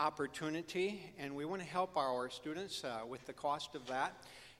opportunity, 0.00 1.12
and 1.18 1.36
we 1.36 1.44
want 1.44 1.60
to 1.60 1.68
help 1.68 1.94
our 1.94 2.30
students 2.30 2.84
uh, 2.84 3.00
with 3.06 3.26
the 3.26 3.34
cost 3.34 3.74
of 3.74 3.86
that. 3.86 4.14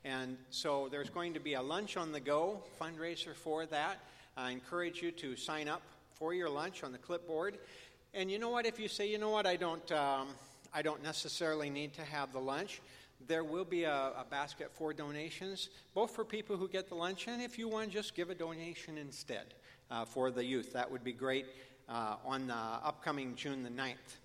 And 0.04 0.36
so 0.50 0.88
there's 0.90 1.08
going 1.08 1.32
to 1.32 1.40
be 1.40 1.54
a 1.54 1.62
lunch 1.62 1.96
on 1.96 2.12
the 2.12 2.20
go 2.20 2.62
fundraiser 2.78 3.34
for 3.34 3.64
that. 3.66 4.00
I 4.36 4.50
encourage 4.50 5.00
you 5.00 5.10
to 5.12 5.36
sign 5.36 5.66
up 5.66 5.80
for 6.12 6.34
your 6.34 6.50
lunch 6.50 6.84
on 6.84 6.92
the 6.92 6.98
clipboard. 6.98 7.56
And 8.12 8.30
you 8.30 8.38
know 8.38 8.50
what? 8.50 8.66
If 8.66 8.78
you 8.78 8.86
say, 8.86 9.08
you 9.08 9.16
know 9.16 9.30
what, 9.30 9.46
I 9.46 9.56
don't, 9.56 9.90
um, 9.92 10.28
I 10.74 10.82
don't 10.82 11.02
necessarily 11.02 11.70
need 11.70 11.94
to 11.94 12.02
have 12.02 12.34
the 12.34 12.40
lunch, 12.40 12.82
there 13.26 13.42
will 13.44 13.64
be 13.64 13.84
a, 13.84 14.12
a, 14.18 14.26
basket 14.30 14.70
for 14.70 14.92
donations, 14.92 15.70
both 15.94 16.10
for 16.10 16.24
people 16.24 16.58
who 16.58 16.68
get 16.68 16.90
the 16.90 16.94
lunch 16.94 17.28
and 17.28 17.40
if 17.40 17.58
you 17.58 17.66
want 17.68 17.90
just 17.90 18.14
give 18.14 18.28
a 18.28 18.34
donation 18.34 18.98
instead 18.98 19.54
uh, 19.90 20.04
for 20.04 20.30
the 20.30 20.44
youth. 20.44 20.74
That 20.74 20.90
would 20.90 21.04
be 21.04 21.12
great 21.12 21.46
uh, 21.88 22.16
on 22.26 22.46
the 22.46 22.54
upcoming 22.54 23.34
June 23.36 23.62
the 23.62 23.70
9th. 23.70 24.19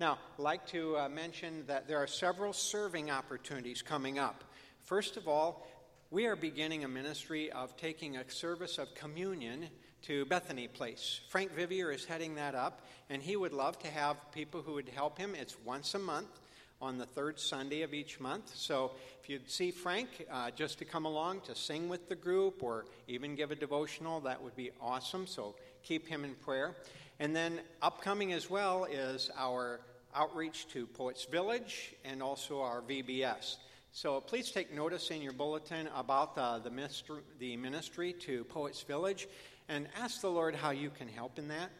Now, 0.00 0.12
I'd 0.38 0.42
like 0.42 0.66
to 0.68 0.96
uh, 0.96 1.08
mention 1.10 1.66
that 1.66 1.86
there 1.86 1.98
are 1.98 2.06
several 2.06 2.54
serving 2.54 3.10
opportunities 3.10 3.82
coming 3.82 4.18
up. 4.18 4.44
First 4.80 5.18
of 5.18 5.28
all, 5.28 5.66
we 6.10 6.24
are 6.24 6.36
beginning 6.36 6.84
a 6.84 6.88
ministry 6.88 7.52
of 7.52 7.76
taking 7.76 8.16
a 8.16 8.30
service 8.30 8.78
of 8.78 8.94
communion 8.94 9.68
to 10.04 10.24
Bethany 10.24 10.68
Place. 10.68 11.20
Frank 11.28 11.54
Vivier 11.54 11.94
is 11.94 12.06
heading 12.06 12.36
that 12.36 12.54
up, 12.54 12.86
and 13.10 13.22
he 13.22 13.36
would 13.36 13.52
love 13.52 13.78
to 13.80 13.88
have 13.88 14.16
people 14.32 14.62
who 14.62 14.72
would 14.72 14.88
help 14.88 15.18
him. 15.18 15.34
It's 15.34 15.60
once 15.66 15.94
a 15.94 15.98
month 15.98 16.40
on 16.80 16.96
the 16.96 17.04
third 17.04 17.38
Sunday 17.38 17.82
of 17.82 17.92
each 17.92 18.18
month. 18.18 18.56
So 18.56 18.92
if 19.22 19.28
you'd 19.28 19.50
see 19.50 19.70
Frank 19.70 20.08
uh, 20.32 20.50
just 20.52 20.78
to 20.78 20.86
come 20.86 21.04
along 21.04 21.42
to 21.42 21.54
sing 21.54 21.90
with 21.90 22.08
the 22.08 22.16
group 22.16 22.62
or 22.62 22.86
even 23.06 23.34
give 23.34 23.50
a 23.50 23.54
devotional, 23.54 24.20
that 24.20 24.42
would 24.42 24.56
be 24.56 24.70
awesome. 24.80 25.26
So 25.26 25.56
keep 25.82 26.08
him 26.08 26.24
in 26.24 26.36
prayer. 26.36 26.74
And 27.18 27.36
then 27.36 27.60
upcoming 27.82 28.32
as 28.32 28.48
well 28.48 28.86
is 28.86 29.30
our 29.36 29.80
outreach 30.14 30.68
to 30.68 30.86
Poets 30.86 31.24
Village 31.24 31.94
and 32.04 32.22
also 32.22 32.60
our 32.60 32.82
VBS. 32.82 33.56
So 33.92 34.20
please 34.20 34.50
take 34.50 34.72
notice 34.72 35.10
in 35.10 35.20
your 35.20 35.32
bulletin 35.32 35.88
about 35.96 36.34
the, 36.34 36.60
the, 36.62 36.70
ministry, 36.70 37.20
the 37.38 37.56
ministry 37.56 38.12
to 38.20 38.44
Poets 38.44 38.82
Village 38.82 39.28
and 39.68 39.88
ask 40.00 40.20
the 40.20 40.30
Lord 40.30 40.54
how 40.54 40.70
you 40.70 40.90
can 40.90 41.08
help 41.08 41.38
in 41.38 41.48
that. 41.48 41.70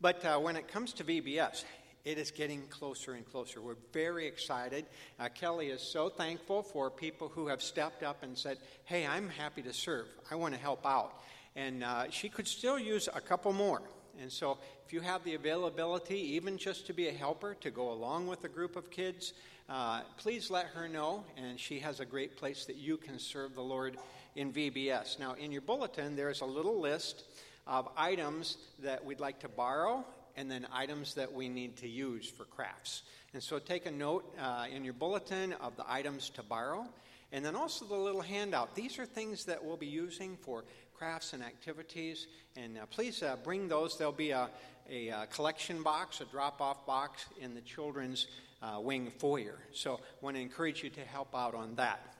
But 0.00 0.24
uh, 0.24 0.38
when 0.38 0.56
it 0.56 0.68
comes 0.68 0.92
to 0.94 1.04
VBS, 1.04 1.64
it 2.04 2.18
is 2.18 2.30
getting 2.30 2.62
closer 2.68 3.12
and 3.12 3.24
closer. 3.24 3.60
We're 3.60 3.76
very 3.92 4.26
excited. 4.26 4.86
Uh, 5.20 5.28
Kelly 5.28 5.68
is 5.68 5.80
so 5.80 6.08
thankful 6.08 6.62
for 6.62 6.90
people 6.90 7.28
who 7.28 7.46
have 7.46 7.62
stepped 7.62 8.02
up 8.02 8.22
and 8.22 8.36
said, 8.36 8.58
Hey, 8.84 9.06
I'm 9.06 9.28
happy 9.28 9.62
to 9.62 9.72
serve. 9.72 10.06
I 10.30 10.34
want 10.34 10.54
to 10.54 10.60
help 10.60 10.84
out. 10.84 11.20
And 11.54 11.84
uh, 11.84 12.10
she 12.10 12.28
could 12.28 12.48
still 12.48 12.78
use 12.78 13.08
a 13.12 13.20
couple 13.20 13.52
more. 13.52 13.82
And 14.20 14.30
so, 14.30 14.58
if 14.86 14.92
you 14.92 15.00
have 15.00 15.24
the 15.24 15.34
availability, 15.34 16.18
even 16.34 16.58
just 16.58 16.86
to 16.86 16.92
be 16.92 17.08
a 17.08 17.12
helper, 17.12 17.56
to 17.60 17.70
go 17.70 17.92
along 17.92 18.26
with 18.26 18.44
a 18.44 18.48
group 18.48 18.76
of 18.76 18.90
kids, 18.90 19.32
uh, 19.68 20.02
please 20.18 20.50
let 20.50 20.66
her 20.66 20.88
know. 20.88 21.24
And 21.36 21.58
she 21.58 21.78
has 21.80 22.00
a 22.00 22.04
great 22.04 22.36
place 22.36 22.66
that 22.66 22.76
you 22.76 22.96
can 22.96 23.18
serve 23.18 23.54
the 23.54 23.62
Lord 23.62 23.96
in 24.36 24.52
VBS. 24.52 25.18
Now, 25.18 25.34
in 25.34 25.52
your 25.52 25.62
bulletin, 25.62 26.16
there's 26.16 26.40
a 26.40 26.46
little 26.46 26.80
list 26.80 27.24
of 27.66 27.88
items 27.96 28.56
that 28.82 29.04
we'd 29.04 29.20
like 29.20 29.40
to 29.40 29.48
borrow 29.48 30.04
and 30.36 30.50
then 30.50 30.66
items 30.72 31.14
that 31.14 31.32
we 31.32 31.48
need 31.48 31.76
to 31.76 31.88
use 31.88 32.28
for 32.28 32.44
crafts. 32.44 33.02
And 33.34 33.42
so 33.42 33.58
take 33.58 33.86
a 33.86 33.90
note 33.90 34.24
uh, 34.40 34.66
in 34.74 34.84
your 34.84 34.94
bulletin 34.94 35.52
of 35.54 35.76
the 35.76 35.84
items 35.90 36.30
to 36.30 36.42
borrow, 36.42 36.86
and 37.32 37.44
then 37.44 37.56
also 37.56 37.84
the 37.84 37.94
little 37.94 38.20
handout. 38.20 38.74
These 38.74 38.98
are 38.98 39.06
things 39.06 39.44
that 39.46 39.64
we'll 39.64 39.76
be 39.76 39.86
using 39.86 40.36
for 40.36 40.64
crafts 41.02 41.32
and 41.32 41.42
activities, 41.42 42.28
and 42.54 42.78
uh, 42.78 42.86
please 42.86 43.24
uh, 43.24 43.34
bring 43.42 43.66
those. 43.66 43.98
There'll 43.98 44.12
be 44.12 44.30
a, 44.30 44.48
a, 44.88 45.08
a 45.08 45.10
uh, 45.10 45.26
collection 45.26 45.82
box, 45.82 46.20
a 46.20 46.24
drop 46.26 46.60
off 46.60 46.86
box 46.86 47.26
in 47.40 47.56
the 47.56 47.60
children's 47.60 48.28
uh, 48.62 48.78
wing 48.78 49.10
foyer. 49.18 49.58
So 49.72 49.94
I 49.94 49.98
want 50.20 50.36
to 50.36 50.40
encourage 50.40 50.84
you 50.84 50.90
to 50.90 51.00
help 51.00 51.34
out 51.34 51.56
on 51.56 51.74
that. 51.74 52.14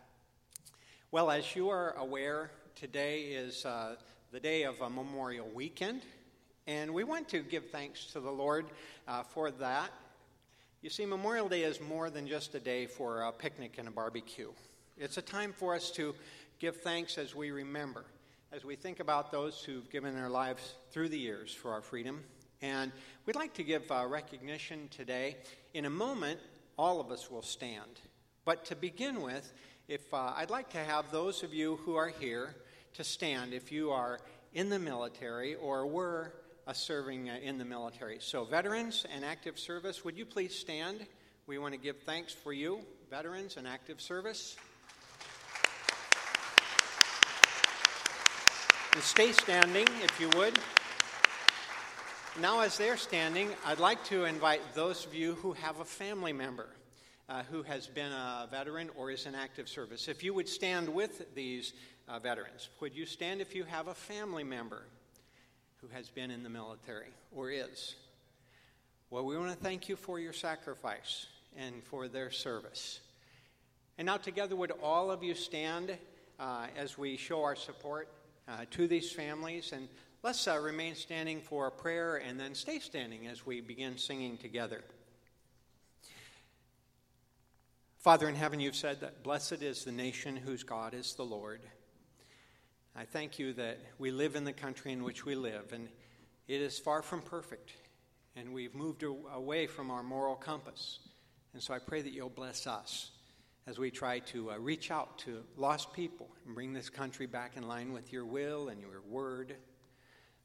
Well, 1.12 1.30
as 1.30 1.54
you 1.54 1.68
are 1.68 1.92
aware, 1.96 2.50
today 2.74 3.20
is 3.20 3.64
uh, 3.64 3.94
the 4.32 4.40
day 4.40 4.64
of 4.64 4.80
a 4.80 4.90
Memorial 4.90 5.48
Weekend. 5.54 6.02
And 6.66 6.92
we 6.92 7.04
want 7.04 7.28
to 7.28 7.38
give 7.38 7.70
thanks 7.70 8.06
to 8.06 8.20
the 8.20 8.32
Lord 8.32 8.66
uh, 9.06 9.22
for 9.22 9.52
that. 9.52 9.92
You 10.80 10.90
see, 10.90 11.06
Memorial 11.06 11.48
Day 11.48 11.62
is 11.62 11.80
more 11.80 12.10
than 12.10 12.26
just 12.26 12.52
a 12.56 12.60
day 12.60 12.86
for 12.86 13.22
a 13.22 13.30
picnic 13.30 13.76
and 13.78 13.86
a 13.86 13.92
barbecue. 13.92 14.50
It's 14.98 15.18
a 15.18 15.22
time 15.22 15.52
for 15.56 15.72
us 15.72 15.92
to 15.92 16.16
give 16.58 16.78
thanks 16.78 17.16
as 17.16 17.32
we 17.32 17.52
remember, 17.52 18.04
as 18.52 18.64
we 18.66 18.76
think 18.76 19.00
about 19.00 19.32
those 19.32 19.64
who've 19.64 19.88
given 19.88 20.14
their 20.14 20.28
lives 20.28 20.74
through 20.90 21.08
the 21.08 21.18
years 21.18 21.54
for 21.54 21.72
our 21.72 21.80
freedom. 21.80 22.22
And 22.60 22.92
we'd 23.24 23.34
like 23.34 23.54
to 23.54 23.64
give 23.64 23.90
uh, 23.90 24.04
recognition 24.06 24.88
today. 24.90 25.38
In 25.72 25.86
a 25.86 25.90
moment, 25.90 26.38
all 26.76 27.00
of 27.00 27.10
us 27.10 27.30
will 27.30 27.42
stand. 27.42 28.00
But 28.44 28.66
to 28.66 28.76
begin 28.76 29.22
with, 29.22 29.50
if 29.88 30.12
uh, 30.12 30.34
I'd 30.36 30.50
like 30.50 30.68
to 30.70 30.78
have 30.78 31.10
those 31.10 31.42
of 31.42 31.54
you 31.54 31.76
who 31.86 31.94
are 31.94 32.08
here 32.08 32.54
to 32.94 33.04
stand 33.04 33.54
if 33.54 33.72
you 33.72 33.90
are 33.90 34.20
in 34.52 34.68
the 34.68 34.78
military 34.78 35.54
or 35.54 35.86
were 35.86 36.34
uh, 36.66 36.74
serving 36.74 37.30
uh, 37.30 37.38
in 37.42 37.56
the 37.56 37.64
military. 37.64 38.18
So, 38.20 38.44
veterans 38.44 39.06
and 39.14 39.24
active 39.24 39.58
service, 39.58 40.04
would 40.04 40.18
you 40.18 40.26
please 40.26 40.54
stand? 40.54 41.06
We 41.46 41.56
want 41.56 41.72
to 41.72 41.80
give 41.80 41.96
thanks 42.02 42.34
for 42.34 42.52
you, 42.52 42.80
veterans 43.10 43.56
and 43.56 43.66
active 43.66 44.00
service. 44.00 44.56
And 48.94 49.02
stay 49.02 49.32
standing 49.32 49.86
if 50.02 50.20
you 50.20 50.28
would. 50.38 50.58
Now, 52.40 52.60
as 52.60 52.76
they're 52.76 52.96
standing, 52.96 53.48
I'd 53.64 53.78
like 53.78 54.04
to 54.04 54.24
invite 54.24 54.60
those 54.74 55.06
of 55.06 55.14
you 55.14 55.34
who 55.36 55.52
have 55.54 55.80
a 55.80 55.84
family 55.84 56.32
member 56.32 56.68
uh, 57.28 57.42
who 57.50 57.62
has 57.62 57.86
been 57.86 58.12
a 58.12 58.48
veteran 58.50 58.90
or 58.96 59.10
is 59.10 59.26
in 59.26 59.34
active 59.34 59.68
service. 59.68 60.08
If 60.08 60.22
you 60.22 60.34
would 60.34 60.48
stand 60.48 60.88
with 60.88 61.34
these 61.34 61.72
uh, 62.08 62.18
veterans, 62.18 62.68
would 62.80 62.94
you 62.94 63.06
stand 63.06 63.40
if 63.40 63.54
you 63.54 63.64
have 63.64 63.88
a 63.88 63.94
family 63.94 64.44
member 64.44 64.82
who 65.82 65.88
has 65.88 66.08
been 66.08 66.30
in 66.30 66.42
the 66.42 66.48
military 66.48 67.10
or 67.34 67.50
is. 67.50 67.96
Well, 69.10 69.24
we 69.24 69.36
want 69.36 69.50
to 69.50 69.56
thank 69.56 69.88
you 69.88 69.96
for 69.96 70.18
your 70.18 70.32
sacrifice 70.32 71.26
and 71.56 71.82
for 71.82 72.08
their 72.08 72.30
service. 72.30 73.00
And 73.98 74.06
now, 74.06 74.16
together, 74.16 74.54
would 74.56 74.72
all 74.82 75.10
of 75.10 75.22
you 75.22 75.34
stand 75.34 75.96
uh, 76.38 76.66
as 76.76 76.96
we 76.96 77.16
show 77.16 77.42
our 77.42 77.56
support 77.56 78.08
uh, 78.48 78.64
to 78.70 78.86
these 78.86 79.10
families? 79.12 79.72
And 79.72 79.88
let's 80.22 80.46
uh, 80.46 80.58
remain 80.58 80.94
standing 80.94 81.40
for 81.40 81.66
a 81.66 81.70
prayer 81.70 82.16
and 82.16 82.38
then 82.38 82.54
stay 82.54 82.78
standing 82.78 83.26
as 83.26 83.46
we 83.46 83.60
begin 83.60 83.98
singing 83.98 84.36
together. 84.38 84.82
Father 87.98 88.28
in 88.28 88.34
heaven, 88.34 88.58
you've 88.58 88.74
said 88.74 89.00
that 89.00 89.22
blessed 89.22 89.62
is 89.62 89.84
the 89.84 89.92
nation 89.92 90.34
whose 90.36 90.64
God 90.64 90.92
is 90.92 91.14
the 91.14 91.24
Lord. 91.24 91.60
I 92.96 93.04
thank 93.04 93.38
you 93.38 93.52
that 93.54 93.78
we 93.98 94.10
live 94.10 94.34
in 94.34 94.44
the 94.44 94.52
country 94.52 94.92
in 94.92 95.04
which 95.04 95.24
we 95.24 95.34
live, 95.34 95.72
and 95.72 95.88
it 96.48 96.60
is 96.60 96.78
far 96.78 97.00
from 97.00 97.22
perfect, 97.22 97.72
and 98.34 98.52
we've 98.52 98.74
moved 98.74 99.04
away 99.04 99.66
from 99.66 99.90
our 99.90 100.02
moral 100.02 100.34
compass. 100.34 100.98
And 101.54 101.62
so 101.62 101.72
I 101.74 101.78
pray 101.78 102.02
that 102.02 102.12
you'll 102.12 102.28
bless 102.28 102.66
us 102.66 103.12
as 103.66 103.78
we 103.78 103.90
try 103.90 104.18
to 104.18 104.50
uh, 104.50 104.58
reach 104.58 104.90
out 104.90 105.18
to 105.18 105.42
lost 105.56 105.92
people 105.92 106.28
and 106.46 106.54
bring 106.54 106.72
this 106.72 106.90
country 106.90 107.26
back 107.26 107.56
in 107.56 107.68
line 107.68 107.92
with 107.92 108.12
your 108.12 108.24
will 108.24 108.68
and 108.68 108.80
your 108.80 109.00
word. 109.08 109.54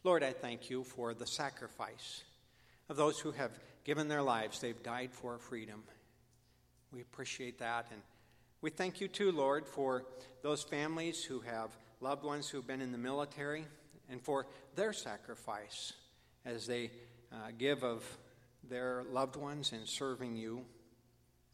Lord, 0.03 0.23
I 0.23 0.33
thank 0.33 0.69
you 0.69 0.83
for 0.83 1.13
the 1.13 1.25
sacrifice 1.25 2.23
of 2.89 2.95
those 2.95 3.19
who 3.19 3.31
have 3.31 3.51
given 3.83 4.07
their 4.07 4.22
lives. 4.22 4.59
They've 4.59 4.83
died 4.83 5.11
for 5.11 5.38
freedom. 5.39 5.83
We 6.94 7.01
appreciate 7.01 7.59
that. 7.59 7.88
And 7.91 8.01
we 8.61 8.69
thank 8.69 9.01
you, 9.01 9.07
too, 9.07 9.31
Lord, 9.31 9.67
for 9.67 10.05
those 10.44 10.63
families 10.63 11.23
who 11.23 11.41
have 11.41 11.75
loved 11.99 12.23
ones 12.23 12.49
who've 12.49 12.66
been 12.66 12.81
in 12.81 12.91
the 12.91 12.97
military, 12.97 13.66
and 14.09 14.22
for 14.22 14.47
their 14.75 14.94
sacrifice 14.94 15.94
as 16.45 16.67
they 16.67 16.91
uh, 17.31 17.49
give 17.57 17.84
of 17.84 18.05
their 18.69 19.03
loved 19.11 19.35
ones 19.35 19.73
in 19.73 19.85
serving 19.85 20.35
you. 20.35 20.63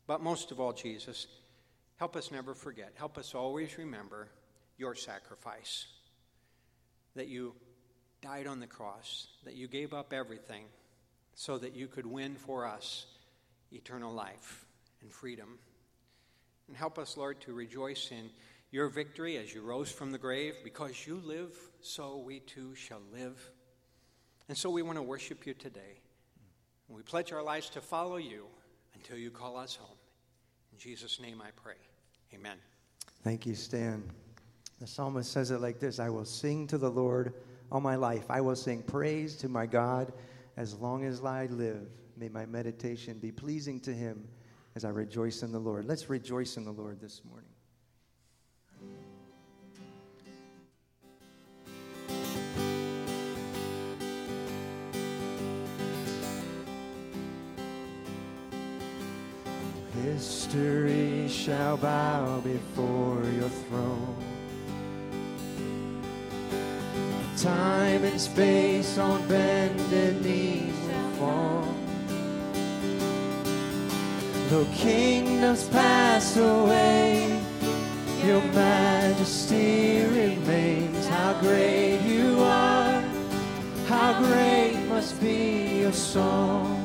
But 0.06 0.22
most 0.22 0.52
of 0.52 0.60
all, 0.60 0.74
Jesus, 0.74 1.28
help 1.98 2.16
us 2.16 2.32
never 2.32 2.54
forget. 2.54 2.94
Help 2.96 3.18
us 3.18 3.36
always 3.36 3.78
remember 3.78 4.30
your 4.78 4.96
sacrifice 4.96 5.88
that 7.16 7.28
you 7.28 7.54
died 8.22 8.48
on 8.48 8.60
the 8.60 8.68
cross, 8.68 9.28
that 9.44 9.56
you 9.56 9.68
gave 9.68 9.94
up 9.94 10.14
everything 10.14 10.66
so 11.36 11.58
that 11.58 11.76
you 11.76 11.88
could 11.88 12.06
win 12.06 12.36
for 12.36 12.66
us 12.66 13.06
eternal 13.72 14.14
life 14.14 14.66
and 15.02 15.12
freedom. 15.12 15.58
And 16.68 16.78
help 16.78 16.98
us, 16.98 17.18
Lord, 17.18 17.42
to 17.42 17.54
rejoice 17.54 18.10
in 18.12 18.30
your 18.72 18.88
victory 18.88 19.38
as 19.38 19.54
you 19.54 19.62
rose 19.62 19.92
from 19.92 20.12
the 20.12 20.18
grave. 20.18 20.56
Because 20.64 21.06
you 21.06 21.22
live, 21.24 21.54
so 21.82 22.18
we 22.18 22.40
too 22.40 22.74
shall 22.76 23.02
live. 23.12 23.38
And 24.48 24.58
so 24.58 24.70
we 24.70 24.82
want 24.82 24.98
to 24.98 25.04
worship 25.04 25.46
you 25.46 25.54
today. 25.54 26.00
And 26.88 26.96
we 26.96 27.04
pledge 27.04 27.32
our 27.32 27.44
lives 27.44 27.70
to 27.72 27.82
follow 27.82 28.18
you 28.18 28.46
until 28.96 29.18
you 29.18 29.32
call 29.32 29.58
us 29.58 29.76
home. 29.76 29.98
In 30.74 30.80
Jesus' 30.80 31.20
name 31.20 31.40
I 31.40 31.52
pray. 31.56 31.76
Amen. 32.34 32.58
Thank 33.24 33.46
you, 33.46 33.54
Stan. 33.54 34.04
The 34.82 34.88
psalmist 34.88 35.32
says 35.32 35.52
it 35.52 35.62
like 35.62 35.80
this 35.80 36.00
I 36.00 36.10
will 36.10 36.26
sing 36.26 36.66
to 36.68 36.80
the 36.80 36.90
Lord 36.90 37.34
all 37.72 37.80
my 37.80 37.96
life. 37.96 38.26
I 38.28 38.42
will 38.42 38.56
sing 38.56 38.82
praise 38.82 39.36
to 39.38 39.50
my 39.50 39.68
God 39.68 40.12
as 40.58 40.74
long 40.76 41.06
as 41.06 41.24
I 41.24 41.46
live. 41.46 41.88
May 42.18 42.28
my 42.28 42.48
meditation 42.48 43.20
be 43.20 43.32
pleasing 43.32 43.80
to 43.82 43.94
him 43.94 44.28
as 44.76 44.84
I 44.84 44.90
rejoice 44.90 45.44
in 45.44 45.52
the 45.52 45.60
Lord. 45.60 45.86
Let's 45.86 46.10
rejoice 46.10 46.58
in 46.58 46.66
the 46.66 46.72
Lord 46.72 47.00
this 47.00 47.22
morning. 47.24 47.53
Shall 60.54 61.78
bow 61.78 62.40
before 62.42 63.24
your 63.24 63.50
throne. 63.50 64.16
Time 67.38 68.04
and 68.04 68.22
space 68.22 69.00
on 69.00 69.28
bended 69.28 70.24
knees 70.24 70.76
will 70.88 71.10
fall. 71.18 71.76
Though 74.50 74.68
kingdoms 74.76 75.68
pass 75.70 76.38
away, 76.38 77.42
your 78.24 78.44
majesty 78.54 80.06
remains. 80.06 81.08
How 81.08 81.34
great 81.42 82.02
you 82.02 82.38
are, 82.42 83.02
how 83.88 84.22
great 84.22 84.78
must 84.88 85.20
be 85.20 85.80
your 85.80 85.94
song. 85.94 86.83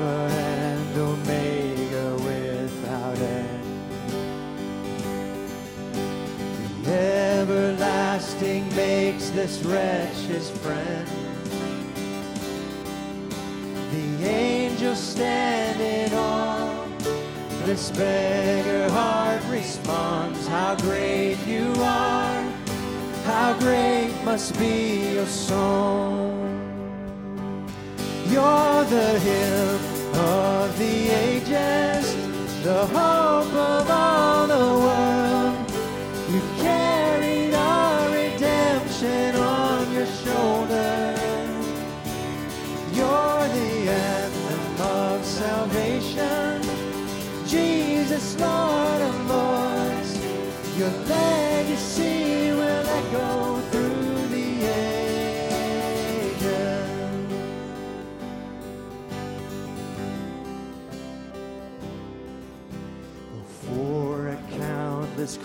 Alpha 0.00 0.34
and 0.34 0.98
Omega 0.98 2.14
without 2.24 3.18
end. 3.18 3.64
The 6.84 6.92
everlasting 6.92 8.74
makes 8.74 9.30
this 9.30 9.62
wretch 9.62 10.16
his 10.26 10.50
friend. 10.50 11.08
The 13.92 14.26
angels 14.26 14.98
stand 14.98 15.80
in 15.80 16.12
awe. 16.14 16.86
This 17.66 17.90
beggar 17.90 18.90
heart 18.90 19.42
responds, 19.50 20.46
How 20.46 20.76
great 20.76 21.36
you 21.46 21.72
are! 21.78 22.42
How 23.24 23.56
great 23.58 24.12
must 24.24 24.58
be 24.58 25.14
your 25.14 25.26
song! 25.26 26.40
You're 28.30 28.84
the 28.84 29.18
hymn 29.18 29.89
of 30.20 30.78
the 30.78 31.08
ages, 31.10 32.14
the 32.62 32.86
hope 32.86 33.54
of 33.54 33.90
all 33.90 34.39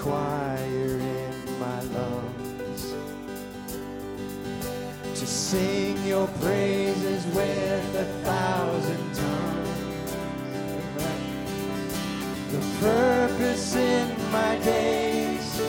choir 0.05 0.99
in 0.99 1.59
my 1.59 1.81
lungs 1.95 2.93
to 5.19 5.25
sing 5.25 5.97
your 6.05 6.27
praises 6.43 7.25
with 7.33 7.95
a 7.95 8.05
thousand 8.23 9.05
tongues. 9.15 10.11
The 12.51 12.61
purpose 12.85 13.75
in 13.75 14.07
my 14.31 14.59
days 14.59 15.59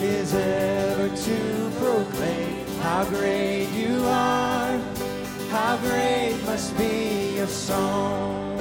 is 0.00 0.34
ever 0.34 1.08
to 1.08 1.70
proclaim 1.80 2.66
how 2.82 3.04
great 3.06 3.70
you 3.70 4.04
are, 4.04 4.78
how 5.50 5.76
great 5.78 6.36
must 6.46 6.78
be 6.78 7.34
your 7.38 7.48
song. 7.48 8.56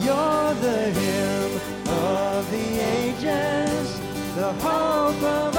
You're 0.00 0.54
the 0.54 0.90
the 4.42 4.52
hope 4.54 5.22
of 5.22 5.51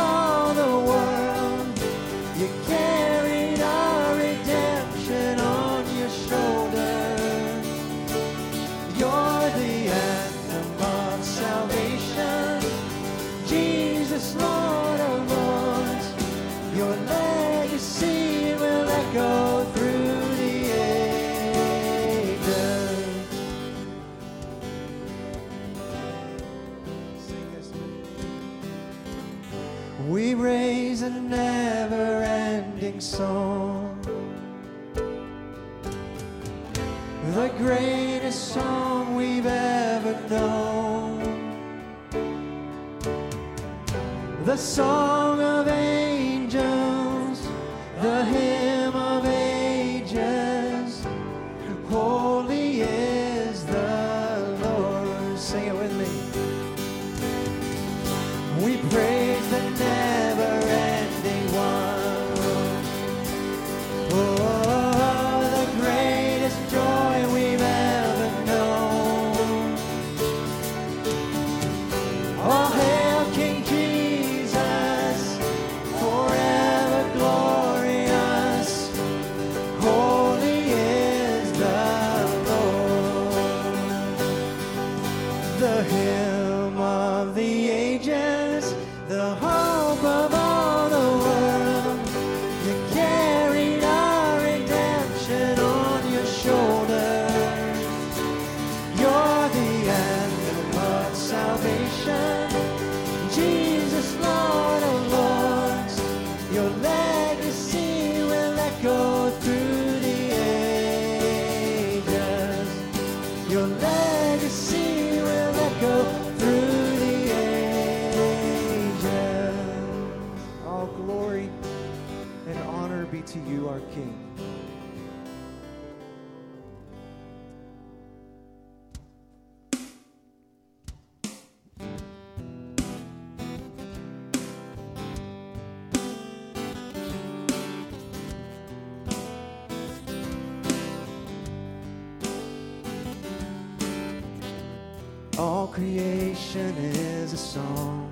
All 145.40 145.66
creation 145.66 146.76
is 146.78 147.34
a 147.34 147.38
song 147.38 148.12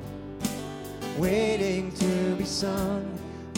waiting 1.19 1.91
to 1.91 2.35
be 2.35 2.45
sung, 2.45 3.05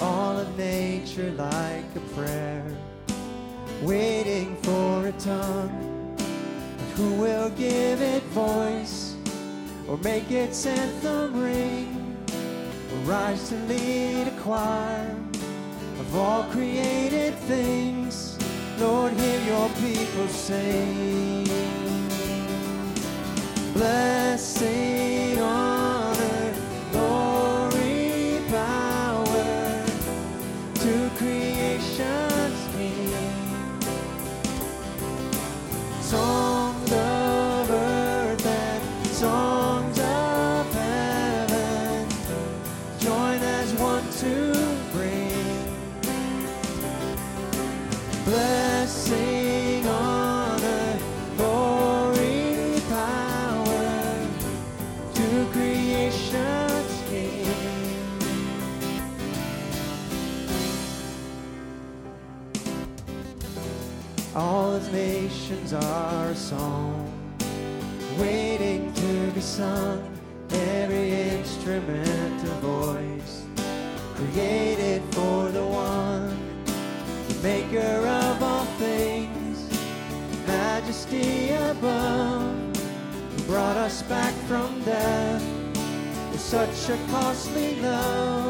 all 0.01 0.37
of 0.37 0.57
nature 0.57 1.31
like 1.37 1.85
a 1.95 2.01
prayer, 2.13 2.65
waiting 3.81 4.57
for 4.63 5.07
a 5.07 5.13
tongue. 5.13 6.17
But 6.17 6.97
who 6.97 7.13
will 7.13 7.49
give 7.51 8.01
it 8.01 8.23
voice 8.35 9.15
or 9.87 9.97
make 9.99 10.29
its 10.29 10.65
anthem 10.65 11.41
ring, 11.41 12.17
or 12.91 12.97
rise 13.09 13.47
to 13.47 13.55
lead 13.67 14.27
a 14.27 14.41
choir 14.41 15.15
of 16.01 16.15
all 16.17 16.43
created 16.51 17.33
things? 17.47 18.37
Lord, 18.77 19.13
hear 19.13 19.41
your 19.45 19.69
people 19.69 20.27
sing. 20.27 21.52
Blessing, 23.73 25.12
created 74.33 75.03
for 75.13 75.49
the 75.49 75.63
one 75.63 76.35
maker 77.43 78.07
of 78.07 78.41
all 78.41 78.65
things, 78.81 79.69
majesty 80.47 81.51
above, 81.51 82.55
who 83.35 83.43
brought 83.43 83.77
us 83.77 84.01
back 84.03 84.33
from 84.47 84.81
death 84.83 85.43
with 86.31 86.41
such 86.41 86.89
a 86.89 86.97
costly 87.11 87.75
love. 87.81 88.42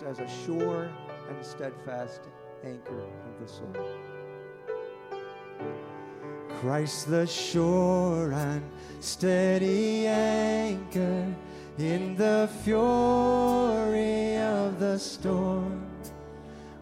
As 0.00 0.20
a 0.20 0.28
sure 0.28 0.90
and 1.28 1.44
steadfast 1.44 2.22
anchor 2.64 3.02
of 3.02 3.40
the 3.40 3.46
soul. 3.46 3.76
Christ 6.60 7.10
the 7.10 7.26
sure 7.26 8.32
and 8.32 8.62
steady 9.00 10.06
anchor 10.06 11.34
in 11.78 12.16
the 12.16 12.48
fury 12.62 14.36
of 14.36 14.78
the 14.78 14.98
storm. 14.98 15.84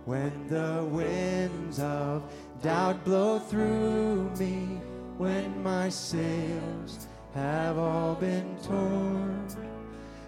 When 0.05 0.47
the 0.49 0.87
winds 0.91 1.81
of 1.81 2.23
doubt 2.63 3.05
blow 3.05 3.39
through 3.39 4.31
me, 4.39 4.81
when 5.19 5.63
my 5.63 5.89
sails 5.89 7.07
have 7.35 7.79
all 7.79 8.15
been 8.15 8.57
torn, 8.63 9.60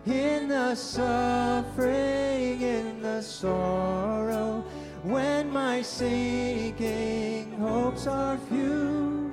in 0.07 0.49
the 0.49 0.75
suffering, 0.75 2.61
in 2.61 3.03
the 3.03 3.23
sorrow, 3.23 4.65
when 5.03 5.51
my 5.51 5.83
sinking 5.83 7.53
hopes 7.59 8.07
are 8.07 8.39
few, 8.49 9.33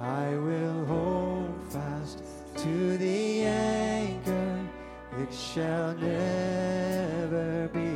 I 0.00 0.36
will 0.36 0.84
hold 0.86 1.54
fast 1.70 2.22
to 2.56 2.98
the 2.98 3.42
anchor, 3.42 4.60
it 5.18 5.32
shall 5.32 5.94
never 5.94 7.68
be 7.68 7.93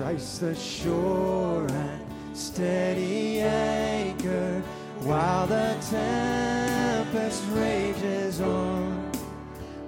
Christ 0.00 0.40
the 0.40 0.54
shore 0.54 1.66
and 1.68 2.00
steady 2.32 3.40
anchor 3.40 4.62
while 5.00 5.46
the 5.46 5.76
tempest 5.90 7.44
rages 7.50 8.40
on. 8.40 8.92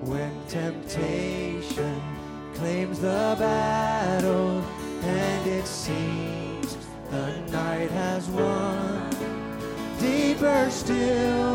When 0.02 0.30
temptation 0.48 2.02
claims 2.52 2.98
the 3.00 3.36
battle 3.38 4.62
and 5.02 5.46
it 5.46 5.66
seems 5.66 6.76
the 7.10 7.34
night 7.50 7.90
has 7.92 8.28
won, 8.28 9.08
deeper 9.98 10.68
still 10.70 11.51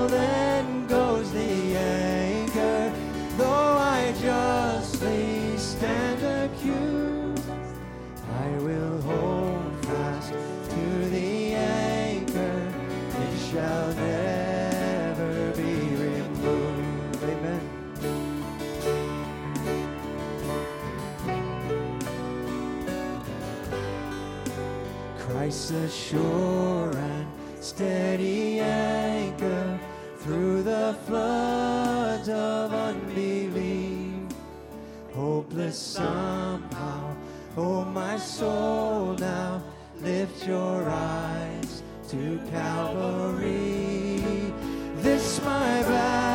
The 25.67 25.89
sure 25.89 26.91
and 26.95 27.27
steady 27.59 28.61
anchor 28.61 29.77
through 30.19 30.63
the 30.63 30.95
floods 31.05 32.29
of 32.29 32.73
unbelief 32.73 33.97
hopeless 35.13 35.77
somehow. 35.77 37.15
Oh, 37.57 37.83
my 37.83 38.17
soul, 38.17 39.15
now 39.19 39.61
lift 39.99 40.47
your 40.47 40.87
eyes 40.87 41.83
to 42.09 42.39
Calvary. 42.49 44.21
This 45.01 45.41
my 45.43 45.81
ballast 45.83 46.26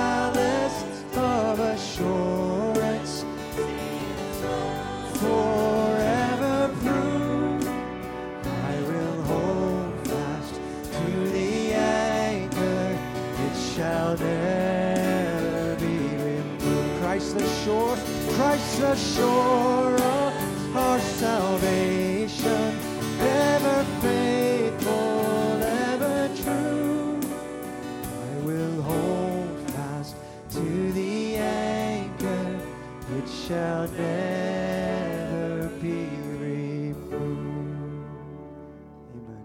Christ 18.43 18.81
the 18.81 18.97
shore 18.97 19.95
of 19.95 20.77
our 20.77 20.99
salvation, 20.99 22.77
ever 23.21 23.85
faithful, 24.01 25.63
ever 25.63 26.29
true. 26.43 27.21
I 28.03 28.39
will 28.45 28.83
hold 28.83 29.71
fast 29.71 30.17
to 30.55 30.93
the 30.93 31.37
anchor 31.37 32.59
which 33.13 33.31
shall 33.47 33.87
never 33.87 35.69
be 35.81 36.09
removed. 36.41 37.79
Amen. 39.15 39.45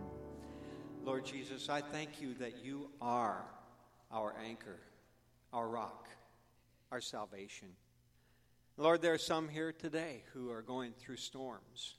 Lord 1.06 1.24
Jesus, 1.24 1.70
I 1.70 1.82
thank 1.82 2.20
you 2.20 2.34
that 2.40 2.66
you 2.66 2.90
are 3.00 3.46
our 4.12 4.34
anchor, 4.44 4.80
our 5.54 5.68
rock, 5.68 6.08
our 6.92 7.00
salvation. 7.00 7.68
Lord, 8.80 9.02
there 9.02 9.14
are 9.14 9.18
some 9.18 9.50
here 9.50 9.72
today 9.72 10.22
who 10.34 10.52
are 10.52 10.62
going 10.62 10.92
through 10.92 11.18
storms, 11.18 11.96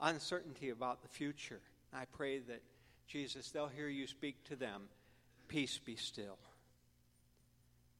uncertainty 0.00 0.70
about 0.70 1.02
the 1.02 1.08
future. 1.08 1.60
I 1.92 2.06
pray 2.06 2.38
that, 2.38 2.62
Jesus, 3.06 3.50
they'll 3.50 3.68
hear 3.68 3.88
you 3.88 4.06
speak 4.06 4.42
to 4.44 4.56
them. 4.56 4.84
Peace 5.48 5.78
be 5.84 5.96
still. 5.96 6.38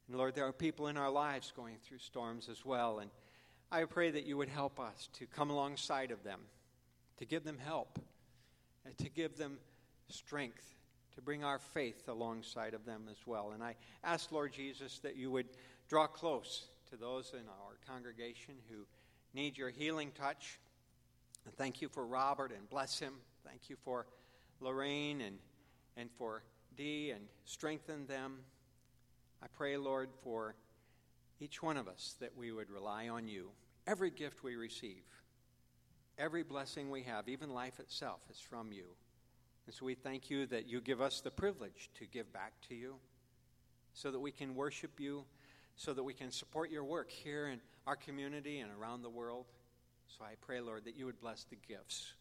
And 0.09 0.17
Lord, 0.17 0.35
there 0.35 0.47
are 0.47 0.55
people 0.55 0.87
in 0.87 0.97
our 0.97 1.11
lives 1.11 1.53
going 1.55 1.77
through 1.87 1.99
storms 1.99 2.49
as 2.49 2.65
well. 2.65 2.99
And 2.99 3.11
I 3.71 3.85
pray 3.85 4.11
that 4.11 4.25
you 4.25 4.39
would 4.39 4.49
help 4.49 4.81
us 4.81 5.11
to 5.19 5.27
come 5.27 5.51
alongside 5.51 6.13
of 6.13 6.25
them, 6.25 6.41
to 7.19 7.27
give 7.27 7.45
them 7.45 7.59
help, 7.59 7.99
and 8.87 8.97
to 8.99 9.11
give 9.11 9.37
them 9.37 9.59
strength, 10.09 10.65
to 11.17 11.21
bring 11.21 11.45
our 11.45 11.59
faith 11.59 12.09
alongside 12.09 12.73
of 12.73 12.87
them 12.87 13.03
as 13.11 13.19
well. 13.27 13.51
And 13.53 13.63
I 13.63 13.77
ask, 14.03 14.33
Lord 14.33 14.55
Jesus, 14.55 14.99
that 15.01 15.17
you 15.17 15.31
would 15.31 15.49
draw 15.91 16.07
close 16.07 16.65
to 16.89 16.97
those 16.97 17.33
in 17.35 17.47
our 17.49 17.72
congregation 17.87 18.55
who 18.71 18.87
need 19.35 19.57
your 19.57 19.71
healing 19.71 20.13
touch. 20.13 20.59
And 21.45 21.55
thank 21.55 21.83
you 21.83 21.89
for 21.89 22.07
Robert 22.07 22.53
and 22.53 22.69
bless 22.71 22.99
him. 22.99 23.15
Thank 23.47 23.69
you 23.69 23.77
for 23.85 24.07
Lorraine 24.61 25.21
and, 25.21 25.39
and 25.97 26.11
for 26.11 26.43
Dee 26.77 27.11
and 27.11 27.25
strengthen 27.45 28.07
them. 28.07 28.39
I 29.43 29.47
pray, 29.53 29.77
Lord, 29.77 30.11
for 30.23 30.55
each 31.41 31.63
one 31.63 31.77
of 31.77 31.89
us 31.89 32.15
that 32.21 32.37
we 32.37 32.53
would 32.53 32.71
rely 32.71 33.09
on 33.09 33.27
you. 33.27 33.51
Every 33.87 34.11
gift 34.11 34.45
we 34.45 34.55
receive, 34.55 35.03
every 36.17 36.45
blessing 36.45 36.91
we 36.91 37.03
have, 37.03 37.29
even 37.29 37.51
life 37.51 37.81
itself, 37.81 38.21
is 38.31 38.39
from 38.39 38.73
you. 38.73 38.85
And 39.67 39.75
so 39.75 39.85
we 39.85 39.95
thank 39.95 40.31
you 40.31 40.47
that 40.47 40.69
you 40.69 40.81
give 40.81 41.01
us 41.01 41.21
the 41.21 41.31
privilege 41.31 41.91
to 41.99 42.07
give 42.07 42.33
back 42.33 42.53
to 42.69 42.75
you 42.75 42.95
so 43.93 44.11
that 44.11 44.21
we 44.21 44.31
can 44.31 44.55
worship 44.55 45.01
you 45.01 45.25
so 45.77 45.93
that 45.93 46.03
we 46.03 46.15
can 46.15 46.31
support 46.31 46.71
your 46.71 46.85
work 46.85 47.11
here 47.11 47.49
in 47.49 47.61
our 47.87 47.97
community 47.97 48.61
and 48.61 48.71
around 48.81 49.03
the 49.03 49.11
world. 49.11 49.47
So 50.19 50.25
I 50.25 50.35
pray, 50.41 50.61
Lord, 50.61 50.85
that 50.85 50.97
you 50.97 51.07
would 51.07 51.21
bless 51.21 51.45
the 51.45 51.57
gifts. 51.69 52.13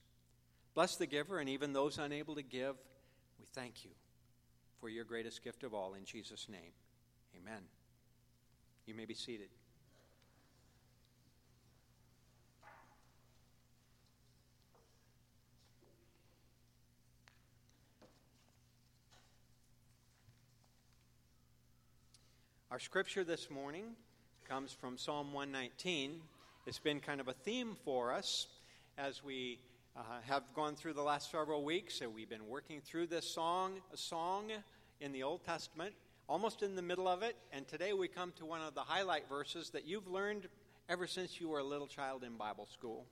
Bless 0.73 0.95
the 0.95 1.05
giver 1.05 1.39
and 1.39 1.49
even 1.49 1.73
those 1.73 1.97
unable 1.97 2.35
to 2.35 2.43
give. 2.43 2.75
We 3.39 3.45
thank 3.53 3.83
you 3.83 3.91
for 4.79 4.89
your 4.89 5.03
greatest 5.03 5.43
gift 5.43 5.63
of 5.63 5.73
all 5.73 5.93
in 5.93 6.05
Jesus' 6.05 6.47
name. 6.49 6.71
Amen. 7.41 7.61
You 8.85 8.95
may 8.95 9.05
be 9.05 9.13
seated. 9.13 9.49
Our 22.71 22.79
scripture 22.79 23.25
this 23.25 23.49
morning 23.49 23.83
comes 24.51 24.73
from 24.73 24.97
Psalm 24.97 25.31
119. 25.31 26.19
It's 26.65 26.77
been 26.77 26.99
kind 26.99 27.21
of 27.21 27.29
a 27.29 27.33
theme 27.33 27.77
for 27.85 28.11
us 28.11 28.47
as 28.97 29.23
we 29.23 29.59
uh, 29.95 30.01
have 30.27 30.43
gone 30.53 30.75
through 30.75 30.91
the 30.91 31.01
last 31.01 31.31
several 31.31 31.63
weeks. 31.63 31.99
So 31.99 32.09
we've 32.09 32.29
been 32.29 32.49
working 32.49 32.81
through 32.81 33.07
this 33.07 33.25
song, 33.25 33.75
a 33.93 33.97
song 33.97 34.51
in 34.99 35.13
the 35.13 35.23
Old 35.23 35.45
Testament, 35.45 35.93
almost 36.27 36.63
in 36.63 36.75
the 36.75 36.81
middle 36.81 37.07
of 37.07 37.23
it. 37.23 37.37
And 37.53 37.65
today 37.65 37.93
we 37.93 38.09
come 38.09 38.33
to 38.39 38.45
one 38.45 38.59
of 38.59 38.75
the 38.75 38.81
highlight 38.81 39.29
verses 39.29 39.69
that 39.69 39.87
you've 39.87 40.09
learned 40.09 40.49
ever 40.89 41.07
since 41.07 41.39
you 41.39 41.47
were 41.47 41.59
a 41.59 41.63
little 41.63 41.87
child 41.87 42.25
in 42.25 42.35
Bible 42.35 42.67
school. 42.73 43.05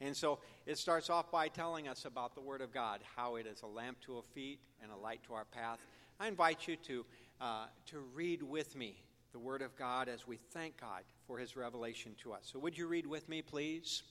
And 0.00 0.16
so 0.16 0.40
it 0.66 0.78
starts 0.78 1.10
off 1.10 1.30
by 1.30 1.46
telling 1.46 1.86
us 1.86 2.06
about 2.06 2.34
the 2.34 2.40
Word 2.40 2.60
of 2.60 2.74
God, 2.74 3.02
how 3.14 3.36
it 3.36 3.46
is 3.46 3.62
a 3.62 3.68
lamp 3.68 4.00
to 4.06 4.16
our 4.16 4.24
feet 4.34 4.58
and 4.82 4.90
a 4.90 4.96
light 4.96 5.20
to 5.28 5.34
our 5.34 5.44
path. 5.44 5.78
I 6.18 6.26
invite 6.26 6.66
you 6.66 6.74
to 6.88 7.06
uh, 7.40 7.66
to 7.90 8.00
read 8.14 8.42
with 8.42 8.74
me 8.74 8.96
the 9.36 9.40
Word 9.40 9.60
of 9.60 9.76
God 9.76 10.08
as 10.08 10.26
we 10.26 10.38
thank 10.54 10.80
God 10.80 11.02
for 11.26 11.36
His 11.36 11.56
revelation 11.56 12.12
to 12.22 12.32
us. 12.32 12.48
So, 12.50 12.58
would 12.58 12.78
you 12.78 12.86
read 12.86 13.06
with 13.06 13.28
me, 13.28 13.42
please? 13.42 14.02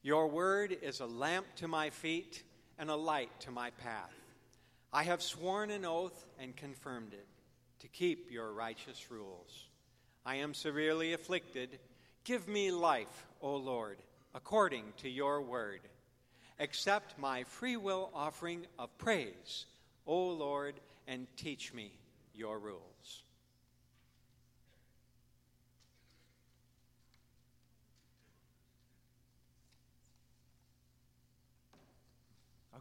Your 0.00 0.28
Word 0.28 0.74
is 0.80 1.00
a 1.00 1.06
lamp 1.06 1.44
to 1.56 1.68
my 1.68 1.90
feet 1.90 2.42
and 2.78 2.88
a 2.88 2.96
light 2.96 3.28
to 3.40 3.50
my 3.50 3.68
path. 3.68 4.14
I 4.94 5.02
have 5.02 5.20
sworn 5.20 5.70
an 5.70 5.84
oath 5.84 6.24
and 6.40 6.56
confirmed 6.56 7.12
it 7.12 7.26
to 7.80 7.88
keep 7.88 8.30
your 8.30 8.54
righteous 8.54 9.10
rules. 9.10 9.66
I 10.24 10.36
am 10.36 10.54
severely 10.54 11.12
afflicted. 11.12 11.78
Give 12.24 12.48
me 12.48 12.70
life, 12.70 13.26
O 13.42 13.56
Lord, 13.56 13.98
according 14.34 14.84
to 15.02 15.10
your 15.10 15.42
word. 15.42 15.80
Accept 16.58 17.18
my 17.18 17.44
free 17.44 17.76
will 17.76 18.08
offering 18.14 18.64
of 18.78 18.96
praise, 18.96 19.66
O 20.06 20.28
Lord 20.28 20.76
and 21.06 21.26
teach 21.36 21.74
me 21.74 21.92
your 22.32 22.58
rules. 22.58 22.91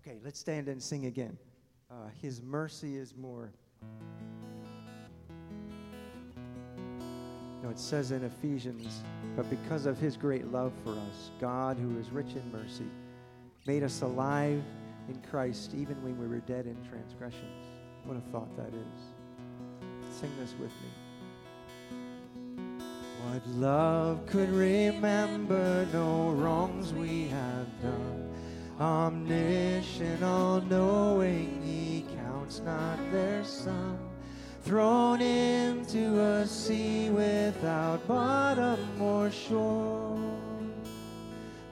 Okay, 0.02 0.18
let's 0.24 0.40
stand 0.40 0.68
and 0.68 0.82
sing 0.82 1.06
again. 1.06 1.38
Uh, 1.90 2.08
His 2.22 2.42
mercy 2.42 2.98
is 2.98 3.16
more. 3.16 3.52
No, 7.62 7.70
it 7.70 7.78
says 7.78 8.12
in 8.12 8.24
Ephesians, 8.24 9.04
but 9.36 9.48
because 9.52 9.86
of 9.86 10.00
his 10.00 10.18
great 10.18 10.52
love 10.52 10.74
for 10.84 10.94
us, 10.94 11.30
God, 11.40 11.78
who 11.78 12.00
is 12.00 12.10
rich 12.10 12.34
in 12.34 12.52
mercy, 12.52 12.90
made 13.68 13.84
us 13.84 14.02
alive 14.02 14.64
in 15.08 15.22
Christ 15.30 15.76
even 15.76 16.02
when 16.04 16.20
we 16.20 16.28
were 16.28 16.40
dead 16.40 16.66
in 16.66 16.76
transgressions. 16.90 17.68
What 18.06 18.18
a 18.18 18.22
thought 18.32 18.58
that 18.58 18.74
is. 18.74 20.20
Sing 20.20 20.32
this 20.40 20.56
with 20.60 20.72
me. 20.82 20.90
What 23.24 23.48
love 23.50 24.26
could 24.26 24.50
remember 24.50 25.86
no 25.94 26.32
wrongs 26.32 26.92
we 26.94 27.28
have 27.28 27.68
done. 27.84 28.34
Omniscient, 28.80 30.24
all 30.24 30.62
knowing, 30.62 31.62
he 31.64 32.06
counts 32.16 32.62
not 32.62 32.98
their 33.12 33.44
sum. 33.44 33.98
Thrown 34.64 35.22
into 35.22 36.20
a 36.20 36.46
sea 36.48 37.10
without 37.10 38.08
bottom 38.08 39.02
or 39.02 39.30
shore. 39.32 40.20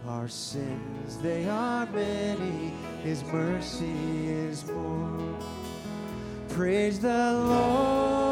Our 0.08 0.28
sins, 0.28 1.18
they 1.20 1.48
are 1.48 1.86
many, 1.88 2.74
his 3.04 3.24
mercy 3.26 4.28
is 4.28 4.66
more. 4.66 5.36
Praise 6.50 7.00
the 7.00 7.34
Lord. 7.34 8.30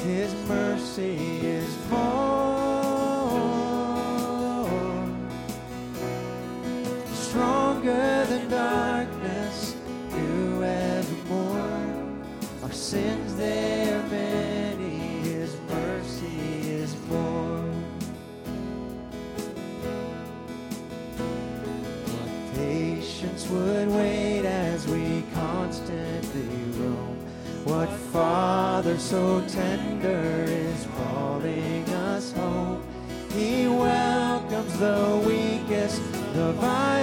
His 0.00 0.32
mercy 0.48 1.16
is 1.42 1.76
more. 1.90 2.25
Sins, 12.86 13.34
they 13.34 13.90
are 13.90 14.08
many. 14.10 14.98
His 15.28 15.56
mercy 15.68 16.70
is 16.70 16.94
more. 17.08 17.72
What 22.12 22.54
patience 22.54 23.48
would 23.48 23.88
wait 23.88 24.44
as 24.44 24.86
we 24.86 25.24
constantly 25.34 26.46
roam. 26.78 27.16
What 27.64 27.88
Father 27.88 28.96
so 28.98 29.44
tender 29.48 30.44
is 30.46 30.86
calling 30.96 31.84
us 32.06 32.30
home. 32.30 32.84
He 33.32 33.66
welcomes 33.66 34.78
the 34.78 35.24
weakest, 35.26 36.00
the 36.34 36.52
vilest, 36.52 36.95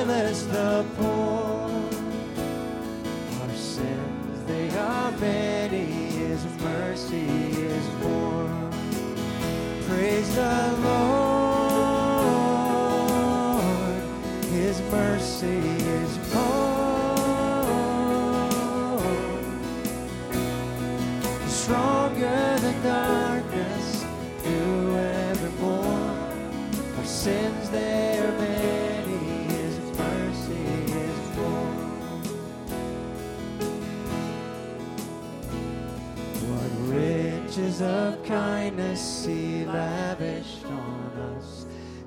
Praise 10.33 10.72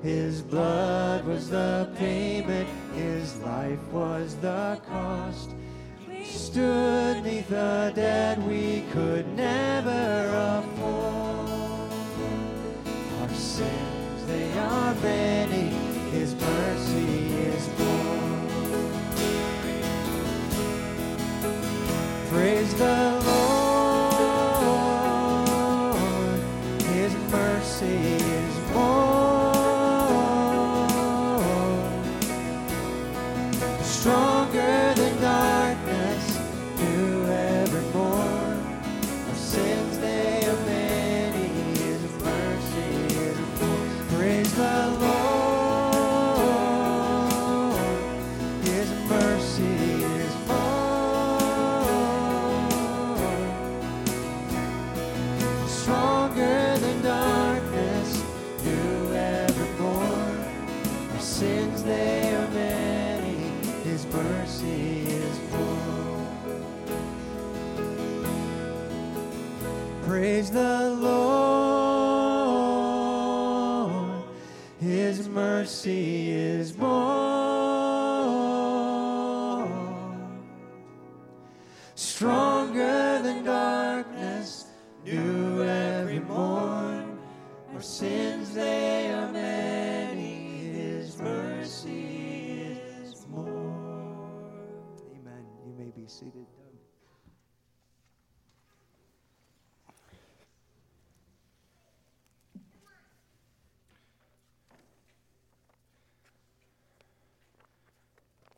His 0.07 0.41
blood 0.41 1.25
was 1.25 1.49
the 1.49 1.89
payment, 1.97 2.69
His 2.95 3.35
life 3.39 3.85
was 3.91 4.35
the 4.35 4.79
cost. 4.87 5.49
We 6.07 6.23
stood 6.23 7.25
neath 7.25 7.51
a 7.51 7.91
debt 7.93 8.41
we 8.43 8.85
could 8.93 9.27
never 9.35 10.61
afford. 10.61 11.91
Our 13.19 13.29
sins, 13.35 14.25
they 14.27 14.57
are 14.57 14.95
many, 15.03 15.46
Praise 70.07 70.49
the 70.51 70.95
Lord, 71.01 72.23
His 74.79 75.27
mercy 75.27 76.31
is 76.31 76.77
more. 76.77 76.96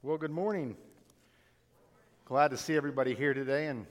Well, 0.09 0.17
good 0.17 0.31
morning. 0.31 0.75
Glad 2.25 2.49
to 2.49 2.57
see 2.57 2.75
everybody 2.75 3.13
here 3.13 3.35
today 3.35 3.67
and 3.67 3.85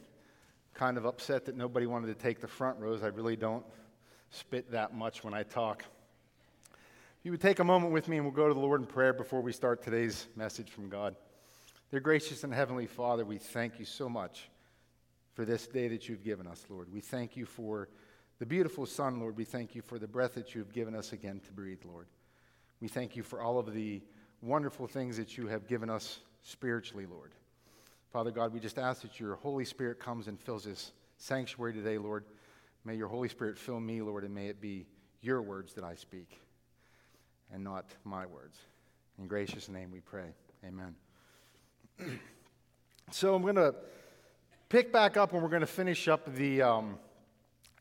kind 0.74 0.96
of 0.96 1.06
upset 1.06 1.44
that 1.44 1.56
nobody 1.56 1.86
wanted 1.86 2.08
to 2.08 2.14
take 2.14 2.40
the 2.40 2.48
front 2.48 2.80
rows. 2.80 3.04
I 3.04 3.06
really 3.06 3.36
don't 3.36 3.64
spit 4.30 4.72
that 4.72 4.92
much 4.92 5.22
when 5.22 5.32
I 5.32 5.44
talk. 5.44 5.84
If 6.72 7.24
you 7.24 7.30
would 7.30 7.40
take 7.40 7.60
a 7.60 7.64
moment 7.64 7.92
with 7.92 8.08
me 8.08 8.16
and 8.16 8.26
we'll 8.26 8.34
go 8.34 8.48
to 8.48 8.54
the 8.54 8.58
Lord 8.58 8.80
in 8.80 8.86
prayer 8.88 9.12
before 9.12 9.40
we 9.40 9.52
start 9.52 9.80
today's 9.80 10.26
message 10.34 10.72
from 10.72 10.88
God. 10.88 11.14
Dear 11.92 12.00
gracious 12.00 12.42
and 12.42 12.52
heavenly 12.52 12.88
Father, 12.88 13.24
we 13.24 13.38
thank 13.38 13.78
you 13.78 13.84
so 13.84 14.08
much 14.08 14.50
for 15.34 15.44
this 15.44 15.68
day 15.68 15.86
that 15.86 16.08
you've 16.08 16.24
given 16.24 16.48
us, 16.48 16.64
Lord. 16.68 16.92
We 16.92 17.00
thank 17.00 17.36
you 17.36 17.46
for 17.46 17.90
the 18.40 18.46
beautiful 18.46 18.86
sun, 18.86 19.20
Lord. 19.20 19.36
We 19.36 19.44
thank 19.44 19.76
you 19.76 19.82
for 19.82 20.00
the 20.00 20.08
breath 20.08 20.34
that 20.34 20.52
you've 20.52 20.72
given 20.72 20.96
us 20.96 21.12
again 21.12 21.38
to 21.46 21.52
breathe, 21.52 21.82
Lord. 21.84 22.08
We 22.80 22.88
thank 22.88 23.14
you 23.14 23.22
for 23.22 23.40
all 23.40 23.60
of 23.60 23.72
the 23.72 24.02
wonderful 24.42 24.86
things 24.86 25.16
that 25.16 25.36
you 25.36 25.48
have 25.48 25.66
given 25.66 25.90
us 25.90 26.20
spiritually, 26.42 27.06
Lord. 27.06 27.32
Father 28.12 28.30
God, 28.30 28.52
we 28.52 28.60
just 28.60 28.78
ask 28.78 29.02
that 29.02 29.20
your 29.20 29.34
Holy 29.34 29.64
Spirit 29.64 30.00
comes 30.00 30.28
and 30.28 30.40
fills 30.40 30.64
this 30.64 30.92
sanctuary 31.18 31.72
today, 31.72 31.98
Lord. 31.98 32.24
May 32.84 32.94
your 32.94 33.08
Holy 33.08 33.28
Spirit 33.28 33.58
fill 33.58 33.80
me, 33.80 34.00
Lord, 34.00 34.24
and 34.24 34.34
may 34.34 34.46
it 34.46 34.60
be 34.60 34.86
your 35.20 35.42
words 35.42 35.74
that 35.74 35.84
I 35.84 35.94
speak 35.94 36.40
and 37.52 37.62
not 37.62 37.84
my 38.04 38.26
words. 38.26 38.58
In 39.18 39.26
gracious 39.26 39.68
name 39.68 39.90
we 39.90 40.00
pray. 40.00 40.28
Amen. 40.64 40.94
so 43.10 43.34
I'm 43.34 43.42
going 43.42 43.56
to 43.56 43.74
pick 44.68 44.92
back 44.92 45.16
up 45.16 45.32
and 45.32 45.42
we're 45.42 45.48
going 45.48 45.60
to 45.60 45.66
finish 45.66 46.08
up 46.08 46.34
the 46.34 46.62
um, 46.62 46.98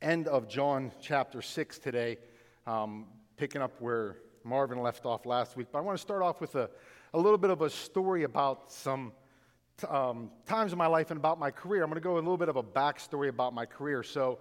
end 0.02 0.28
of 0.28 0.48
John 0.50 0.92
chapter 1.02 1.42
6 1.42 1.80
today, 1.80 2.18
um, 2.66 3.06
picking 3.38 3.62
up 3.62 3.80
where 3.80 4.18
Marvin 4.48 4.82
left 4.82 5.06
off 5.06 5.26
last 5.26 5.58
week. 5.58 5.68
But 5.72 5.80
I 5.80 5.82
want 5.82 5.98
to 5.98 6.02
start 6.02 6.22
off 6.22 6.40
with 6.40 6.56
a, 6.56 6.70
a 7.14 7.20
little 7.20 7.38
bit 7.38 7.50
of 7.50 7.62
a 7.62 7.70
story 7.70 8.24
about 8.24 8.72
some 8.72 9.12
t- 9.78 9.88
um, 9.88 10.32
times 10.46 10.72
in 10.72 10.78
my 10.78 10.88
life 10.88 11.12
and 11.12 11.18
about 11.18 11.38
my 11.38 11.52
career. 11.52 11.84
I'm 11.84 11.90
going 11.90 12.02
to 12.02 12.04
go 12.04 12.14
a 12.14 12.16
little 12.16 12.38
bit 12.38 12.50
of 12.50 12.56
a 12.56 12.64
backstory 12.64 13.28
about 13.28 13.54
my 13.54 13.66
career. 13.66 14.04
So, 14.04 14.40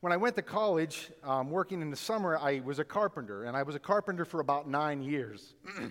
when 0.00 0.12
I 0.12 0.16
went 0.16 0.34
to 0.34 0.42
college, 0.42 1.12
um, 1.22 1.48
working 1.48 1.80
in 1.80 1.88
the 1.88 1.96
summer, 1.96 2.36
I 2.36 2.60
was 2.64 2.80
a 2.80 2.84
carpenter, 2.84 3.44
and 3.44 3.56
I 3.56 3.62
was 3.62 3.76
a 3.76 3.78
carpenter 3.78 4.24
for 4.24 4.40
about 4.40 4.68
nine 4.68 5.00
years. 5.00 5.54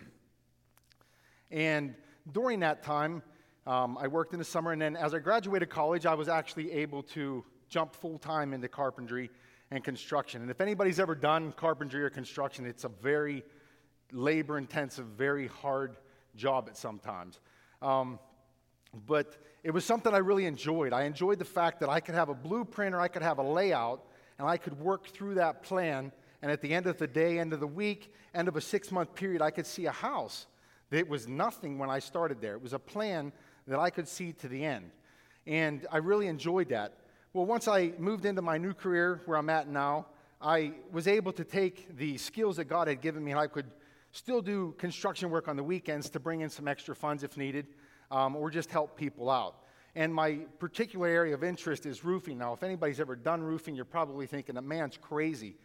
and 1.52 1.95
during 2.34 2.60
that 2.60 2.84
time, 2.84 3.24
um, 3.65 3.97
I 3.97 4.08
worked 4.08 4.34
in 4.34 4.39
the 4.39 4.43
summer, 4.43 4.74
and 4.74 4.82
then 4.82 4.97
as 4.97 5.13
I 5.13 5.19
graduated 5.19 5.69
college, 5.69 6.06
I 6.06 6.13
was 6.13 6.28
actually 6.28 6.74
able 6.74 7.04
to 7.04 7.45
jump 7.69 7.95
full 7.95 8.17
time 8.17 8.54
into 8.54 8.67
carpentry 8.67 9.30
and 9.71 9.84
construction. 9.84 10.41
And 10.41 10.51
if 10.51 10.62
anybody's 10.62 10.99
ever 10.99 11.15
done 11.15 11.53
carpentry 11.53 12.03
or 12.03 12.10
construction, 12.10 12.65
it's 12.65 12.84
a 12.84 12.89
very 12.89 13.43
labor 14.12 14.57
intensive, 14.57 15.05
very 15.05 15.47
hard 15.47 15.95
job 16.36 16.67
at 16.67 16.77
sometimes. 16.77 17.39
Um, 17.81 18.19
but 19.07 19.38
it 19.63 19.71
was 19.71 19.86
something 19.86 20.13
I 20.13 20.17
really 20.17 20.45
enjoyed. 20.45 20.91
I 20.91 21.03
enjoyed 21.03 21.39
the 21.39 21.45
fact 21.45 21.79
that 21.79 21.89
I 21.89 22.01
could 22.01 22.15
have 22.15 22.29
a 22.29 22.34
blueprint 22.34 22.93
or 22.93 22.99
I 22.99 23.07
could 23.07 23.21
have 23.21 23.38
a 23.38 23.43
layout 23.43 24.03
and 24.38 24.47
I 24.47 24.57
could 24.57 24.77
work 24.79 25.07
through 25.07 25.36
that 25.36 25.63
plan. 25.63 26.12
And 26.41 26.51
at 26.51 26.62
the 26.62 26.73
end 26.73 26.88
of 26.88 26.97
the 26.97 27.07
day, 27.07 27.39
end 27.39 27.53
of 27.53 27.60
the 27.60 27.67
week, 27.67 28.13
end 28.36 28.47
of 28.47 28.57
a 28.57 28.62
six 28.62 28.91
month 28.91 29.15
period, 29.15 29.41
I 29.41 29.51
could 29.51 29.65
see 29.65 29.86
a 29.86 29.91
house 29.91 30.47
that 30.89 31.07
was 31.07 31.27
nothing 31.27 31.77
when 31.77 31.89
I 31.89 31.99
started 31.99 32.41
there. 32.41 32.55
It 32.55 32.62
was 32.62 32.73
a 32.73 32.79
plan 32.79 33.31
that 33.67 33.79
I 33.79 33.89
could 33.89 34.07
see 34.07 34.34
to 34.34 34.49
the 34.49 34.65
end. 34.65 34.91
And 35.47 35.88
I 35.91 35.97
really 35.97 36.27
enjoyed 36.27 36.69
that. 36.69 36.93
Well, 37.33 37.45
once 37.45 37.69
I 37.69 37.93
moved 37.97 38.25
into 38.25 38.41
my 38.41 38.57
new 38.57 38.73
career 38.73 39.21
where 39.23 39.37
I'm 39.37 39.49
at 39.49 39.69
now, 39.69 40.07
I 40.41 40.73
was 40.91 41.07
able 41.07 41.31
to 41.31 41.45
take 41.45 41.95
the 41.95 42.17
skills 42.17 42.57
that 42.57 42.65
God 42.65 42.89
had 42.89 42.99
given 42.99 43.23
me 43.23 43.31
and 43.31 43.39
I 43.39 43.47
could 43.47 43.67
still 44.11 44.41
do 44.41 44.75
construction 44.77 45.29
work 45.29 45.47
on 45.47 45.55
the 45.55 45.63
weekends 45.63 46.09
to 46.09 46.19
bring 46.19 46.41
in 46.41 46.49
some 46.49 46.67
extra 46.67 46.93
funds 46.93 47.23
if 47.23 47.37
needed 47.37 47.67
um, 48.11 48.35
or 48.35 48.49
just 48.49 48.69
help 48.69 48.97
people 48.97 49.29
out. 49.29 49.55
And 49.95 50.13
my 50.13 50.39
particular 50.59 51.07
area 51.07 51.33
of 51.33 51.41
interest 51.41 51.85
is 51.85 52.03
roofing. 52.03 52.37
Now, 52.37 52.51
if 52.51 52.63
anybody's 52.63 52.99
ever 52.99 53.15
done 53.15 53.41
roofing, 53.41 53.75
you're 53.75 53.85
probably 53.85 54.27
thinking, 54.27 54.55
that 54.55 54.63
man's 54.63 54.97
crazy. 54.97 55.55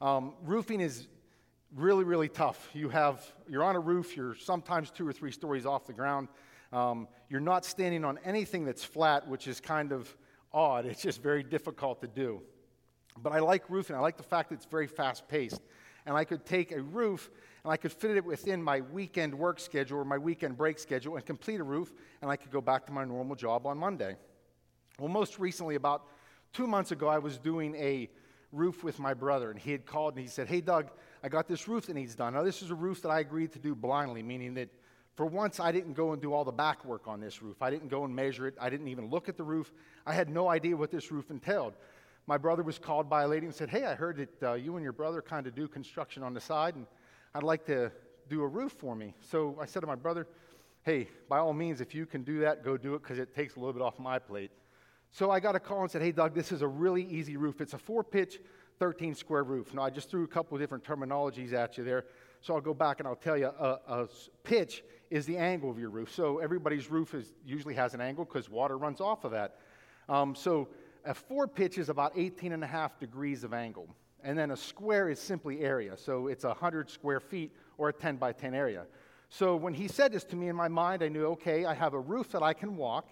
Um, 0.00 0.32
roofing 0.44 0.80
is 0.80 1.08
really, 1.74 2.04
really 2.04 2.28
tough. 2.28 2.70
You 2.72 2.88
have, 2.90 3.20
you're 3.48 3.64
on 3.64 3.74
a 3.74 3.80
roof, 3.80 4.16
you're 4.16 4.36
sometimes 4.36 4.92
two 4.92 5.08
or 5.08 5.12
three 5.12 5.32
stories 5.32 5.66
off 5.66 5.88
the 5.88 5.92
ground. 5.92 6.28
Um, 6.72 7.08
you're 7.28 7.40
not 7.40 7.64
standing 7.64 8.04
on 8.04 8.20
anything 8.24 8.64
that's 8.64 8.84
flat, 8.84 9.26
which 9.26 9.48
is 9.48 9.58
kind 9.58 9.90
of 9.90 10.16
odd. 10.52 10.86
It's 10.86 11.02
just 11.02 11.22
very 11.22 11.42
difficult 11.42 12.00
to 12.00 12.06
do. 12.06 12.42
But 13.22 13.32
I 13.32 13.40
like 13.40 13.68
roofing. 13.70 13.96
I 13.96 14.00
like 14.00 14.16
the 14.16 14.22
fact 14.22 14.50
that 14.50 14.56
it's 14.56 14.66
very 14.66 14.86
fast 14.86 15.28
paced. 15.28 15.60
And 16.04 16.16
I 16.16 16.24
could 16.24 16.44
take 16.44 16.72
a 16.72 16.80
roof 16.80 17.30
and 17.64 17.72
I 17.72 17.76
could 17.76 17.92
fit 17.92 18.16
it 18.16 18.24
within 18.24 18.62
my 18.62 18.80
weekend 18.80 19.34
work 19.34 19.58
schedule 19.58 19.98
or 19.98 20.04
my 20.04 20.18
weekend 20.18 20.56
break 20.56 20.78
schedule 20.78 21.16
and 21.16 21.26
complete 21.26 21.58
a 21.58 21.64
roof, 21.64 21.92
and 22.22 22.30
I 22.30 22.36
could 22.36 22.52
go 22.52 22.60
back 22.60 22.86
to 22.86 22.92
my 22.92 23.04
normal 23.04 23.34
job 23.34 23.66
on 23.66 23.76
Monday. 23.76 24.14
Well, 25.00 25.08
most 25.08 25.40
recently, 25.40 25.74
about 25.74 26.04
two 26.52 26.68
months 26.68 26.92
ago, 26.92 27.08
I 27.08 27.18
was 27.18 27.38
doing 27.38 27.74
a 27.74 28.08
roof 28.52 28.84
with 28.84 29.00
my 29.00 29.14
brother, 29.14 29.50
and 29.50 29.58
he 29.58 29.72
had 29.72 29.84
called 29.84 30.14
and 30.14 30.22
he 30.22 30.28
said, 30.28 30.46
Hey, 30.46 30.60
Doug, 30.60 30.90
I 31.24 31.28
got 31.28 31.48
this 31.48 31.66
roof 31.66 31.86
that 31.86 31.94
needs 31.94 32.14
done. 32.14 32.34
Now, 32.34 32.44
this 32.44 32.62
is 32.62 32.70
a 32.70 32.74
roof 32.74 33.02
that 33.02 33.08
I 33.08 33.18
agreed 33.18 33.52
to 33.54 33.58
do 33.58 33.74
blindly, 33.74 34.22
meaning 34.22 34.54
that 34.54 34.68
for 35.16 35.24
once 35.24 35.58
I 35.58 35.72
didn't 35.72 35.94
go 35.94 36.12
and 36.12 36.20
do 36.20 36.34
all 36.34 36.44
the 36.44 36.52
back 36.52 36.84
work 36.84 37.08
on 37.08 37.20
this 37.20 37.42
roof. 37.42 37.62
I 37.62 37.70
didn't 37.70 37.88
go 37.88 38.04
and 38.04 38.14
measure 38.14 38.46
it. 38.46 38.54
I 38.60 38.68
didn't 38.68 38.88
even 38.88 39.08
look 39.08 39.28
at 39.30 39.38
the 39.38 39.42
roof. 39.42 39.72
I 40.06 40.12
had 40.12 40.28
no 40.28 40.48
idea 40.48 40.76
what 40.76 40.90
this 40.90 41.10
roof 41.10 41.30
entailed. 41.30 41.72
my 42.26 42.36
brother 42.36 42.62
was 42.62 42.78
called 42.78 43.08
by 43.08 43.22
a 43.22 43.28
lady 43.28 43.46
and 43.46 43.54
said, 43.54 43.70
Hey, 43.70 43.84
I 43.86 43.94
heard 43.94 44.18
that 44.18 44.50
uh, 44.50 44.54
you 44.54 44.76
and 44.76 44.84
your 44.84 44.92
brother 44.92 45.22
kind 45.22 45.46
of 45.46 45.54
do 45.54 45.66
construction 45.68 46.22
on 46.22 46.34
the 46.34 46.40
side, 46.40 46.74
and 46.74 46.86
I'd 47.34 47.42
like 47.42 47.64
to 47.66 47.90
do 48.28 48.42
a 48.42 48.46
roof 48.46 48.72
for 48.72 48.94
me. 48.94 49.14
So 49.30 49.56
I 49.60 49.64
said 49.64 49.80
to 49.80 49.86
my 49.86 49.94
brother, 49.94 50.28
Hey, 50.82 51.08
by 51.28 51.38
all 51.38 51.54
means, 51.54 51.80
if 51.80 51.94
you 51.94 52.04
can 52.04 52.22
do 52.22 52.40
that, 52.40 52.62
go 52.62 52.76
do 52.76 52.94
it 52.94 53.02
because 53.02 53.18
it 53.18 53.34
takes 53.34 53.56
a 53.56 53.58
little 53.58 53.72
bit 53.72 53.82
off 53.82 53.98
my 53.98 54.18
plate. 54.18 54.50
So 55.12 55.30
I 55.30 55.40
got 55.40 55.56
a 55.56 55.60
call 55.60 55.80
and 55.80 55.90
said, 55.90 56.02
Hey, 56.02 56.12
Doug, 56.12 56.34
this 56.34 56.52
is 56.52 56.60
a 56.60 56.68
really 56.68 57.04
easy 57.04 57.38
roof. 57.38 57.62
It's 57.62 57.72
a 57.72 57.78
four 57.78 58.04
pitch, 58.04 58.38
13 58.80 59.14
square 59.14 59.44
roof. 59.44 59.72
Now, 59.72 59.82
I 59.82 59.88
just 59.88 60.10
threw 60.10 60.24
a 60.24 60.28
couple 60.28 60.56
of 60.56 60.60
different 60.60 60.84
terminologies 60.84 61.54
at 61.54 61.78
you 61.78 61.84
there. 61.84 62.04
So 62.42 62.54
I'll 62.54 62.60
go 62.60 62.74
back 62.74 63.00
and 63.00 63.08
I'll 63.08 63.16
tell 63.16 63.36
you 63.36 63.46
a, 63.46 63.80
a 63.88 64.08
pitch 64.44 64.82
is 65.10 65.26
the 65.26 65.36
angle 65.36 65.70
of 65.70 65.78
your 65.78 65.90
roof. 65.90 66.12
So 66.12 66.38
everybody's 66.38 66.90
roof 66.90 67.14
is, 67.14 67.32
usually 67.44 67.74
has 67.74 67.94
an 67.94 68.00
angle 68.00 68.24
because 68.24 68.48
water 68.48 68.76
runs 68.76 69.00
off 69.00 69.24
of 69.24 69.32
that. 69.32 69.56
Um, 70.08 70.34
so 70.34 70.68
a 71.04 71.14
four 71.14 71.46
pitch 71.46 71.78
is 71.78 71.88
about 71.88 72.12
18 72.16 72.52
and 72.52 72.64
a 72.64 72.66
half 72.66 72.98
degrees 72.98 73.44
of 73.44 73.52
angle. 73.52 73.88
And 74.22 74.36
then 74.36 74.50
a 74.50 74.56
square 74.56 75.08
is 75.08 75.20
simply 75.20 75.60
area. 75.60 75.96
So 75.96 76.26
it's 76.26 76.44
100 76.44 76.90
square 76.90 77.20
feet 77.20 77.52
or 77.78 77.90
a 77.90 77.92
10 77.92 78.16
by 78.16 78.32
10 78.32 78.54
area. 78.54 78.86
So 79.28 79.56
when 79.56 79.74
he 79.74 79.88
said 79.88 80.12
this 80.12 80.24
to 80.24 80.36
me 80.36 80.48
in 80.48 80.56
my 80.56 80.68
mind, 80.68 81.02
I 81.02 81.08
knew, 81.08 81.26
okay, 81.26 81.64
I 81.64 81.74
have 81.74 81.94
a 81.94 82.00
roof 82.00 82.32
that 82.32 82.42
I 82.42 82.52
can 82.52 82.76
walk. 82.76 83.10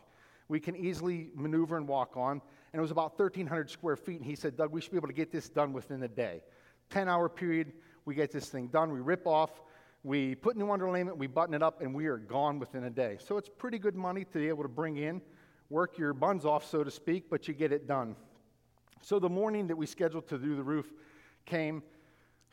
We 0.48 0.60
can 0.60 0.76
easily 0.76 1.30
maneuver 1.34 1.76
and 1.76 1.88
walk 1.88 2.16
on. 2.16 2.40
And 2.72 2.78
it 2.78 2.80
was 2.80 2.90
about 2.90 3.18
1,300 3.18 3.70
square 3.70 3.96
feet. 3.96 4.16
And 4.16 4.24
he 4.24 4.34
said, 4.34 4.56
Doug, 4.56 4.72
we 4.72 4.80
should 4.80 4.90
be 4.90 4.96
able 4.96 5.08
to 5.08 5.14
get 5.14 5.30
this 5.30 5.48
done 5.48 5.72
within 5.72 6.02
a 6.02 6.08
day. 6.08 6.42
10 6.90 7.08
hour 7.08 7.28
period, 7.28 7.72
we 8.04 8.14
get 8.14 8.30
this 8.30 8.48
thing 8.48 8.68
done. 8.68 8.92
We 8.92 9.00
rip 9.00 9.26
off, 9.26 9.62
we 10.04 10.36
put 10.36 10.56
new 10.56 10.66
underlayment, 10.66 11.16
we 11.16 11.26
button 11.26 11.54
it 11.54 11.62
up, 11.62 11.80
and 11.80 11.92
we 11.92 12.06
are 12.06 12.18
gone 12.18 12.60
within 12.60 12.84
a 12.84 12.90
day. 12.90 13.18
So 13.26 13.36
it's 13.36 13.48
pretty 13.48 13.78
good 13.78 13.96
money 13.96 14.24
to 14.24 14.38
be 14.38 14.48
able 14.48 14.62
to 14.62 14.68
bring 14.68 14.98
in 14.98 15.20
work 15.70 15.98
your 15.98 16.12
buns 16.12 16.44
off, 16.44 16.64
so 16.64 16.84
to 16.84 16.90
speak, 16.90 17.24
but 17.28 17.48
you 17.48 17.54
get 17.54 17.72
it 17.72 17.86
done. 17.88 18.14
So 19.00 19.18
the 19.18 19.28
morning 19.28 19.66
that 19.68 19.76
we 19.76 19.86
scheduled 19.86 20.28
to 20.28 20.38
do 20.38 20.56
the 20.56 20.62
roof 20.62 20.92
came. 21.44 21.82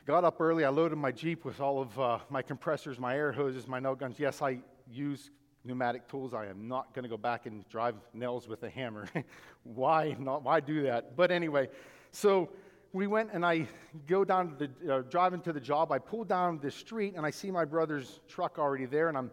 Got 0.04 0.24
up 0.24 0.40
early. 0.40 0.64
I 0.64 0.70
loaded 0.70 0.96
my 0.96 1.12
Jeep 1.12 1.44
with 1.44 1.60
all 1.60 1.80
of 1.80 2.00
uh, 2.00 2.18
my 2.28 2.42
compressors, 2.42 2.98
my 2.98 3.16
air 3.16 3.30
hoses, 3.30 3.68
my 3.68 3.78
nail 3.78 3.94
guns. 3.94 4.18
Yes, 4.18 4.42
I 4.42 4.58
use 4.90 5.30
pneumatic 5.64 6.08
tools. 6.08 6.34
I 6.34 6.46
am 6.46 6.66
not 6.66 6.92
going 6.94 7.04
to 7.04 7.08
go 7.08 7.16
back 7.16 7.46
and 7.46 7.68
drive 7.68 7.94
nails 8.12 8.48
with 8.48 8.64
a 8.64 8.70
hammer. 8.70 9.06
why 9.62 10.16
not? 10.18 10.42
Why 10.42 10.58
do 10.58 10.82
that? 10.82 11.16
But 11.16 11.30
anyway, 11.30 11.68
so 12.10 12.50
we 12.92 13.06
went 13.06 13.30
and 13.32 13.44
I 13.44 13.66
go 14.06 14.24
down 14.24 14.56
to 14.56 14.68
the, 14.68 14.94
uh, 14.94 15.02
driving 15.02 15.40
to 15.42 15.52
the 15.52 15.60
job. 15.60 15.92
I 15.92 15.98
pull 15.98 16.24
down 16.24 16.58
the 16.58 16.70
street 16.70 17.14
and 17.16 17.24
I 17.24 17.30
see 17.30 17.50
my 17.50 17.64
brother's 17.64 18.20
truck 18.28 18.58
already 18.58 18.84
there, 18.84 19.08
and 19.08 19.16
I'm 19.16 19.30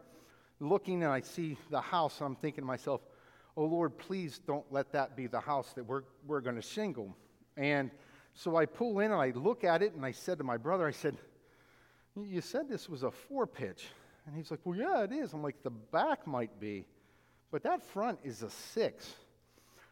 looking 0.60 1.04
and 1.04 1.12
I 1.12 1.22
see 1.22 1.58
the 1.70 1.82
house. 1.82 2.20
And 2.20 2.28
I'm 2.28 2.36
thinking 2.36 2.62
to 2.62 2.68
myself, 2.68 3.02
oh 3.58 3.66
Lord, 3.66 3.98
please 3.98 4.40
don't 4.40 4.66
let 4.72 4.94
that 4.94 5.16
be 5.16 5.28
the 5.28 5.40
house 5.40 5.74
that 5.74 5.84
we're, 5.84 6.04
we're 6.26 6.42
going 6.42 6.56
to 6.56 6.62
shingle. 6.62 7.16
And 7.58 7.92
so 8.34 8.56
I 8.56 8.66
pull 8.66 9.00
in 9.00 9.12
and 9.12 9.22
I 9.22 9.32
look 9.32 9.66
at 9.66 9.82
it 9.82 9.94
and 9.94 10.06
I 10.06 10.12
said 10.12 10.38
to 10.38 10.44
my 10.46 10.56
brother, 10.56 10.88
I 10.88 10.92
said, 10.92 11.18
You 12.16 12.40
said 12.40 12.70
this 12.70 12.88
was 12.88 13.04
a 13.04 13.12
four 13.12 13.46
pitch. 13.46 13.88
And 14.26 14.36
he's 14.36 14.52
like, 14.52 14.62
Well, 14.64 14.78
yeah, 14.78 15.04
it 15.04 15.12
is. 15.12 15.34
I'm 15.34 15.44
like, 15.44 15.62
The 15.64 15.70
back 15.70 16.26
might 16.26 16.60
be, 16.62 16.86
but 17.52 17.64
that 17.64 17.84
front 17.84 18.20
is 18.24 18.42
a 18.42 18.50
six. 18.50 19.14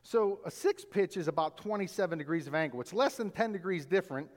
So 0.03 0.39
a 0.45 0.51
six 0.51 0.85
pitch 0.85 1.17
is 1.17 1.27
about 1.27 1.57
27 1.57 2.17
degrees 2.17 2.47
of 2.47 2.55
angle. 2.55 2.79
It's 2.81 2.93
less 2.93 3.15
than 3.17 3.29
10 3.29 3.51
degrees 3.51 3.85
different, 3.85 4.29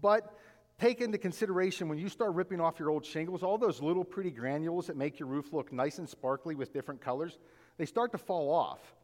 but 0.00 0.38
take 0.78 1.00
into 1.00 1.18
consideration 1.18 1.88
when 1.88 1.98
you 1.98 2.08
start 2.08 2.34
ripping 2.34 2.60
off 2.60 2.78
your 2.78 2.90
old 2.90 3.04
shingles, 3.04 3.42
all 3.42 3.58
those 3.58 3.82
little 3.82 4.04
pretty 4.04 4.30
granules 4.30 4.86
that 4.86 4.96
make 4.96 5.18
your 5.18 5.28
roof 5.28 5.52
look 5.52 5.72
nice 5.72 5.98
and 5.98 6.08
sparkly 6.08 6.54
with 6.54 6.72
different 6.72 7.00
colors, 7.00 7.38
they 7.76 7.84
start 7.84 8.12
to 8.12 8.18
fall 8.18 8.52
off. 8.52 8.94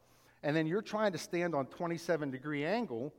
And 0.42 0.57
then 0.57 0.66
you're 0.66 0.83
trying 0.83 1.12
to 1.12 1.19
stand 1.19 1.55
on 1.55 1.66
27 1.66 2.31
degree 2.31 2.64
angle 2.64 3.12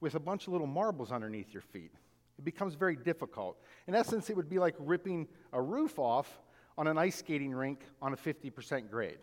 with 0.00 0.14
a 0.14 0.20
bunch 0.20 0.46
of 0.46 0.52
little 0.52 0.66
marbles 0.66 1.12
underneath 1.12 1.54
your 1.54 1.62
feet. 1.62 1.92
It 2.38 2.44
becomes 2.44 2.74
very 2.74 2.96
difficult. 2.96 3.56
In 3.86 3.94
essence, 3.94 4.28
it 4.28 4.36
would 4.36 4.50
be 4.50 4.58
like 4.58 4.74
ripping 4.78 5.28
a 5.52 5.62
roof 5.62 5.98
off 5.98 6.40
on 6.76 6.86
an 6.86 6.98
ice 6.98 7.16
skating 7.16 7.52
rink 7.52 7.80
on 8.00 8.12
a 8.12 8.16
50% 8.16 8.90
grade. 8.90 9.18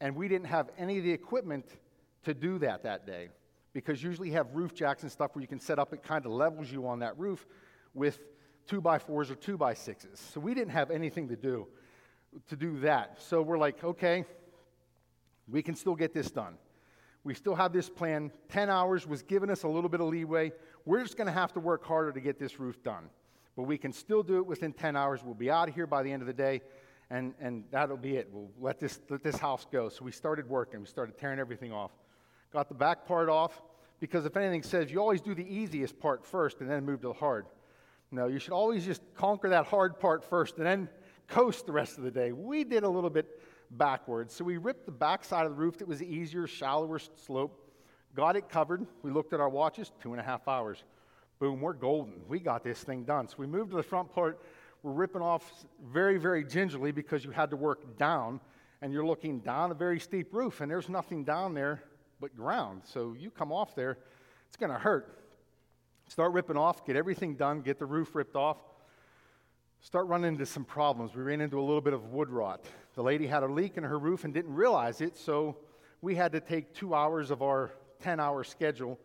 And 0.00 0.14
we 0.14 0.28
didn't 0.28 0.46
have 0.46 0.70
any 0.78 0.98
of 0.98 1.04
the 1.04 1.12
equipment 1.12 1.66
to 2.26 2.34
do 2.34 2.58
that 2.58 2.82
that 2.82 3.06
day 3.06 3.28
because 3.72 4.02
usually 4.02 4.30
have 4.30 4.54
roof 4.54 4.74
jacks 4.74 5.02
and 5.02 5.12
stuff 5.12 5.34
where 5.34 5.42
you 5.42 5.48
can 5.48 5.60
set 5.60 5.78
up, 5.78 5.92
it 5.92 6.02
kind 6.02 6.26
of 6.26 6.32
levels 6.32 6.70
you 6.72 6.86
on 6.88 6.98
that 6.98 7.16
roof 7.18 7.46
with 7.94 8.20
two 8.66 8.80
by 8.80 8.98
fours 8.98 9.30
or 9.30 9.36
two 9.36 9.56
by 9.56 9.74
sixes. 9.74 10.18
So 10.18 10.40
we 10.40 10.54
didn't 10.54 10.72
have 10.72 10.90
anything 10.90 11.28
to 11.28 11.36
do 11.36 11.66
to 12.48 12.56
do 12.56 12.80
that. 12.80 13.20
So 13.20 13.42
we're 13.42 13.58
like, 13.58 13.84
okay, 13.84 14.24
we 15.48 15.62
can 15.62 15.76
still 15.76 15.94
get 15.94 16.12
this 16.12 16.30
done. 16.30 16.58
We 17.22 17.34
still 17.34 17.54
have 17.54 17.72
this 17.72 17.88
plan. 17.88 18.32
10 18.48 18.70
hours 18.70 19.06
was 19.06 19.22
giving 19.22 19.50
us 19.50 19.62
a 19.62 19.68
little 19.68 19.88
bit 19.88 20.00
of 20.00 20.08
leeway. 20.08 20.52
We're 20.84 21.02
just 21.02 21.16
going 21.16 21.26
to 21.26 21.32
have 21.32 21.52
to 21.52 21.60
work 21.60 21.84
harder 21.84 22.12
to 22.12 22.20
get 22.20 22.38
this 22.38 22.58
roof 22.58 22.82
done. 22.82 23.08
But 23.56 23.64
we 23.64 23.78
can 23.78 23.92
still 23.92 24.22
do 24.22 24.38
it 24.38 24.46
within 24.46 24.72
10 24.72 24.96
hours. 24.96 25.22
We'll 25.24 25.34
be 25.34 25.50
out 25.50 25.68
of 25.68 25.74
here 25.74 25.86
by 25.86 26.02
the 26.02 26.10
end 26.10 26.22
of 26.22 26.26
the 26.26 26.34
day, 26.34 26.62
and, 27.10 27.34
and 27.40 27.64
that'll 27.70 27.96
be 27.96 28.16
it. 28.16 28.28
We'll 28.32 28.50
let 28.60 28.80
this, 28.80 29.00
let 29.08 29.22
this 29.22 29.36
house 29.36 29.66
go. 29.70 29.88
So 29.88 30.04
we 30.04 30.12
started 30.12 30.48
working. 30.48 30.80
We 30.80 30.86
started 30.86 31.16
tearing 31.18 31.38
everything 31.38 31.72
off. 31.72 31.90
Got 32.52 32.68
the 32.68 32.74
back 32.74 33.06
part 33.06 33.28
off, 33.28 33.62
because 34.00 34.24
if 34.24 34.36
anything 34.36 34.62
says 34.62 34.90
you 34.90 35.00
always 35.00 35.20
do 35.20 35.34
the 35.34 35.46
easiest 35.46 35.98
part 35.98 36.24
first 36.24 36.60
and 36.60 36.70
then 36.70 36.84
move 36.84 37.00
to 37.02 37.08
the 37.08 37.14
hard. 37.14 37.46
No, 38.10 38.28
you 38.28 38.38
should 38.38 38.52
always 38.52 38.84
just 38.84 39.02
conquer 39.14 39.48
that 39.48 39.66
hard 39.66 39.98
part 39.98 40.24
first 40.24 40.56
and 40.58 40.66
then 40.66 40.88
coast 41.26 41.66
the 41.66 41.72
rest 41.72 41.98
of 41.98 42.04
the 42.04 42.10
day. 42.10 42.32
We 42.32 42.64
did 42.64 42.84
a 42.84 42.88
little 42.88 43.10
bit 43.10 43.40
backwards. 43.72 44.34
So 44.34 44.44
we 44.44 44.58
ripped 44.58 44.86
the 44.86 44.92
back 44.92 45.24
side 45.24 45.44
of 45.44 45.52
the 45.52 45.58
roof 45.58 45.78
that 45.78 45.88
was 45.88 46.02
easier, 46.02 46.46
shallower 46.46 46.98
slope, 46.98 47.60
got 48.14 48.36
it 48.36 48.48
covered. 48.48 48.86
We 49.02 49.10
looked 49.10 49.32
at 49.32 49.40
our 49.40 49.48
watches, 49.48 49.90
two 50.00 50.12
and 50.12 50.20
a 50.20 50.24
half 50.24 50.46
hours. 50.46 50.84
Boom, 51.38 51.60
we're 51.60 51.74
golden. 51.74 52.14
We 52.28 52.38
got 52.38 52.64
this 52.64 52.82
thing 52.82 53.04
done. 53.04 53.28
So 53.28 53.36
we 53.38 53.46
moved 53.46 53.70
to 53.70 53.76
the 53.76 53.82
front 53.82 54.12
part. 54.12 54.40
We're 54.82 54.92
ripping 54.92 55.20
off 55.20 55.66
very, 55.84 56.16
very 56.16 56.44
gingerly 56.44 56.92
because 56.92 57.24
you 57.24 57.30
had 57.30 57.50
to 57.50 57.56
work 57.56 57.98
down, 57.98 58.40
and 58.80 58.92
you're 58.92 59.04
looking 59.04 59.40
down 59.40 59.70
a 59.70 59.74
very 59.74 59.98
steep 59.98 60.32
roof, 60.32 60.60
and 60.60 60.70
there's 60.70 60.88
nothing 60.88 61.24
down 61.24 61.54
there 61.54 61.82
but 62.20 62.36
ground. 62.36 62.82
So 62.84 63.14
you 63.18 63.30
come 63.30 63.52
off 63.52 63.74
there, 63.74 63.98
it's 64.48 64.56
going 64.56 64.72
to 64.72 64.78
hurt. 64.78 65.18
Start 66.08 66.32
ripping 66.32 66.56
off, 66.56 66.86
get 66.86 66.96
everything 66.96 67.34
done, 67.34 67.60
get 67.60 67.78
the 67.78 67.86
roof 67.86 68.14
ripped 68.14 68.36
off 68.36 68.58
start 69.86 70.08
running 70.08 70.32
into 70.32 70.44
some 70.44 70.64
problems. 70.64 71.14
We 71.14 71.22
ran 71.22 71.40
into 71.40 71.60
a 71.60 71.62
little 71.62 71.80
bit 71.80 71.92
of 71.92 72.06
wood 72.06 72.28
rot. 72.28 72.64
The 72.94 73.02
lady 73.02 73.26
had 73.26 73.44
a 73.44 73.46
leak 73.46 73.76
in 73.76 73.84
her 73.84 73.98
roof 73.98 74.24
and 74.24 74.34
didn't 74.34 74.54
realize 74.54 75.00
it, 75.00 75.16
so 75.16 75.56
we 76.00 76.14
had 76.14 76.32
to 76.32 76.40
take 76.40 76.74
two 76.74 76.92
hours 76.92 77.30
of 77.30 77.42
our 77.42 77.70
10 78.00 78.18
hour 78.18 78.42
schedule 78.44 78.98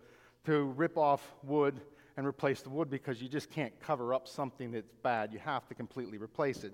to 0.46 0.64
rip 0.76 0.98
off 0.98 1.36
wood 1.44 1.80
and 2.18 2.26
replace 2.26 2.62
the 2.62 2.70
wood 2.70 2.90
because 2.90 3.22
you 3.22 3.30
just 3.30 3.52
can't 3.52 3.80
cover 3.80 4.14
up 4.14 4.28
something 4.28 4.72
that's 4.72 4.92
bad. 5.04 5.32
You 5.32 5.40
have 5.40 5.68
to 5.68 5.76
completely 5.76 6.18
replace 6.18 6.64
it. 6.64 6.74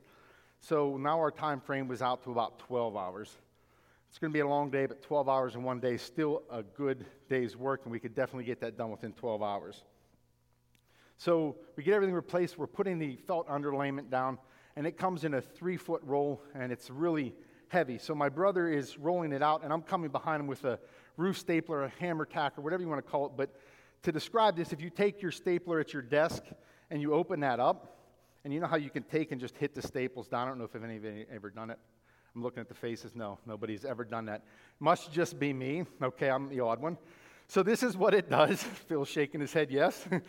So 0.62 0.98
now 0.98 1.20
our 1.20 1.30
time 1.30 1.60
frame 1.60 1.88
was 1.88 2.02
out 2.02 2.24
to 2.24 2.32
about 2.32 2.60
12 2.60 2.96
hours. 2.96 3.38
It's 4.10 4.20
going 4.20 4.32
to 4.32 4.34
be 4.34 4.42
a 4.42 4.48
long 4.48 4.70
day, 4.70 4.86
but 4.86 5.02
12 5.02 5.30
hours 5.30 5.56
in 5.56 5.64
one 5.64 5.80
day 5.80 5.96
is 5.96 6.02
still 6.02 6.44
a 6.50 6.64
good 6.64 7.06
day's 7.30 7.56
work, 7.56 7.82
and 7.84 7.92
we 7.92 8.00
could 8.00 8.16
definitely 8.16 8.46
get 8.46 8.60
that 8.62 8.78
done 8.78 8.92
within 8.92 9.14
12 9.14 9.44
hours. 9.44 9.84
So 11.18 11.58
we 11.76 11.84
get 11.84 11.94
everything 11.94 12.16
replaced. 12.16 12.58
We're 12.58 12.68
putting 12.68 13.00
the 13.00 13.16
felt 13.28 13.48
underlayment 13.48 14.10
down, 14.10 14.38
and 14.76 14.88
it 14.88 14.98
comes 14.98 15.24
in 15.24 15.34
a 15.34 15.42
three 15.42 15.78
foot 15.78 16.02
roll, 16.04 16.42
and 16.56 16.72
it's 16.72 16.90
really 16.90 17.36
heavy. 17.70 17.98
So 17.98 18.16
my 18.16 18.30
brother 18.30 18.70
is 18.70 18.98
rolling 18.98 19.34
it 19.34 19.44
out, 19.44 19.64
and 19.64 19.74
I'm 19.74 19.82
coming 19.82 20.10
behind 20.10 20.42
him 20.42 20.48
with 20.48 20.64
a 20.64 20.80
roof 21.18 21.38
stapler, 21.38 21.84
a 21.84 21.90
hammer 22.00 22.26
tack, 22.26 22.58
or 22.58 22.62
whatever 22.62 22.82
you 22.82 22.90
want 22.90 23.06
to 23.06 23.12
call 23.12 23.26
it. 23.26 23.34
But 23.36 23.56
to 24.04 24.12
describe 24.12 24.56
this, 24.56 24.72
if 24.72 24.82
you 24.82 24.90
take 24.90 25.22
your 25.22 25.32
stapler 25.32 25.80
at 25.80 25.94
your 25.94 26.02
desk 26.04 26.44
and 26.90 27.02
you 27.02 27.14
open 27.14 27.42
that 27.42 27.60
up, 27.60 27.98
and 28.44 28.54
you 28.54 28.62
know 28.62 28.68
how 28.68 28.78
you 28.78 28.90
can 28.90 29.04
take 29.04 29.34
and 29.34 29.42
just 29.42 29.58
hit 29.58 29.76
the 29.76 29.82
staples 29.82 30.30
down. 30.30 30.48
I 30.48 30.50
don't 30.52 30.58
know 30.58 30.64
if 30.64 30.82
any 30.82 30.96
of 30.96 31.04
you 31.04 31.26
ever 31.30 31.50
done 31.50 31.70
it. 31.70 31.80
I'm 32.38 32.44
looking 32.44 32.62
at 32.62 32.68
the 32.68 32.76
faces. 32.76 33.16
No, 33.16 33.40
nobody's 33.48 33.84
ever 33.84 34.06
done 34.06 34.26
that. 34.26 34.44
Must 34.80 35.12
just 35.12 35.40
be 35.40 35.54
me. 35.54 35.86
Okay, 36.04 36.30
I'm 36.30 36.50
the 36.50 36.60
odd 36.60 36.80
one. 36.80 36.96
So 37.48 37.64
this 37.64 37.82
is 37.82 37.98
what 37.98 38.14
it 38.14 38.30
does. 38.30 38.62
Phil's 38.88 39.08
shaking 39.08 39.42
his 39.42 39.52
head, 39.52 39.72
yes. 39.72 40.08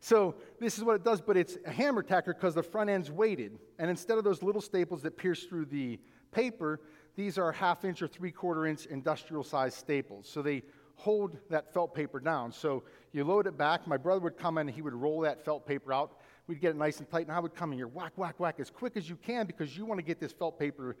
So 0.00 0.36
this 0.60 0.78
is 0.78 0.84
what 0.84 0.94
it 0.94 1.02
does, 1.04 1.20
but 1.20 1.36
it's 1.36 1.58
a 1.66 1.72
hammer 1.72 2.04
tacker 2.04 2.32
because 2.32 2.54
the 2.54 2.62
front 2.62 2.88
end's 2.88 3.10
weighted. 3.10 3.58
And 3.80 3.90
instead 3.90 4.16
of 4.16 4.22
those 4.22 4.44
little 4.44 4.60
staples 4.60 5.02
that 5.02 5.16
pierce 5.16 5.42
through 5.42 5.64
the 5.64 5.98
paper, 6.30 6.80
these 7.16 7.36
are 7.36 7.50
half 7.50 7.84
inch 7.84 8.00
or 8.00 8.06
three 8.06 8.30
quarter 8.30 8.64
inch 8.64 8.86
industrial 8.86 9.42
sized 9.42 9.76
staples. 9.76 10.28
So 10.28 10.40
they 10.40 10.62
hold 10.94 11.36
that 11.50 11.74
felt 11.74 11.96
paper 11.96 12.20
down. 12.20 12.52
So 12.52 12.84
you 13.10 13.24
load 13.24 13.48
it 13.48 13.58
back. 13.58 13.88
My 13.88 13.96
brother 13.96 14.20
would 14.20 14.38
come 14.38 14.56
in 14.58 14.68
and 14.68 14.74
he 14.74 14.82
would 14.82 14.94
roll 14.94 15.22
that 15.22 15.44
felt 15.44 15.66
paper 15.66 15.92
out. 15.92 16.20
We'd 16.46 16.60
get 16.60 16.70
it 16.70 16.76
nice 16.76 17.00
and 17.00 17.10
tight, 17.10 17.26
and 17.26 17.32
I 17.32 17.40
would 17.40 17.56
come 17.56 17.72
in 17.72 17.78
here, 17.78 17.88
whack, 17.88 18.12
whack, 18.14 18.38
whack, 18.38 18.60
as 18.60 18.70
quick 18.70 18.96
as 18.96 19.10
you 19.10 19.16
can 19.16 19.46
because 19.46 19.76
you 19.76 19.84
want 19.84 19.98
to 19.98 20.04
get 20.04 20.20
this 20.20 20.32
felt 20.32 20.60
paper 20.60 20.96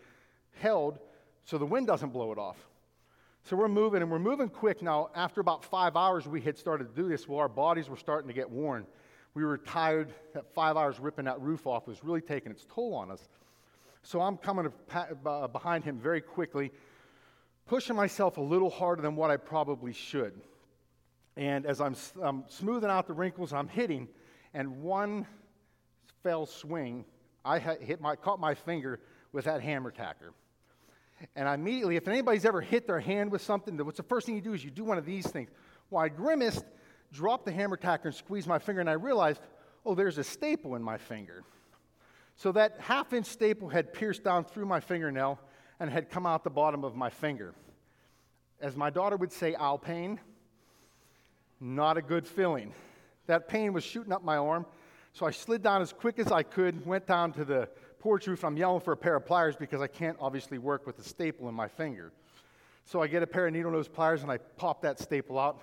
held 0.60 0.98
so 1.44 1.58
the 1.58 1.66
wind 1.66 1.86
doesn't 1.86 2.10
blow 2.10 2.32
it 2.32 2.38
off. 2.38 2.56
So 3.44 3.56
we're 3.56 3.68
moving, 3.68 4.02
and 4.02 4.10
we're 4.10 4.18
moving 4.18 4.48
quick. 4.48 4.82
Now, 4.82 5.08
after 5.14 5.40
about 5.40 5.64
five 5.64 5.96
hours, 5.96 6.28
we 6.28 6.40
had 6.40 6.58
started 6.58 6.94
to 6.94 7.02
do 7.02 7.08
this. 7.08 7.26
Well, 7.26 7.38
our 7.38 7.48
bodies 7.48 7.88
were 7.88 7.96
starting 7.96 8.28
to 8.28 8.34
get 8.34 8.50
worn. 8.50 8.86
We 9.32 9.44
were 9.44 9.56
tired. 9.56 10.12
That 10.34 10.52
five 10.54 10.76
hours 10.76 11.00
ripping 11.00 11.24
that 11.24 11.40
roof 11.40 11.66
off 11.66 11.86
was 11.86 12.04
really 12.04 12.20
taking 12.20 12.52
its 12.52 12.66
toll 12.74 12.94
on 12.94 13.10
us. 13.10 13.26
So 14.02 14.20
I'm 14.20 14.36
coming 14.36 14.70
uh, 15.24 15.46
behind 15.48 15.84
him 15.84 15.98
very 15.98 16.20
quickly, 16.20 16.70
pushing 17.66 17.96
myself 17.96 18.36
a 18.36 18.40
little 18.42 18.70
harder 18.70 19.00
than 19.00 19.16
what 19.16 19.30
I 19.30 19.36
probably 19.38 19.92
should. 19.92 20.34
And 21.36 21.64
as 21.64 21.80
I'm, 21.80 21.94
I'm 22.20 22.44
smoothing 22.48 22.90
out 22.90 23.06
the 23.06 23.14
wrinkles, 23.14 23.52
I'm 23.52 23.68
hitting, 23.68 24.08
and 24.52 24.82
one 24.82 25.26
fell 26.22 26.46
swing, 26.46 27.04
I 27.44 27.58
hit 27.58 28.00
my, 28.00 28.16
caught 28.16 28.40
my 28.40 28.54
finger 28.54 29.00
with 29.32 29.44
that 29.44 29.62
hammer 29.62 29.90
tacker. 29.90 30.32
And 31.34 31.48
I 31.48 31.54
immediately, 31.54 31.96
if 31.96 32.06
anybody's 32.08 32.44
ever 32.44 32.60
hit 32.60 32.86
their 32.86 33.00
hand 33.00 33.30
with 33.32 33.42
something, 33.42 33.76
what's 33.84 33.96
the 33.96 34.02
first 34.02 34.26
thing 34.26 34.34
you 34.34 34.40
do 34.40 34.54
is 34.54 34.64
you 34.64 34.70
do 34.70 34.84
one 34.84 34.98
of 34.98 35.04
these 35.04 35.26
things. 35.26 35.50
Well, 35.90 36.04
I 36.04 36.08
grimaced, 36.08 36.64
dropped 37.12 37.44
the 37.44 37.52
hammer 37.52 37.76
tacker, 37.76 38.08
and 38.08 38.14
squeezed 38.14 38.46
my 38.46 38.58
finger, 38.58 38.80
and 38.80 38.90
I 38.90 38.94
realized, 38.94 39.40
oh, 39.84 39.94
there's 39.94 40.18
a 40.18 40.24
staple 40.24 40.76
in 40.76 40.82
my 40.82 40.98
finger. 40.98 41.42
So 42.36 42.52
that 42.52 42.76
half 42.78 43.12
inch 43.12 43.26
staple 43.26 43.68
had 43.68 43.92
pierced 43.92 44.22
down 44.22 44.44
through 44.44 44.66
my 44.66 44.80
fingernail 44.80 45.40
and 45.80 45.90
had 45.90 46.10
come 46.10 46.26
out 46.26 46.44
the 46.44 46.50
bottom 46.50 46.84
of 46.84 46.94
my 46.94 47.10
finger. 47.10 47.54
As 48.60 48.76
my 48.76 48.90
daughter 48.90 49.16
would 49.16 49.32
say, 49.32 49.56
ow 49.56 49.76
pain, 49.76 50.20
not 51.60 51.96
a 51.96 52.02
good 52.02 52.26
feeling. 52.26 52.72
That 53.26 53.48
pain 53.48 53.72
was 53.72 53.82
shooting 53.82 54.12
up 54.12 54.22
my 54.22 54.36
arm, 54.36 54.66
so 55.12 55.26
I 55.26 55.30
slid 55.32 55.62
down 55.62 55.82
as 55.82 55.92
quick 55.92 56.18
as 56.18 56.30
I 56.30 56.42
could, 56.44 56.86
went 56.86 57.06
down 57.06 57.32
to 57.32 57.44
the 57.44 57.68
porch 57.98 58.26
roof. 58.26 58.44
I'm 58.44 58.56
yelling 58.56 58.80
for 58.80 58.92
a 58.92 58.96
pair 58.96 59.16
of 59.16 59.26
pliers 59.26 59.56
because 59.56 59.80
I 59.80 59.86
can't 59.86 60.16
obviously 60.20 60.58
work 60.58 60.86
with 60.86 60.98
a 60.98 61.02
staple 61.02 61.48
in 61.48 61.54
my 61.54 61.68
finger. 61.68 62.12
So 62.84 63.02
I 63.02 63.06
get 63.06 63.22
a 63.22 63.26
pair 63.26 63.46
of 63.46 63.52
needle 63.52 63.70
nose 63.70 63.88
pliers 63.88 64.22
and 64.22 64.30
I 64.30 64.38
pop 64.38 64.82
that 64.82 64.98
staple 64.98 65.38
out. 65.38 65.60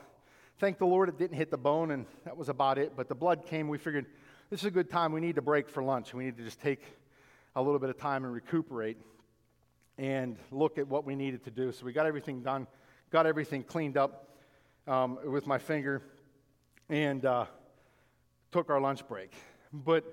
Thank 0.57 0.77
the 0.77 0.85
Lord 0.85 1.09
it 1.09 1.17
didn't 1.17 1.35
hit 1.35 1.51
the 1.51 1.57
bone, 1.57 1.91
and 1.91 2.05
that 2.23 2.37
was 2.37 2.47
about 2.47 2.77
it. 2.77 2.93
But 2.95 3.09
the 3.09 3.15
blood 3.15 3.45
came. 3.45 3.67
We 3.67 3.77
figured 3.77 4.05
this 4.49 4.61
is 4.61 4.65
a 4.65 4.71
good 4.71 4.89
time. 4.89 5.11
We 5.11 5.19
need 5.19 5.35
to 5.35 5.41
break 5.41 5.67
for 5.69 5.83
lunch. 5.83 6.13
We 6.13 6.23
need 6.23 6.37
to 6.37 6.43
just 6.43 6.61
take 6.61 6.81
a 7.55 7.61
little 7.61 7.79
bit 7.79 7.89
of 7.89 7.97
time 7.97 8.23
and 8.23 8.33
recuperate 8.33 8.97
and 9.97 10.37
look 10.51 10.77
at 10.77 10.87
what 10.87 11.05
we 11.05 11.15
needed 11.15 11.43
to 11.45 11.51
do. 11.51 11.71
So 11.71 11.85
we 11.85 11.91
got 11.91 12.05
everything 12.05 12.41
done, 12.41 12.67
got 13.11 13.25
everything 13.25 13.63
cleaned 13.63 13.97
up 13.97 14.29
um, 14.87 15.17
with 15.25 15.45
my 15.45 15.57
finger, 15.57 16.01
and 16.89 17.25
uh, 17.25 17.45
took 18.51 18.69
our 18.69 18.79
lunch 18.79 19.05
break. 19.07 19.33
But 19.73 20.05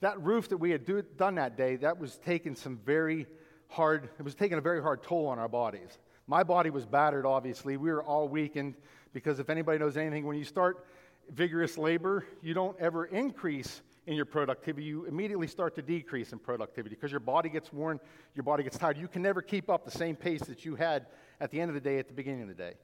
that 0.00 0.20
roof 0.20 0.48
that 0.48 0.56
we 0.56 0.70
had 0.70 0.84
do, 0.84 1.02
done 1.16 1.34
that 1.36 1.56
day, 1.56 1.76
that 1.76 1.98
was 1.98 2.18
taking 2.18 2.54
some 2.54 2.78
very 2.84 3.26
hard, 3.68 4.08
it 4.18 4.22
was 4.22 4.34
taking 4.34 4.58
a 4.58 4.60
very 4.60 4.82
hard 4.82 5.02
toll 5.02 5.26
on 5.26 5.38
our 5.38 5.48
bodies. 5.48 5.98
My 6.26 6.42
body 6.42 6.70
was 6.70 6.86
battered, 6.86 7.26
obviously. 7.26 7.76
We 7.76 7.90
were 7.90 8.02
all 8.02 8.28
weakened 8.28 8.76
because 9.12 9.38
if 9.40 9.50
anybody 9.50 9.78
knows 9.78 9.96
anything, 9.96 10.26
when 10.26 10.36
you 10.36 10.44
start 10.44 10.86
vigorous 11.30 11.76
labor, 11.76 12.24
you 12.42 12.54
don't 12.54 12.78
ever 12.80 13.06
increase 13.06 13.82
in 14.06 14.16
your 14.16 14.24
productivity. 14.24 14.86
You 14.86 15.04
immediately 15.04 15.46
start 15.46 15.74
to 15.76 15.82
decrease 15.82 16.32
in 16.32 16.38
productivity 16.38 16.94
because 16.94 17.10
your 17.10 17.20
body 17.20 17.48
gets 17.48 17.72
worn, 17.72 18.00
your 18.34 18.42
body 18.42 18.62
gets 18.62 18.78
tired. 18.78 18.96
You 18.96 19.08
can 19.08 19.22
never 19.22 19.42
keep 19.42 19.68
up 19.68 19.84
the 19.84 19.90
same 19.90 20.16
pace 20.16 20.42
that 20.42 20.64
you 20.64 20.74
had 20.76 21.06
at 21.40 21.50
the 21.50 21.60
end 21.60 21.70
of 21.70 21.74
the 21.74 21.80
day 21.80 21.98
at 21.98 22.08
the 22.08 22.14
beginning 22.14 22.42
of 22.42 22.48
the 22.48 22.54
day. 22.54 22.74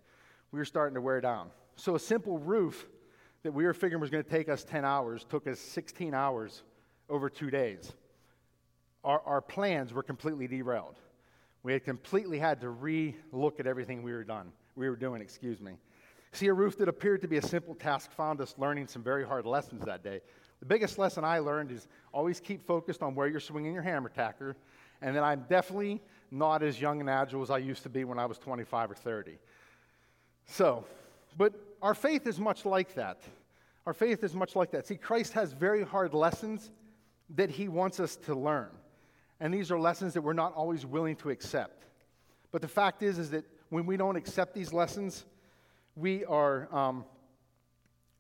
We 0.52 0.58
were 0.58 0.64
starting 0.64 0.94
to 0.94 1.00
wear 1.00 1.20
down. 1.20 1.50
So 1.76 1.94
a 1.94 1.98
simple 1.98 2.38
roof 2.38 2.86
that 3.42 3.52
we 3.52 3.64
were 3.64 3.74
figuring 3.74 4.00
was 4.00 4.10
going 4.10 4.24
to 4.24 4.30
take 4.30 4.48
us 4.48 4.64
10 4.64 4.84
hours 4.84 5.24
took 5.28 5.46
us 5.46 5.58
16 5.60 6.14
hours 6.14 6.62
over 7.08 7.28
two 7.30 7.50
days. 7.50 7.92
Our, 9.04 9.20
our 9.24 9.40
plans 9.40 9.92
were 9.92 10.02
completely 10.02 10.48
derailed. 10.48 10.96
We 11.62 11.72
had 11.72 11.84
completely 11.84 12.38
had 12.38 12.60
to 12.60 12.70
re-look 12.70 13.60
at 13.60 13.66
everything 13.66 14.02
we 14.02 14.12
were 14.12 14.24
done. 14.24 14.52
We 14.76 14.88
were 14.88 14.96
doing, 14.96 15.20
excuse 15.20 15.60
me. 15.60 15.72
See, 16.32 16.48
a 16.48 16.52
roof 16.52 16.76
that 16.78 16.88
appeared 16.88 17.22
to 17.22 17.28
be 17.28 17.38
a 17.38 17.42
simple 17.42 17.74
task 17.74 18.12
found 18.12 18.40
us 18.40 18.54
learning 18.58 18.88
some 18.88 19.02
very 19.02 19.24
hard 19.24 19.46
lessons 19.46 19.84
that 19.84 20.04
day. 20.04 20.20
The 20.60 20.66
biggest 20.66 20.98
lesson 20.98 21.24
I 21.24 21.38
learned 21.38 21.70
is 21.70 21.88
always 22.12 22.40
keep 22.40 22.66
focused 22.66 23.02
on 23.02 23.14
where 23.14 23.26
you're 23.26 23.40
swinging 23.40 23.72
your 23.72 23.82
hammer 23.82 24.08
tacker, 24.08 24.56
and 25.02 25.14
then 25.14 25.22
I'm 25.22 25.44
definitely 25.48 26.00
not 26.30 26.62
as 26.62 26.80
young 26.80 27.00
and 27.00 27.08
agile 27.08 27.42
as 27.42 27.50
I 27.50 27.58
used 27.58 27.82
to 27.84 27.88
be 27.88 28.04
when 28.04 28.18
I 28.18 28.26
was 28.26 28.38
25 28.38 28.90
or 28.90 28.94
30. 28.94 29.38
So, 30.46 30.84
but 31.36 31.54
our 31.82 31.94
faith 31.94 32.26
is 32.26 32.38
much 32.38 32.64
like 32.64 32.94
that. 32.94 33.22
Our 33.86 33.94
faith 33.94 34.24
is 34.24 34.34
much 34.34 34.56
like 34.56 34.70
that. 34.72 34.86
See, 34.86 34.96
Christ 34.96 35.32
has 35.34 35.52
very 35.52 35.84
hard 35.84 36.14
lessons 36.14 36.70
that 37.30 37.50
he 37.50 37.68
wants 37.68 38.00
us 38.00 38.16
to 38.16 38.34
learn. 38.34 38.70
And 39.40 39.52
these 39.52 39.70
are 39.70 39.78
lessons 39.78 40.14
that 40.14 40.22
we're 40.22 40.32
not 40.32 40.54
always 40.54 40.86
willing 40.86 41.16
to 41.16 41.30
accept. 41.30 41.84
But 42.52 42.62
the 42.62 42.68
fact 42.68 43.02
is, 43.02 43.18
is 43.18 43.30
that 43.30 43.44
when 43.68 43.86
we 43.86 43.96
don't 43.96 44.16
accept 44.16 44.54
these 44.54 44.72
lessons, 44.72 45.24
we 45.94 46.24
are 46.24 46.74
um, 46.74 47.04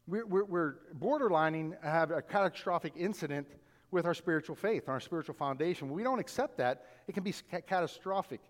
we're, 0.06 0.44
we're, 0.44 0.74
borderlining 0.98 1.82
have 1.82 2.10
a 2.10 2.22
catastrophic 2.22 2.92
incident 2.96 3.48
with 3.90 4.06
our 4.06 4.14
spiritual 4.14 4.54
faith 4.54 4.88
our 4.88 5.00
spiritual 5.00 5.34
foundation. 5.34 5.88
When 5.88 5.96
we 5.96 6.02
don't 6.02 6.18
accept 6.18 6.58
that, 6.58 6.84
it 7.08 7.12
can 7.12 7.22
be 7.22 7.32
ca- 7.50 7.60
catastrophic 7.60 8.40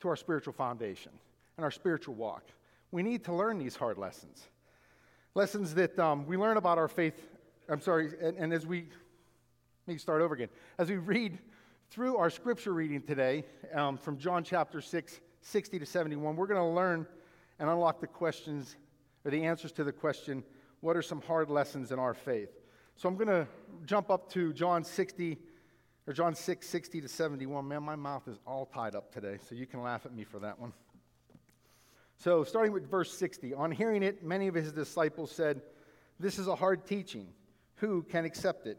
to 0.00 0.08
our 0.08 0.16
spiritual 0.16 0.52
foundation 0.52 1.12
and 1.56 1.64
our 1.64 1.70
spiritual 1.70 2.14
walk. 2.14 2.44
We 2.90 3.02
need 3.02 3.24
to 3.24 3.34
learn 3.34 3.58
these 3.58 3.76
hard 3.76 3.98
lessons. 3.98 4.48
Lessons 5.34 5.74
that 5.74 5.98
um, 5.98 6.26
we 6.26 6.36
learn 6.36 6.56
about 6.56 6.78
our 6.78 6.88
faith. 6.88 7.14
I'm 7.68 7.80
sorry, 7.80 8.10
and, 8.20 8.36
and 8.36 8.52
as 8.52 8.66
we 8.66 8.86
let 9.86 9.94
me 9.94 9.98
start 9.98 10.22
over 10.22 10.34
again. 10.34 10.48
As 10.78 10.88
we 10.88 10.96
read 10.96 11.40
through 11.90 12.16
our 12.16 12.30
scripture 12.30 12.72
reading 12.72 13.02
today 13.02 13.44
um, 13.74 13.96
from 13.96 14.16
John 14.16 14.44
chapter 14.44 14.80
6, 14.80 15.20
60 15.40 15.78
to 15.80 15.86
71, 15.86 16.36
we're 16.36 16.46
going 16.46 16.60
to 16.60 16.64
learn 16.64 17.04
and 17.58 17.68
unlock 17.68 18.00
the 18.00 18.06
questions 18.06 18.76
or 19.24 19.32
the 19.32 19.42
answers 19.44 19.72
to 19.72 19.82
the 19.82 19.90
question 19.90 20.44
what 20.82 20.96
are 20.96 21.02
some 21.02 21.20
hard 21.22 21.50
lessons 21.50 21.90
in 21.90 21.98
our 21.98 22.14
faith? 22.14 22.50
So 22.94 23.08
I'm 23.08 23.16
going 23.16 23.26
to 23.26 23.48
jump 23.84 24.08
up 24.08 24.30
to 24.32 24.52
John 24.52 24.84
60 24.84 25.36
or 26.06 26.12
John 26.12 26.36
6, 26.36 26.68
60 26.68 27.00
to 27.00 27.08
71. 27.08 27.66
Man, 27.66 27.82
my 27.82 27.96
mouth 27.96 28.28
is 28.28 28.38
all 28.46 28.66
tied 28.66 28.94
up 28.94 29.12
today, 29.12 29.38
so 29.48 29.56
you 29.56 29.66
can 29.66 29.82
laugh 29.82 30.06
at 30.06 30.14
me 30.14 30.22
for 30.22 30.38
that 30.38 30.60
one. 30.60 30.72
So, 32.18 32.44
starting 32.44 32.72
with 32.72 32.88
verse 32.88 33.12
60, 33.12 33.54
on 33.54 33.72
hearing 33.72 34.04
it, 34.04 34.22
many 34.22 34.46
of 34.46 34.54
his 34.54 34.72
disciples 34.72 35.32
said, 35.32 35.60
This 36.20 36.38
is 36.38 36.46
a 36.46 36.54
hard 36.54 36.86
teaching. 36.86 37.26
Who 37.76 38.04
can 38.04 38.24
accept 38.24 38.68
it? 38.68 38.78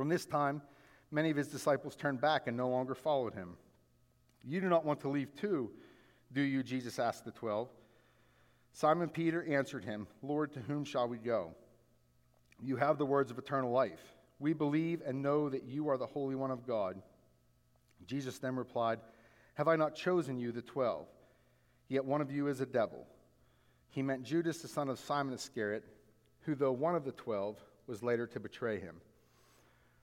From 0.00 0.08
this 0.08 0.24
time, 0.24 0.62
many 1.10 1.28
of 1.28 1.36
his 1.36 1.48
disciples 1.48 1.94
turned 1.94 2.22
back 2.22 2.46
and 2.46 2.56
no 2.56 2.70
longer 2.70 2.94
followed 2.94 3.34
him. 3.34 3.58
You 4.42 4.58
do 4.62 4.70
not 4.70 4.86
want 4.86 5.00
to 5.00 5.10
leave 5.10 5.36
too, 5.36 5.72
do 6.32 6.40
you? 6.40 6.62
Jesus 6.62 6.98
asked 6.98 7.26
the 7.26 7.30
twelve. 7.30 7.68
Simon 8.72 9.10
Peter 9.10 9.44
answered 9.44 9.84
him, 9.84 10.06
Lord, 10.22 10.54
to 10.54 10.60
whom 10.60 10.86
shall 10.86 11.06
we 11.06 11.18
go? 11.18 11.52
You 12.62 12.76
have 12.76 12.96
the 12.96 13.04
words 13.04 13.30
of 13.30 13.36
eternal 13.36 13.72
life. 13.72 14.00
We 14.38 14.54
believe 14.54 15.02
and 15.04 15.20
know 15.20 15.50
that 15.50 15.64
you 15.64 15.90
are 15.90 15.98
the 15.98 16.06
Holy 16.06 16.34
One 16.34 16.50
of 16.50 16.66
God. 16.66 17.02
Jesus 18.06 18.38
then 18.38 18.56
replied, 18.56 19.00
Have 19.56 19.68
I 19.68 19.76
not 19.76 19.94
chosen 19.94 20.38
you, 20.38 20.50
the 20.50 20.62
twelve? 20.62 21.08
Yet 21.88 22.06
one 22.06 22.22
of 22.22 22.32
you 22.32 22.46
is 22.46 22.62
a 22.62 22.66
devil. 22.66 23.06
He 23.90 24.00
meant 24.00 24.22
Judas, 24.22 24.62
the 24.62 24.68
son 24.68 24.88
of 24.88 24.98
Simon 24.98 25.34
Iscariot, 25.34 25.84
who, 26.40 26.54
though 26.54 26.72
one 26.72 26.94
of 26.94 27.04
the 27.04 27.12
twelve, 27.12 27.58
was 27.86 28.02
later 28.02 28.26
to 28.28 28.40
betray 28.40 28.80
him. 28.80 29.02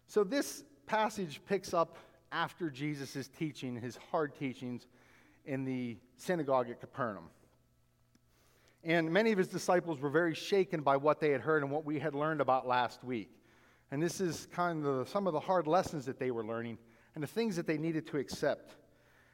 So 0.08 0.24
this 0.24 0.64
passage 0.86 1.42
picks 1.46 1.74
up 1.74 1.98
after 2.32 2.70
Jesus' 2.70 3.28
teaching, 3.28 3.76
his 3.76 3.98
hard 4.10 4.36
teachings 4.36 4.88
in 5.46 5.66
the 5.66 5.98
synagogue 6.16 6.70
at 6.70 6.80
Capernaum. 6.80 7.30
And 8.84 9.12
many 9.12 9.34
of 9.34 9.38
his 9.38 9.50
disciples 9.50 10.00
were 10.00 10.10
very 10.10 10.34
shaken 10.34 10.82
by 10.82 10.96
what 10.96 11.20
they 11.20 11.32
had 11.32 11.42
heard 11.42 11.62
and 11.62 11.72
what 11.72 11.84
we 11.84 12.00
had 12.00 12.16
learned 12.16 12.40
about 12.40 12.66
last 12.66 13.04
week. 13.04 13.30
And 13.92 14.02
this 14.02 14.22
is 14.22 14.48
kind 14.52 14.86
of 14.86 15.10
some 15.10 15.28
of 15.28 15.34
the 15.34 15.40
hard 15.42 15.68
lessons 15.68 16.06
that 16.06 16.20
they 16.20 16.32
were 16.32 16.46
learning 16.46 16.78
and 17.14 17.24
the 17.24 17.28
things 17.28 17.58
that 17.58 17.68
they 17.68 17.78
needed 17.78 18.08
to 18.08 18.18
accept. 18.18 18.76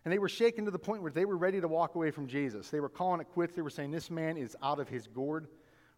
And 0.05 0.11
they 0.11 0.19
were 0.19 0.29
shaken 0.29 0.65
to 0.65 0.71
the 0.71 0.79
point 0.79 1.03
where 1.03 1.11
they 1.11 1.25
were 1.25 1.37
ready 1.37 1.61
to 1.61 1.67
walk 1.67 1.95
away 1.95 2.09
from 2.09 2.27
Jesus. 2.27 2.69
They 2.69 2.79
were 2.79 2.89
calling 2.89 3.21
it 3.21 3.27
quits. 3.33 3.55
They 3.55 3.61
were 3.61 3.69
saying, 3.69 3.91
This 3.91 4.09
man 4.09 4.37
is 4.37 4.55
out 4.63 4.79
of 4.79 4.89
his 4.89 5.07
gourd. 5.07 5.47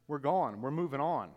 We're 0.07 0.19
gone. 0.19 0.61
We're 0.61 0.71
moving 0.71 0.99
on. 0.99 1.29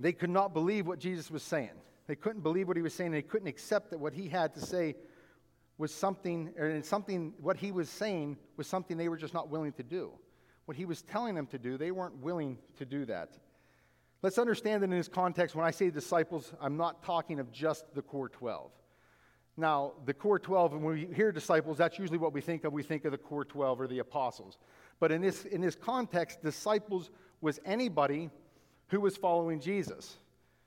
They 0.00 0.12
could 0.12 0.30
not 0.30 0.54
believe 0.54 0.86
what 0.86 0.98
Jesus 0.98 1.30
was 1.30 1.42
saying. 1.42 1.70
They 2.06 2.16
couldn't 2.16 2.42
believe 2.42 2.68
what 2.68 2.76
he 2.76 2.82
was 2.82 2.94
saying. 2.94 3.10
They 3.10 3.22
couldn't 3.22 3.48
accept 3.48 3.90
that 3.90 3.98
what 3.98 4.14
he 4.14 4.28
had 4.28 4.54
to 4.54 4.60
say 4.60 4.94
was 5.76 5.94
something, 5.94 6.52
or 6.58 6.82
something, 6.82 7.34
what 7.40 7.56
he 7.56 7.70
was 7.70 7.88
saying 7.88 8.36
was 8.56 8.66
something 8.66 8.96
they 8.96 9.08
were 9.08 9.16
just 9.16 9.34
not 9.34 9.48
willing 9.48 9.72
to 9.72 9.82
do. 9.82 10.12
What 10.64 10.76
he 10.76 10.84
was 10.84 11.02
telling 11.02 11.34
them 11.34 11.46
to 11.48 11.58
do, 11.58 11.78
they 11.78 11.90
weren't 11.90 12.16
willing 12.18 12.58
to 12.76 12.84
do 12.84 13.04
that. 13.06 13.38
Let's 14.22 14.38
understand 14.38 14.82
that 14.82 14.90
in 14.90 14.96
this 14.96 15.08
context, 15.08 15.54
when 15.54 15.64
I 15.64 15.70
say 15.70 15.90
disciples, 15.90 16.52
I'm 16.60 16.76
not 16.76 17.04
talking 17.04 17.38
of 17.38 17.52
just 17.52 17.84
the 17.94 18.02
core 18.02 18.28
12. 18.28 18.70
Now, 19.56 19.92
the 20.06 20.14
core 20.14 20.38
12, 20.38 20.74
and 20.74 20.82
when 20.82 20.94
we 20.94 21.14
hear 21.14 21.30
disciples, 21.32 21.78
that's 21.78 21.98
usually 21.98 22.18
what 22.18 22.32
we 22.32 22.40
think 22.40 22.64
of. 22.64 22.72
We 22.72 22.82
think 22.82 23.04
of 23.04 23.12
the 23.12 23.18
core 23.18 23.44
12 23.44 23.80
or 23.80 23.86
the 23.86 24.00
apostles. 24.00 24.58
But 25.00 25.12
in 25.12 25.20
this, 25.20 25.44
in 25.44 25.60
this 25.60 25.74
context, 25.74 26.42
disciples 26.42 27.10
was 27.40 27.60
anybody 27.64 28.30
who 28.88 29.00
was 29.00 29.16
following 29.16 29.60
Jesus. 29.60 30.16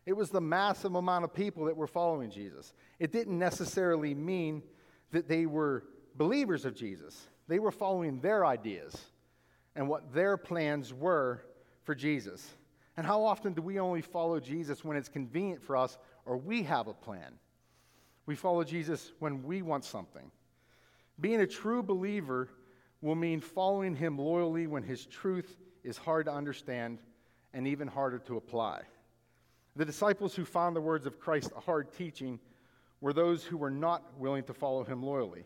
It 0.05 0.13
was 0.13 0.29
the 0.29 0.41
massive 0.41 0.95
amount 0.95 1.23
of 1.23 1.33
people 1.33 1.65
that 1.65 1.77
were 1.77 1.87
following 1.87 2.31
Jesus. 2.31 2.73
It 2.99 3.11
didn't 3.11 3.37
necessarily 3.37 4.13
mean 4.13 4.63
that 5.11 5.27
they 5.27 5.45
were 5.45 5.83
believers 6.15 6.65
of 6.65 6.75
Jesus, 6.75 7.27
they 7.47 7.59
were 7.59 7.71
following 7.71 8.19
their 8.19 8.45
ideas 8.45 8.95
and 9.75 9.87
what 9.87 10.13
their 10.13 10.37
plans 10.37 10.93
were 10.93 11.43
for 11.83 11.95
Jesus. 11.95 12.49
And 12.97 13.05
how 13.05 13.23
often 13.23 13.53
do 13.53 13.61
we 13.61 13.79
only 13.79 14.01
follow 14.01 14.39
Jesus 14.39 14.83
when 14.83 14.97
it's 14.97 15.09
convenient 15.09 15.63
for 15.63 15.77
us 15.77 15.97
or 16.25 16.37
we 16.37 16.63
have 16.63 16.87
a 16.87 16.93
plan? 16.93 17.33
We 18.25 18.35
follow 18.35 18.63
Jesus 18.63 19.13
when 19.19 19.43
we 19.43 19.61
want 19.61 19.85
something. 19.85 20.29
Being 21.19 21.41
a 21.41 21.47
true 21.47 21.81
believer 21.81 22.49
will 23.01 23.15
mean 23.15 23.39
following 23.39 23.95
him 23.95 24.17
loyally 24.17 24.67
when 24.67 24.83
his 24.83 25.05
truth 25.05 25.57
is 25.83 25.97
hard 25.97 26.25
to 26.25 26.33
understand 26.33 26.99
and 27.53 27.67
even 27.67 27.87
harder 27.87 28.19
to 28.19 28.37
apply. 28.37 28.81
The 29.75 29.85
disciples 29.85 30.35
who 30.35 30.45
found 30.45 30.75
the 30.75 30.81
words 30.81 31.05
of 31.05 31.19
Christ 31.19 31.51
a 31.55 31.59
hard 31.59 31.93
teaching 31.93 32.39
were 32.99 33.13
those 33.13 33.43
who 33.43 33.57
were 33.57 33.71
not 33.71 34.03
willing 34.17 34.43
to 34.43 34.53
follow 34.53 34.83
him 34.83 35.01
loyally. 35.03 35.45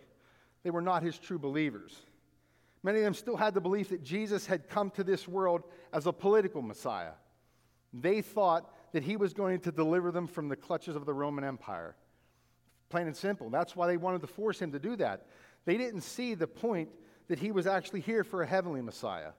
They 0.63 0.71
were 0.71 0.81
not 0.81 1.03
his 1.03 1.17
true 1.17 1.39
believers. 1.39 1.95
Many 2.83 2.99
of 2.99 3.03
them 3.03 3.13
still 3.13 3.37
had 3.37 3.53
the 3.53 3.61
belief 3.61 3.89
that 3.89 4.03
Jesus 4.03 4.45
had 4.45 4.69
come 4.69 4.91
to 4.91 5.03
this 5.03 5.27
world 5.27 5.63
as 5.93 6.05
a 6.05 6.13
political 6.13 6.61
Messiah. 6.61 7.13
They 7.93 8.21
thought 8.21 8.71
that 8.91 9.03
he 9.03 9.15
was 9.15 9.33
going 9.33 9.61
to 9.61 9.71
deliver 9.71 10.11
them 10.11 10.27
from 10.27 10.49
the 10.49 10.55
clutches 10.55 10.95
of 10.95 11.05
the 11.05 11.13
Roman 11.13 11.43
Empire. 11.43 11.95
Plain 12.89 13.07
and 13.07 13.15
simple. 13.15 13.49
That's 13.49 13.75
why 13.75 13.87
they 13.87 13.97
wanted 13.97 14.21
to 14.21 14.27
force 14.27 14.59
him 14.59 14.71
to 14.73 14.79
do 14.79 14.95
that. 14.97 15.25
They 15.65 15.77
didn't 15.77 16.01
see 16.01 16.35
the 16.35 16.47
point 16.47 16.89
that 17.27 17.39
he 17.39 17.51
was 17.51 17.65
actually 17.65 18.01
here 18.01 18.23
for 18.23 18.43
a 18.43 18.47
heavenly 18.47 18.81
Messiah. 18.81 19.31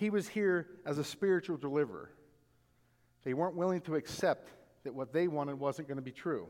He 0.00 0.08
was 0.08 0.26
here 0.26 0.66
as 0.86 0.96
a 0.96 1.04
spiritual 1.04 1.58
deliverer. 1.58 2.08
They 3.22 3.34
weren't 3.34 3.54
willing 3.54 3.82
to 3.82 3.96
accept 3.96 4.48
that 4.82 4.94
what 4.94 5.12
they 5.12 5.28
wanted 5.28 5.60
wasn't 5.60 5.88
going 5.88 5.98
to 5.98 6.02
be 6.02 6.10
true. 6.10 6.48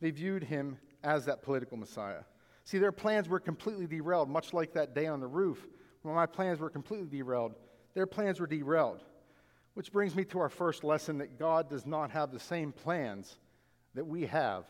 They 0.00 0.10
viewed 0.10 0.42
him 0.42 0.78
as 1.02 1.26
that 1.26 1.42
political 1.42 1.76
Messiah. 1.76 2.22
See, 2.64 2.78
their 2.78 2.90
plans 2.90 3.28
were 3.28 3.38
completely 3.38 3.86
derailed, 3.86 4.30
much 4.30 4.54
like 4.54 4.72
that 4.72 4.94
day 4.94 5.04
on 5.06 5.20
the 5.20 5.26
roof 5.26 5.66
when 6.00 6.14
my 6.14 6.24
plans 6.24 6.58
were 6.58 6.70
completely 6.70 7.06
derailed. 7.06 7.54
Their 7.92 8.06
plans 8.06 8.40
were 8.40 8.46
derailed. 8.46 9.02
Which 9.74 9.92
brings 9.92 10.16
me 10.16 10.24
to 10.24 10.38
our 10.38 10.48
first 10.48 10.84
lesson 10.84 11.18
that 11.18 11.38
God 11.38 11.68
does 11.68 11.84
not 11.84 12.12
have 12.12 12.32
the 12.32 12.40
same 12.40 12.72
plans 12.72 13.36
that 13.94 14.06
we 14.06 14.24
have. 14.24 14.64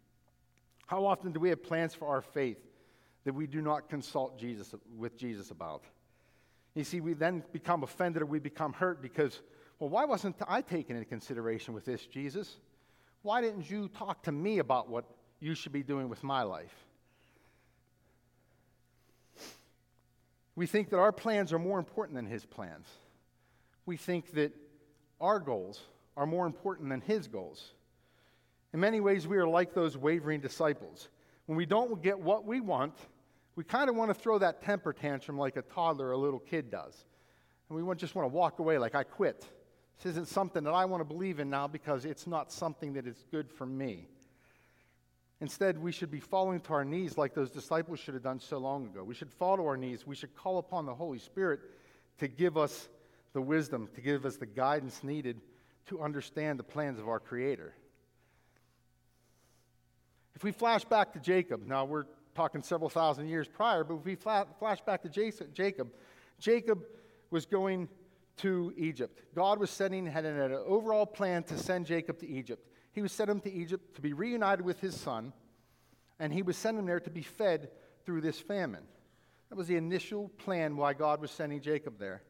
How 0.86 1.04
often 1.04 1.32
do 1.32 1.40
we 1.40 1.50
have 1.50 1.62
plans 1.62 1.94
for 1.94 2.08
our 2.08 2.22
faith 2.22 2.56
that 3.24 3.34
we 3.34 3.46
do 3.46 3.60
not 3.60 3.90
consult 3.90 4.38
Jesus 4.38 4.74
with 4.96 5.18
Jesus 5.18 5.50
about? 5.50 5.84
You 6.74 6.84
see, 6.84 7.00
we 7.00 7.14
then 7.14 7.42
become 7.52 7.82
offended 7.82 8.22
or 8.22 8.26
we 8.26 8.38
become 8.38 8.72
hurt 8.72 9.02
because, 9.02 9.40
well, 9.78 9.90
why 9.90 10.04
wasn't 10.04 10.36
I 10.48 10.62
taken 10.62 10.96
into 10.96 11.08
consideration 11.08 11.74
with 11.74 11.84
this, 11.84 12.06
Jesus? 12.06 12.56
Why 13.22 13.40
didn't 13.40 13.70
you 13.70 13.88
talk 13.88 14.22
to 14.24 14.32
me 14.32 14.58
about 14.58 14.88
what 14.88 15.04
you 15.40 15.54
should 15.54 15.72
be 15.72 15.82
doing 15.82 16.08
with 16.08 16.22
my 16.22 16.42
life? 16.42 16.74
We 20.54 20.66
think 20.66 20.90
that 20.90 20.98
our 20.98 21.12
plans 21.12 21.52
are 21.52 21.58
more 21.58 21.78
important 21.78 22.16
than 22.16 22.26
his 22.26 22.44
plans. 22.44 22.86
We 23.86 23.96
think 23.96 24.32
that 24.32 24.52
our 25.20 25.40
goals 25.40 25.80
are 26.16 26.26
more 26.26 26.46
important 26.46 26.90
than 26.90 27.00
his 27.00 27.26
goals. 27.26 27.72
In 28.72 28.80
many 28.80 29.00
ways, 29.00 29.26
we 29.26 29.38
are 29.38 29.46
like 29.46 29.74
those 29.74 29.96
wavering 29.96 30.40
disciples. 30.40 31.08
When 31.46 31.56
we 31.56 31.66
don't 31.66 32.02
get 32.02 32.18
what 32.18 32.46
we 32.46 32.60
want, 32.60 32.94
we 33.56 33.64
kind 33.64 33.90
of 33.90 33.96
want 33.96 34.10
to 34.10 34.14
throw 34.14 34.38
that 34.38 34.62
temper 34.62 34.92
tantrum 34.92 35.36
like 35.36 35.56
a 35.56 35.62
toddler 35.62 36.08
or 36.08 36.12
a 36.12 36.18
little 36.18 36.38
kid 36.38 36.70
does. 36.70 37.04
And 37.68 37.86
we 37.86 37.94
just 37.96 38.14
want 38.14 38.30
to 38.30 38.34
walk 38.34 38.58
away 38.58 38.78
like, 38.78 38.94
I 38.94 39.02
quit. 39.02 39.44
This 39.98 40.12
isn't 40.12 40.28
something 40.28 40.64
that 40.64 40.72
I 40.72 40.84
want 40.84 41.00
to 41.00 41.04
believe 41.04 41.38
in 41.38 41.50
now 41.50 41.68
because 41.68 42.04
it's 42.04 42.26
not 42.26 42.50
something 42.50 42.94
that 42.94 43.06
is 43.06 43.24
good 43.30 43.50
for 43.50 43.66
me. 43.66 44.08
Instead, 45.40 45.76
we 45.76 45.90
should 45.90 46.10
be 46.10 46.20
falling 46.20 46.60
to 46.60 46.72
our 46.72 46.84
knees 46.84 47.18
like 47.18 47.34
those 47.34 47.50
disciples 47.50 47.98
should 47.98 48.14
have 48.14 48.22
done 48.22 48.38
so 48.38 48.58
long 48.58 48.86
ago. 48.86 49.02
We 49.02 49.14
should 49.14 49.30
fall 49.30 49.56
to 49.56 49.66
our 49.66 49.76
knees. 49.76 50.06
We 50.06 50.14
should 50.14 50.34
call 50.36 50.58
upon 50.58 50.86
the 50.86 50.94
Holy 50.94 51.18
Spirit 51.18 51.60
to 52.18 52.28
give 52.28 52.56
us 52.56 52.88
the 53.32 53.40
wisdom, 53.40 53.88
to 53.94 54.00
give 54.00 54.24
us 54.24 54.36
the 54.36 54.46
guidance 54.46 55.02
needed 55.02 55.40
to 55.86 56.00
understand 56.00 56.58
the 56.58 56.64
plans 56.64 57.00
of 57.00 57.08
our 57.08 57.18
Creator. 57.18 57.74
If 60.34 60.44
we 60.44 60.52
flash 60.52 60.84
back 60.84 61.12
to 61.14 61.18
Jacob, 61.18 61.66
now 61.66 61.84
we're 61.84 62.04
talking 62.34 62.62
several 62.62 62.88
thousand 62.88 63.28
years 63.28 63.48
prior, 63.48 63.84
but 63.84 63.94
if 63.96 64.04
we 64.04 64.14
flash 64.14 64.80
back 64.86 65.02
to 65.02 65.08
Jacob, 65.08 65.92
Jacob 66.38 66.82
was 67.30 67.46
going 67.46 67.88
to 68.38 68.72
Egypt. 68.76 69.20
God 69.34 69.58
was 69.58 69.70
setting, 69.70 70.06
had 70.06 70.24
an 70.24 70.52
overall 70.66 71.06
plan 71.06 71.42
to 71.44 71.58
send 71.58 71.86
Jacob 71.86 72.18
to 72.20 72.28
Egypt. 72.28 72.66
He 72.92 73.02
was 73.02 73.12
sent 73.12 73.30
him 73.30 73.40
to 73.40 73.52
Egypt 73.52 73.94
to 73.96 74.00
be 74.00 74.12
reunited 74.12 74.64
with 74.64 74.80
his 74.80 74.98
son, 74.98 75.32
and 76.18 76.32
he 76.32 76.42
was 76.42 76.56
sent 76.56 76.78
him 76.78 76.86
there 76.86 77.00
to 77.00 77.10
be 77.10 77.22
fed 77.22 77.70
through 78.04 78.20
this 78.20 78.38
famine. 78.38 78.84
That 79.48 79.56
was 79.56 79.66
the 79.66 79.76
initial 79.76 80.28
plan 80.38 80.76
why 80.76 80.94
God 80.94 81.20
was 81.20 81.30
sending 81.30 81.60
Jacob 81.60 81.98
there. 81.98 82.22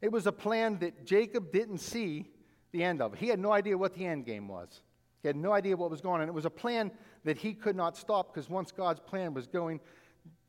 It 0.00 0.12
was 0.12 0.26
a 0.26 0.32
plan 0.32 0.78
that 0.80 1.06
Jacob 1.06 1.52
didn't 1.52 1.78
see 1.78 2.30
the 2.72 2.82
end 2.82 3.00
of. 3.00 3.14
He 3.14 3.28
had 3.28 3.38
no 3.38 3.52
idea 3.52 3.78
what 3.78 3.94
the 3.94 4.04
end 4.04 4.26
game 4.26 4.48
was. 4.48 4.82
He 5.22 5.28
had 5.28 5.36
no 5.36 5.52
idea 5.52 5.76
what 5.76 5.90
was 5.90 6.00
going 6.00 6.20
on. 6.20 6.28
It 6.28 6.34
was 6.34 6.44
a 6.44 6.50
plan 6.50 6.90
that 7.24 7.38
he 7.38 7.54
could 7.54 7.76
not 7.76 7.96
stop 7.96 8.32
because 8.32 8.48
once 8.48 8.72
God's 8.72 9.00
plan 9.00 9.34
was 9.34 9.46
going, 9.46 9.80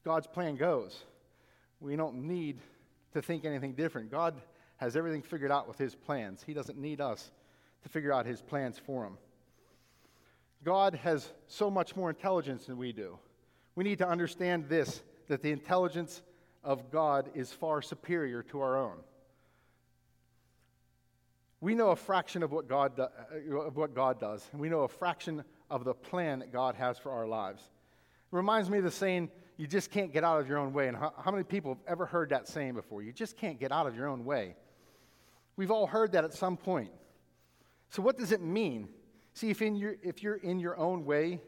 God's 0.03 0.27
plan 0.27 0.55
goes. 0.55 1.03
We 1.79 1.95
don't 1.95 2.27
need 2.27 2.59
to 3.13 3.21
think 3.21 3.45
anything 3.45 3.73
different. 3.73 4.11
God 4.11 4.35
has 4.77 4.95
everything 4.95 5.21
figured 5.21 5.51
out 5.51 5.67
with 5.67 5.77
his 5.77 5.95
plans. 5.95 6.43
He 6.45 6.53
doesn't 6.53 6.77
need 6.77 6.99
us 6.99 7.31
to 7.83 7.89
figure 7.89 8.11
out 8.11 8.25
his 8.25 8.41
plans 8.41 8.79
for 8.79 9.05
him. 9.05 9.17
God 10.63 10.95
has 10.95 11.31
so 11.47 11.69
much 11.69 11.95
more 11.95 12.09
intelligence 12.09 12.65
than 12.65 12.77
we 12.77 12.91
do. 12.93 13.17
We 13.75 13.83
need 13.83 13.97
to 13.99 14.07
understand 14.07 14.69
this 14.69 15.01
that 15.27 15.41
the 15.41 15.51
intelligence 15.51 16.21
of 16.63 16.91
God 16.91 17.29
is 17.33 17.51
far 17.51 17.81
superior 17.81 18.43
to 18.43 18.61
our 18.61 18.77
own. 18.77 18.97
We 21.61 21.75
know 21.75 21.91
a 21.91 21.95
fraction 21.95 22.43
of 22.43 22.51
what 22.51 22.67
God, 22.67 22.97
do, 22.97 23.03
uh, 23.03 23.61
of 23.61 23.77
what 23.77 23.95
God 23.95 24.19
does, 24.19 24.47
and 24.51 24.59
we 24.59 24.69
know 24.69 24.81
a 24.81 24.87
fraction 24.87 25.43
of 25.69 25.83
the 25.83 25.93
plan 25.93 26.39
that 26.39 26.51
God 26.51 26.75
has 26.75 26.97
for 26.97 27.11
our 27.11 27.27
lives. 27.27 27.61
It 27.61 28.35
reminds 28.35 28.69
me 28.69 28.79
of 28.79 28.83
the 28.83 28.91
saying, 28.91 29.29
you 29.57 29.67
just 29.67 29.91
can't 29.91 30.11
get 30.11 30.23
out 30.23 30.39
of 30.39 30.47
your 30.47 30.57
own 30.57 30.73
way. 30.73 30.87
And 30.87 30.97
how, 30.97 31.13
how 31.23 31.31
many 31.31 31.43
people 31.43 31.75
have 31.75 31.83
ever 31.87 32.05
heard 32.05 32.29
that 32.29 32.47
saying 32.47 32.73
before? 32.73 33.01
You 33.01 33.11
just 33.11 33.37
can't 33.37 33.59
get 33.59 33.71
out 33.71 33.87
of 33.87 33.95
your 33.95 34.07
own 34.07 34.25
way. 34.25 34.55
We've 35.55 35.71
all 35.71 35.85
heard 35.85 36.13
that 36.13 36.23
at 36.23 36.33
some 36.33 36.57
point. 36.57 36.89
So, 37.89 38.01
what 38.01 38.17
does 38.17 38.31
it 38.31 38.41
mean? 38.41 38.89
See, 39.33 39.49
if, 39.49 39.61
in 39.61 39.75
your, 39.75 39.95
if 40.01 40.23
you're 40.23 40.35
in 40.35 40.59
your 40.59 40.77
own 40.77 41.05
way, 41.05 41.41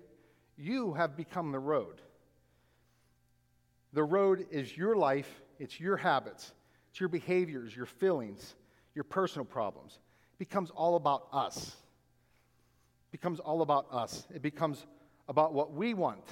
you 0.58 0.94
have 0.94 1.18
become 1.18 1.52
the 1.52 1.60
road. 1.60 2.02
The 3.94 4.04
road 4.04 4.46
is 4.52 4.76
your 4.76 4.96
life, 4.96 5.42
it's 5.58 5.80
your 5.80 5.98
habits, 5.98 6.52
it's 6.90 7.00
your 7.00 7.10
behaviors, 7.10 7.76
your 7.76 7.86
feelings, 7.86 8.56
your 8.94 9.04
personal 9.04 9.46
problems. 9.46 10.00
It 10.34 10.40
becomes 10.40 10.70
all 10.70 10.96
about 10.96 11.28
us. 11.32 11.76
It 13.16 13.22
becomes 13.22 13.40
all 13.40 13.62
about 13.62 13.88
us. 13.94 14.28
It 14.36 14.42
becomes 14.42 14.86
about 15.30 15.54
what 15.54 15.72
we 15.72 15.94
want, 15.94 16.28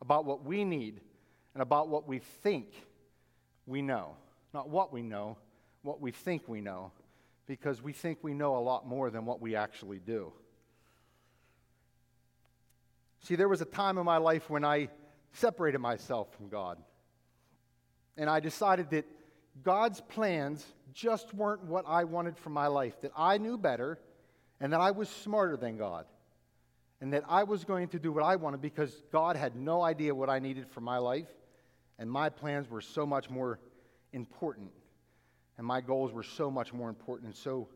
about 0.00 0.24
what 0.24 0.44
we 0.44 0.64
need, 0.64 1.00
and 1.54 1.62
about 1.62 1.88
what 1.88 2.08
we 2.08 2.18
think 2.18 2.66
we 3.64 3.80
know. 3.80 4.16
Not 4.52 4.68
what 4.68 4.92
we 4.92 5.02
know, 5.02 5.38
what 5.82 6.00
we 6.00 6.10
think 6.10 6.48
we 6.48 6.60
know, 6.62 6.90
because 7.46 7.80
we 7.80 7.92
think 7.92 8.18
we 8.22 8.34
know 8.34 8.56
a 8.56 8.58
lot 8.58 8.88
more 8.88 9.08
than 9.08 9.24
what 9.24 9.40
we 9.40 9.54
actually 9.54 10.00
do. 10.00 10.32
See, 13.20 13.36
there 13.36 13.48
was 13.48 13.60
a 13.60 13.64
time 13.64 13.96
in 13.96 14.04
my 14.04 14.16
life 14.16 14.50
when 14.50 14.64
I 14.64 14.88
separated 15.34 15.78
myself 15.78 16.26
from 16.34 16.48
God. 16.48 16.78
And 18.16 18.28
I 18.28 18.40
decided 18.40 18.90
that 18.90 19.06
God's 19.62 20.00
plans 20.00 20.66
just 20.92 21.32
weren't 21.32 21.62
what 21.66 21.84
I 21.86 22.02
wanted 22.02 22.36
for 22.36 22.50
my 22.50 22.66
life, 22.66 23.00
that 23.02 23.12
I 23.16 23.38
knew 23.38 23.56
better 23.56 24.00
and 24.60 24.72
that 24.72 24.80
I 24.80 24.90
was 24.90 25.08
smarter 25.08 25.56
than 25.56 25.76
God. 25.76 26.06
And 27.02 27.14
that 27.14 27.24
I 27.28 27.44
was 27.44 27.64
going 27.64 27.88
to 27.88 27.98
do 27.98 28.12
what 28.12 28.22
I 28.22 28.36
wanted 28.36 28.60
because 28.60 28.92
God 29.10 29.34
had 29.34 29.56
no 29.56 29.80
idea 29.80 30.14
what 30.14 30.28
I 30.28 30.38
needed 30.38 30.68
for 30.68 30.82
my 30.82 30.98
life, 30.98 31.28
and 31.98 32.10
my 32.10 32.28
plans 32.28 32.68
were 32.68 32.82
so 32.82 33.06
much 33.06 33.30
more 33.30 33.58
important 34.12 34.70
and 35.60 35.66
my 35.66 35.82
goals 35.82 36.10
were 36.10 36.22
so 36.22 36.50
much 36.50 36.72
more 36.72 36.88
important 36.88 37.26
and 37.26 37.36
so 37.36 37.68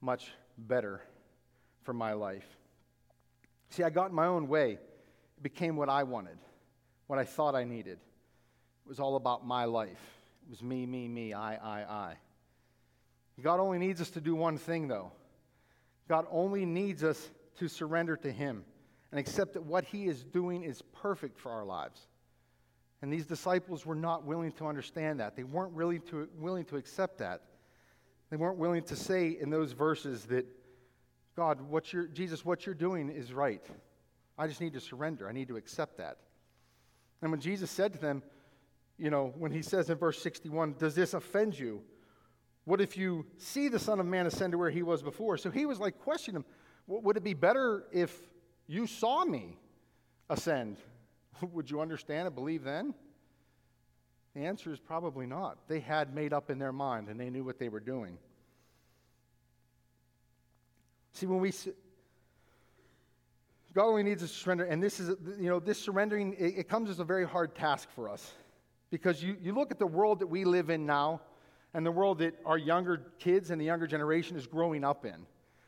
much 0.00 0.30
better 0.56 1.02
for 1.82 1.92
my 1.92 2.12
life. 2.12 2.46
See, 3.70 3.82
I 3.82 3.90
got 3.90 4.10
in 4.10 4.14
my 4.14 4.26
own 4.26 4.46
way. 4.46 4.74
It 5.36 5.42
became 5.42 5.74
what 5.74 5.88
I 5.88 6.04
wanted, 6.04 6.38
what 7.08 7.18
I 7.18 7.24
thought 7.24 7.56
I 7.56 7.64
needed. 7.64 7.98
It 8.84 8.88
was 8.88 9.00
all 9.00 9.16
about 9.16 9.44
my 9.44 9.64
life. 9.64 9.98
It 10.46 10.50
was 10.50 10.62
me, 10.62 10.86
me, 10.86 11.08
me, 11.08 11.32
I, 11.32 11.56
I, 11.56 11.80
I. 11.82 12.16
God 13.42 13.58
only 13.58 13.78
needs 13.78 14.00
us 14.00 14.10
to 14.10 14.20
do 14.20 14.36
one 14.36 14.56
thing, 14.56 14.86
though. 14.86 15.10
God 16.08 16.26
only 16.30 16.64
needs 16.64 17.04
us 17.04 17.30
to 17.58 17.68
surrender 17.68 18.16
to 18.16 18.32
Him 18.32 18.64
and 19.10 19.20
accept 19.20 19.54
that 19.54 19.62
what 19.62 19.84
He 19.84 20.06
is 20.06 20.24
doing 20.24 20.62
is 20.62 20.82
perfect 20.92 21.38
for 21.38 21.50
our 21.50 21.64
lives. 21.64 22.06
And 23.00 23.12
these 23.12 23.26
disciples 23.26 23.86
were 23.86 23.94
not 23.94 24.24
willing 24.24 24.52
to 24.52 24.66
understand 24.66 25.20
that. 25.20 25.36
They 25.36 25.44
weren't 25.44 25.72
really 25.72 26.00
to, 26.00 26.28
willing 26.38 26.64
to 26.66 26.76
accept 26.76 27.18
that. 27.18 27.42
They 28.30 28.36
weren't 28.36 28.58
willing 28.58 28.82
to 28.84 28.96
say 28.96 29.36
in 29.40 29.50
those 29.50 29.72
verses 29.72 30.24
that, 30.26 30.46
God, 31.36 31.60
what 31.60 31.92
you're, 31.92 32.06
Jesus, 32.08 32.44
what 32.44 32.66
you're 32.66 32.74
doing 32.74 33.08
is 33.08 33.32
right. 33.32 33.64
I 34.36 34.48
just 34.48 34.60
need 34.60 34.72
to 34.74 34.80
surrender. 34.80 35.28
I 35.28 35.32
need 35.32 35.48
to 35.48 35.56
accept 35.56 35.98
that. 35.98 36.18
And 37.22 37.30
when 37.30 37.40
Jesus 37.40 37.70
said 37.70 37.92
to 37.92 37.98
them, 37.98 38.22
you 38.98 39.10
know, 39.10 39.32
when 39.38 39.52
he 39.52 39.62
says 39.62 39.90
in 39.90 39.96
verse 39.96 40.20
61, 40.20 40.74
Does 40.78 40.94
this 40.94 41.14
offend 41.14 41.58
you? 41.58 41.82
What 42.68 42.82
if 42.82 42.98
you 42.98 43.24
see 43.38 43.68
the 43.68 43.78
Son 43.78 43.98
of 43.98 44.04
Man 44.04 44.26
ascend 44.26 44.52
to 44.52 44.58
where 44.58 44.68
he 44.68 44.82
was 44.82 45.02
before? 45.02 45.38
So 45.38 45.50
he 45.50 45.64
was 45.64 45.80
like 45.80 45.98
questioning 46.00 46.42
him, 46.42 46.44
Would 46.86 47.16
it 47.16 47.24
be 47.24 47.32
better 47.32 47.84
if 47.92 48.14
you 48.66 48.86
saw 48.86 49.24
me 49.24 49.56
ascend? 50.28 50.76
Would 51.40 51.70
you 51.70 51.80
understand 51.80 52.26
and 52.26 52.34
believe 52.34 52.64
then? 52.64 52.92
The 54.34 54.44
answer 54.44 54.70
is 54.70 54.78
probably 54.78 55.24
not. 55.24 55.56
They 55.66 55.80
had 55.80 56.14
made 56.14 56.34
up 56.34 56.50
in 56.50 56.58
their 56.58 56.74
mind 56.74 57.08
and 57.08 57.18
they 57.18 57.30
knew 57.30 57.42
what 57.42 57.58
they 57.58 57.70
were 57.70 57.80
doing. 57.80 58.18
See, 61.14 61.24
when 61.24 61.40
we. 61.40 61.54
God 63.72 63.84
only 63.84 64.02
needs 64.02 64.22
us 64.22 64.30
to 64.30 64.36
surrender, 64.36 64.64
and 64.64 64.82
this 64.82 65.00
is, 65.00 65.16
you 65.40 65.48
know, 65.48 65.58
this 65.58 65.80
surrendering, 65.80 66.34
it, 66.34 66.58
it 66.58 66.68
comes 66.68 66.90
as 66.90 66.98
a 66.98 67.04
very 67.04 67.26
hard 67.26 67.54
task 67.54 67.88
for 67.94 68.10
us. 68.10 68.34
Because 68.90 69.22
you, 69.22 69.38
you 69.40 69.54
look 69.54 69.70
at 69.70 69.78
the 69.78 69.86
world 69.86 70.18
that 70.18 70.26
we 70.26 70.44
live 70.44 70.68
in 70.68 70.84
now, 70.84 71.22
and 71.74 71.84
the 71.84 71.92
world 71.92 72.18
that 72.18 72.34
our 72.44 72.58
younger 72.58 73.02
kids 73.18 73.50
and 73.50 73.60
the 73.60 73.64
younger 73.64 73.86
generation 73.86 74.36
is 74.36 74.46
growing 74.46 74.84
up 74.84 75.04
in. 75.04 75.26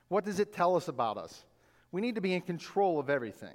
What 0.09 0.25
does 0.25 0.41
it 0.41 0.53
tell 0.53 0.77
us 0.77 0.89
about 0.89 1.19
us? 1.19 1.45
We 1.93 2.01
need 2.01 2.15
to 2.15 2.21
be 2.21 2.35
in 2.35 2.41
control 2.43 2.99
of 2.99 3.11
everything. 3.11 3.55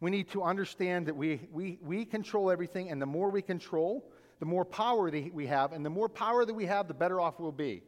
We 0.00 0.10
need 0.10 0.30
to 0.30 0.42
understand 0.42 1.06
that 1.06 1.16
we, 1.16 1.40
we, 1.52 1.78
we 1.82 2.04
control 2.04 2.50
everything, 2.50 2.90
and 2.90 3.02
the 3.02 3.06
more 3.06 3.30
we 3.30 3.42
control, 3.42 4.08
the 4.38 4.46
more 4.46 4.64
power 4.64 5.10
that 5.10 5.34
we 5.34 5.46
have, 5.46 5.72
and 5.72 5.84
the 5.84 5.90
more 5.90 6.08
power 6.08 6.44
that 6.44 6.54
we 6.54 6.66
have, 6.66 6.86
the 6.86 6.94
better 6.94 7.20
off 7.20 7.40
we'll 7.40 7.50
be. 7.50 7.82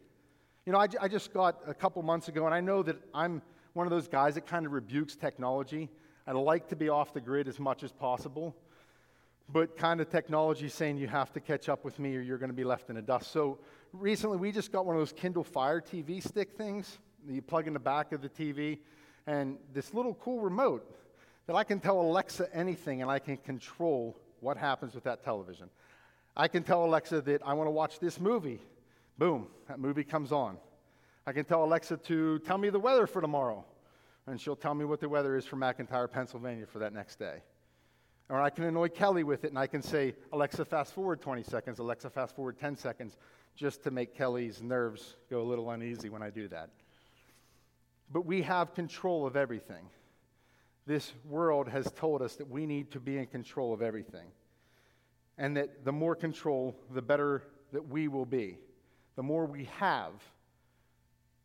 You 0.66 0.72
know, 0.72 0.78
I, 0.78 0.88
I 1.00 1.08
just 1.08 1.32
got 1.32 1.60
a 1.66 1.74
couple 1.74 2.02
months 2.02 2.28
ago, 2.28 2.46
and 2.46 2.54
I 2.54 2.60
know 2.60 2.82
that 2.82 2.96
I'm 3.14 3.42
one 3.74 3.86
of 3.86 3.90
those 3.90 4.08
guys 4.08 4.34
that 4.34 4.46
kind 4.46 4.66
of 4.66 4.72
rebukes 4.72 5.14
technology. 5.14 5.88
I 6.26 6.32
like 6.32 6.68
to 6.68 6.76
be 6.76 6.88
off 6.88 7.14
the 7.14 7.20
grid 7.20 7.48
as 7.48 7.58
much 7.58 7.82
as 7.82 7.92
possible, 7.92 8.56
but 9.52 9.76
kind 9.76 10.00
of 10.00 10.08
technology 10.08 10.68
saying 10.68 10.98
you 10.98 11.08
have 11.08 11.32
to 11.32 11.40
catch 11.40 11.68
up 11.68 11.84
with 11.84 11.98
me 11.98 12.16
or 12.16 12.20
you're 12.20 12.38
going 12.38 12.50
to 12.50 12.56
be 12.56 12.64
left 12.64 12.88
in 12.90 12.96
the 12.96 13.02
dust. 13.02 13.32
So 13.32 13.58
recently, 13.92 14.36
we 14.36 14.52
just 14.52 14.70
got 14.70 14.86
one 14.86 14.94
of 14.94 15.00
those 15.00 15.12
Kindle 15.12 15.44
Fire 15.44 15.80
TV 15.80 16.22
stick 16.22 16.52
things 16.52 16.98
you 17.28 17.42
plug 17.42 17.66
in 17.66 17.74
the 17.74 17.80
back 17.80 18.12
of 18.12 18.22
the 18.22 18.28
TV, 18.28 18.78
and 19.26 19.58
this 19.74 19.92
little 19.92 20.14
cool 20.14 20.40
remote 20.40 20.96
that 21.46 21.54
I 21.54 21.64
can 21.64 21.80
tell 21.80 22.00
Alexa 22.00 22.48
anything 22.54 23.02
and 23.02 23.10
I 23.10 23.18
can 23.18 23.36
control 23.36 24.16
what 24.40 24.56
happens 24.56 24.94
with 24.94 25.04
that 25.04 25.22
television. 25.22 25.68
I 26.36 26.48
can 26.48 26.62
tell 26.62 26.84
Alexa 26.84 27.20
that 27.22 27.42
I 27.44 27.52
want 27.54 27.66
to 27.66 27.72
watch 27.72 27.98
this 27.98 28.20
movie. 28.20 28.60
Boom, 29.18 29.48
that 29.68 29.78
movie 29.78 30.04
comes 30.04 30.32
on. 30.32 30.56
I 31.26 31.32
can 31.32 31.44
tell 31.44 31.64
Alexa 31.64 31.98
to 31.98 32.38
tell 32.40 32.56
me 32.56 32.70
the 32.70 32.78
weather 32.78 33.06
for 33.06 33.20
tomorrow, 33.20 33.64
and 34.26 34.40
she'll 34.40 34.56
tell 34.56 34.74
me 34.74 34.84
what 34.84 35.00
the 35.00 35.08
weather 35.08 35.36
is 35.36 35.44
for 35.44 35.56
McIntyre, 35.56 36.10
Pennsylvania 36.10 36.66
for 36.66 36.78
that 36.78 36.94
next 36.94 37.18
day. 37.18 37.42
Or 38.30 38.40
I 38.40 38.48
can 38.48 38.64
annoy 38.64 38.88
Kelly 38.88 39.24
with 39.24 39.44
it, 39.44 39.48
and 39.48 39.58
I 39.58 39.66
can 39.66 39.82
say, 39.82 40.14
Alexa, 40.32 40.64
fast 40.64 40.94
forward 40.94 41.20
20 41.20 41.42
seconds, 41.42 41.80
Alexa, 41.80 42.10
fast 42.10 42.36
forward 42.36 42.58
10 42.58 42.76
seconds, 42.76 43.16
just 43.56 43.82
to 43.82 43.90
make 43.90 44.14
Kelly's 44.14 44.62
nerves 44.62 45.16
go 45.28 45.42
a 45.42 45.42
little 45.42 45.70
uneasy 45.70 46.08
when 46.08 46.22
I 46.22 46.30
do 46.30 46.46
that. 46.48 46.70
But 48.12 48.24
we 48.24 48.42
have 48.42 48.72
control 48.72 49.26
of 49.26 49.36
everything 49.36 49.90
this 50.90 51.12
world 51.24 51.68
has 51.68 51.90
told 51.92 52.20
us 52.20 52.34
that 52.36 52.50
we 52.50 52.66
need 52.66 52.90
to 52.90 52.98
be 52.98 53.16
in 53.16 53.26
control 53.26 53.72
of 53.72 53.80
everything. 53.80 54.26
And 55.38 55.56
that 55.56 55.84
the 55.84 55.92
more 55.92 56.16
control, 56.16 56.76
the 56.92 57.00
better 57.00 57.44
that 57.72 57.88
we 57.88 58.08
will 58.08 58.26
be. 58.26 58.58
The 59.14 59.22
more 59.22 59.46
we 59.46 59.68
have 59.78 60.12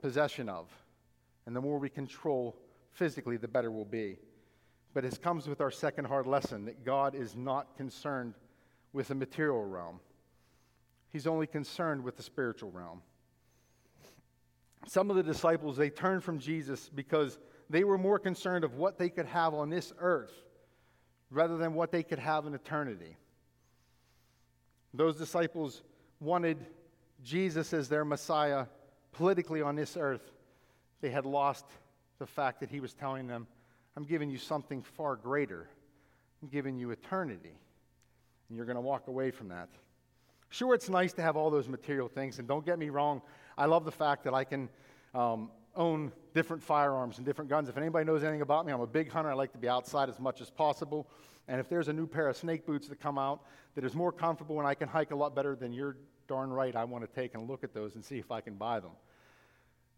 possession 0.02 0.50
of, 0.50 0.68
and 1.46 1.56
the 1.56 1.62
more 1.62 1.78
we 1.78 1.90
control 1.90 2.56
physically, 2.94 3.38
the 3.38 3.48
better 3.48 3.70
we'll 3.70 3.86
be. 3.86 4.18
But 4.96 5.04
it 5.04 5.22
comes 5.22 5.48
with 5.48 5.60
our 5.60 5.70
second 5.70 6.06
hard 6.06 6.26
lesson 6.26 6.66
that 6.66 6.86
God 6.86 7.16
is 7.16 7.36
not 7.36 7.76
concerned 7.76 8.34
with 8.93 9.10
the 9.10 9.16
material 9.16 9.66
realm, 9.66 10.00
He's 11.10 11.28
only 11.28 11.48
concerned 11.48 12.04
with 12.04 12.18
the 12.18 12.24
spiritual 12.24 12.72
realm. 12.72 13.02
Some 14.88 15.10
of 15.10 15.16
the 15.16 15.24
disciples, 15.24 15.78
they 15.78 15.89
turned 15.89 16.24
from 16.24 16.39
Jesus 16.39 16.89
because 16.93 17.38
they 17.70 17.84
were 17.84 17.98
more 17.98 18.20
concerned 18.20 18.64
of 18.64 18.76
what 18.76 18.98
they 18.98 19.10
could 19.10 19.26
have 19.26 19.54
on 19.54 19.70
this 19.70 19.93
earth 20.00 20.34
rather 21.30 21.58
than 21.58 21.74
what 21.74 21.91
they 21.91 22.04
could 22.04 22.20
have 22.20 22.46
in 22.46 22.54
eternity. 22.54 23.18
Those 24.93 25.16
disciples 25.16 25.84
wanted 26.20 26.66
Jesus 27.24 27.74
as 27.74 27.89
their 27.89 28.06
Messiah 28.06 28.68
politically 29.12 29.62
on 29.62 29.76
this 29.76 29.98
earth. 29.98 30.32
They 31.02 31.10
had 31.10 31.26
lost 31.26 31.66
the 32.20 32.28
fact 32.28 32.60
that 32.60 32.70
he 32.70 32.80
was 32.80 32.93
telling 32.93 33.28
them, 33.28 33.48
I'm 33.96 34.04
giving 34.04 34.30
you 34.30 34.38
something 34.38 34.82
far 34.82 35.16
greater. 35.16 35.70
I'm 36.41 36.50
giving 36.50 36.78
you 36.78 36.91
eternity. 36.91 37.58
And 38.50 38.58
you're 38.58 38.66
going 38.66 38.76
to 38.76 38.82
walk 38.82 39.08
away 39.08 39.32
from 39.32 39.50
that. 39.50 39.70
Sure, 40.50 40.74
it's 40.74 40.89
nice 40.89 41.14
to 41.14 41.22
have 41.22 41.36
all 41.36 41.50
those 41.50 41.68
material 41.68 42.08
things, 42.08 42.39
and 42.39 42.48
don't 42.48 42.66
get 42.66 42.78
me 42.78 42.89
wrong, 42.89 43.22
I 43.58 43.66
love 43.66 43.84
the 43.84 43.91
fact 43.91 44.24
that 44.26 44.34
I 44.34 44.43
can 44.43 44.70
um, 45.14 45.50
own 45.76 46.12
different 46.34 46.62
firearms 46.62 47.18
and 47.18 47.26
different 47.26 47.50
guns. 47.50 47.70
If 47.70 47.78
anybody 47.78 48.06
knows 48.06 48.24
anything 48.24 48.41
about 48.41 48.66
me, 48.66 48.72
I'm 48.72 48.82
a 48.82 48.88
big 48.88 49.10
hunter. 49.10 49.30
I 49.30 49.34
like 49.34 49.52
to 49.54 49.58
be 49.58 49.68
outside 49.68 50.10
as 50.10 50.20
much 50.20 50.41
as 50.41 50.50
possible. 50.50 51.08
And 51.48 51.60
if 51.60 51.70
there's 51.70 51.88
a 51.88 51.93
new 51.93 52.08
pair 52.08 52.28
of 52.28 52.38
snake 52.38 52.66
boots 52.66 52.88
that 52.88 53.00
come 53.00 53.18
out 53.18 53.41
that 53.76 53.84
is 53.84 53.93
more 53.93 54.12
comfortable 54.12 54.60
and 54.60 54.68
I 54.68 54.74
can 54.74 54.88
hike 54.88 55.12
a 55.12 55.16
lot 55.16 55.36
better, 55.36 55.56
then 55.56 55.74
you're 55.74 55.98
darn 56.28 56.52
right 56.52 56.76
I 56.76 56.84
want 56.86 57.08
to 57.08 57.22
take 57.22 57.36
and 57.36 57.48
look 57.48 57.64
at 57.64 57.74
those 57.74 57.96
and 57.96 58.04
see 58.04 58.18
if 58.18 58.32
I 58.32 58.41
can 58.41 58.56
buy 58.56 58.80
them. 58.80 58.91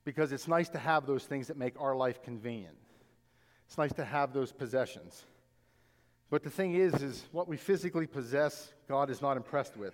Because 0.04 0.32
it's 0.32 0.48
nice 0.48 0.70
to 0.70 0.78
have 0.78 1.06
those 1.06 1.26
things 1.26 1.48
that 1.48 1.58
make 1.58 1.80
our 1.80 1.95
life 1.95 2.22
convenient. 2.22 2.76
It's 3.68 3.78
nice 3.78 3.93
to 3.93 4.05
have 4.05 4.34
those 4.34 4.51
possessions. 4.51 5.26
But 6.30 6.43
the 6.43 6.49
thing 6.49 6.76
is, 6.76 6.93
is 6.95 7.24
what 7.32 7.47
we 7.47 7.57
physically 7.57 8.07
possess, 8.07 8.74
God 8.88 9.09
is 9.09 9.22
not 9.22 9.38
impressed 9.38 9.78
with. 9.78 9.93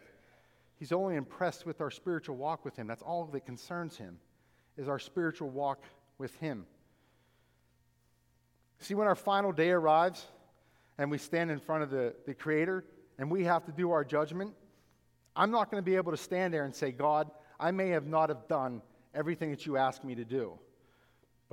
He's 0.79 0.91
only 0.91 1.15
impressed 1.15 1.65
with 1.65 1.81
our 1.81 1.91
spiritual 1.91 2.35
walk 2.35 2.65
with 2.65 2.75
Him. 2.75 2.87
That's 2.87 3.01
all 3.01 3.25
that 3.25 3.45
concerns 3.45 3.97
Him 3.97 4.19
is 4.77 4.87
our 4.87 4.99
spiritual 4.99 5.49
walk 5.49 5.83
with 6.17 6.35
Him. 6.37 6.65
See, 8.79 8.95
when 8.95 9.07
our 9.07 9.15
final 9.15 9.51
day 9.51 9.71
arrives 9.71 10.25
and 10.97 11.09
we 11.09 11.17
stand 11.17 11.51
in 11.51 11.59
front 11.59 11.83
of 11.83 11.89
the, 11.89 12.13
the 12.25 12.33
Creator 12.33 12.83
and 13.17 13.29
we 13.29 13.43
have 13.43 13.65
to 13.65 13.71
do 13.71 13.91
our 13.91 14.03
judgment, 14.03 14.53
I'm 15.35 15.51
not 15.51 15.71
going 15.71 15.81
to 15.81 15.85
be 15.85 15.95
able 15.95 16.11
to 16.11 16.17
stand 16.17 16.53
there 16.53 16.65
and 16.65 16.75
say, 16.75 16.91
God, 16.91 17.31
I 17.59 17.71
may 17.71 17.89
have 17.89 18.07
not 18.07 18.29
have 18.29 18.47
done 18.47 18.81
everything 19.13 19.51
that 19.51 19.65
you 19.65 19.77
asked 19.77 20.03
me 20.03 20.15
to 20.15 20.25
do. 20.25 20.57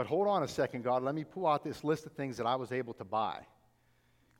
But 0.00 0.06
hold 0.06 0.28
on 0.28 0.42
a 0.42 0.48
second, 0.48 0.82
God, 0.82 1.02
let 1.02 1.14
me 1.14 1.24
pull 1.24 1.46
out 1.46 1.62
this 1.62 1.84
list 1.84 2.06
of 2.06 2.12
things 2.12 2.38
that 2.38 2.46
I 2.46 2.56
was 2.56 2.72
able 2.72 2.94
to 2.94 3.04
buy. 3.04 3.44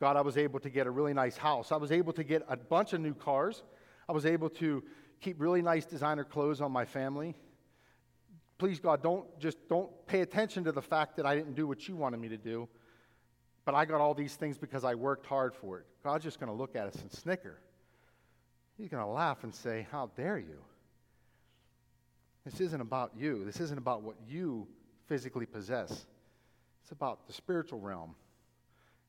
God, 0.01 0.17
I 0.17 0.23
was 0.23 0.39
able 0.39 0.59
to 0.61 0.71
get 0.71 0.87
a 0.87 0.91
really 0.91 1.13
nice 1.13 1.37
house. 1.37 1.71
I 1.71 1.77
was 1.77 1.93
able 1.93 2.15
to 2.15 2.25
get 2.25 2.43
a 2.49 2.57
bunch 2.57 2.95
of 2.95 3.03
new 3.03 3.13
cars. 3.13 3.63
I 4.09 4.13
was 4.13 4.25
able 4.25 4.49
to 4.49 4.83
keep 5.21 5.39
really 5.39 5.61
nice 5.61 5.85
designer 5.85 6.25
clothes 6.25 6.63
on 6.63 6.73
my 6.73 6.87
family 6.87 7.35
please 8.61 8.79
God, 8.79 9.03
don't 9.03 9.27
just 9.41 9.57
don't 9.69 9.91
pay 10.07 10.21
attention 10.21 10.65
to 10.65 10.73
the 10.73 10.83
fact 10.83 11.17
that 11.17 11.25
I 11.27 11.35
didn't 11.35 11.55
do 11.55 11.67
what 11.67 11.89
you 11.89 11.97
wanted 11.97 12.21
me 12.21 12.29
to 12.29 12.37
do, 12.37 12.69
but 13.65 13.75
I 13.75 13.87
got 13.87 14.03
all 14.03 14.13
these 14.13 14.35
things 14.35 14.59
because 14.59 14.85
I 14.85 14.95
worked 14.95 15.25
hard 15.25 15.55
for 15.55 15.79
it. 15.79 15.87
God's 16.05 16.25
just 16.25 16.39
going 16.39 16.53
to 16.53 16.57
look 16.57 16.77
at 16.77 16.87
us 16.87 16.97
and 17.01 17.11
snicker. 17.11 17.59
He's 18.77 18.89
going 18.89 19.03
to 19.03 19.11
laugh 19.11 19.45
and 19.45 19.55
say, 19.55 19.87
How 19.91 20.11
dare 20.15 20.39
you? 20.39 20.59
This 22.45 22.61
isn't 22.61 22.81
about 22.81 23.13
you. 23.17 23.45
This 23.45 23.61
isn't 23.61 23.79
about 23.79 24.03
what 24.03 24.17
you 24.29 24.69
physically 25.11 25.45
possess. 25.45 26.07
It's 26.85 26.93
about 26.93 27.27
the 27.27 27.33
spiritual 27.33 27.81
realm 27.81 28.15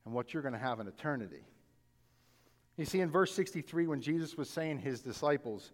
and 0.04 0.12
what 0.12 0.34
you're 0.34 0.42
going 0.42 0.52
to 0.52 0.58
have 0.58 0.80
in 0.80 0.88
eternity. 0.88 1.44
You 2.76 2.86
see, 2.86 2.98
in 2.98 3.08
verse 3.08 3.32
63, 3.32 3.86
when 3.86 4.00
Jesus 4.00 4.36
was 4.36 4.50
saying 4.50 4.80
his 4.80 5.00
disciples, 5.00 5.70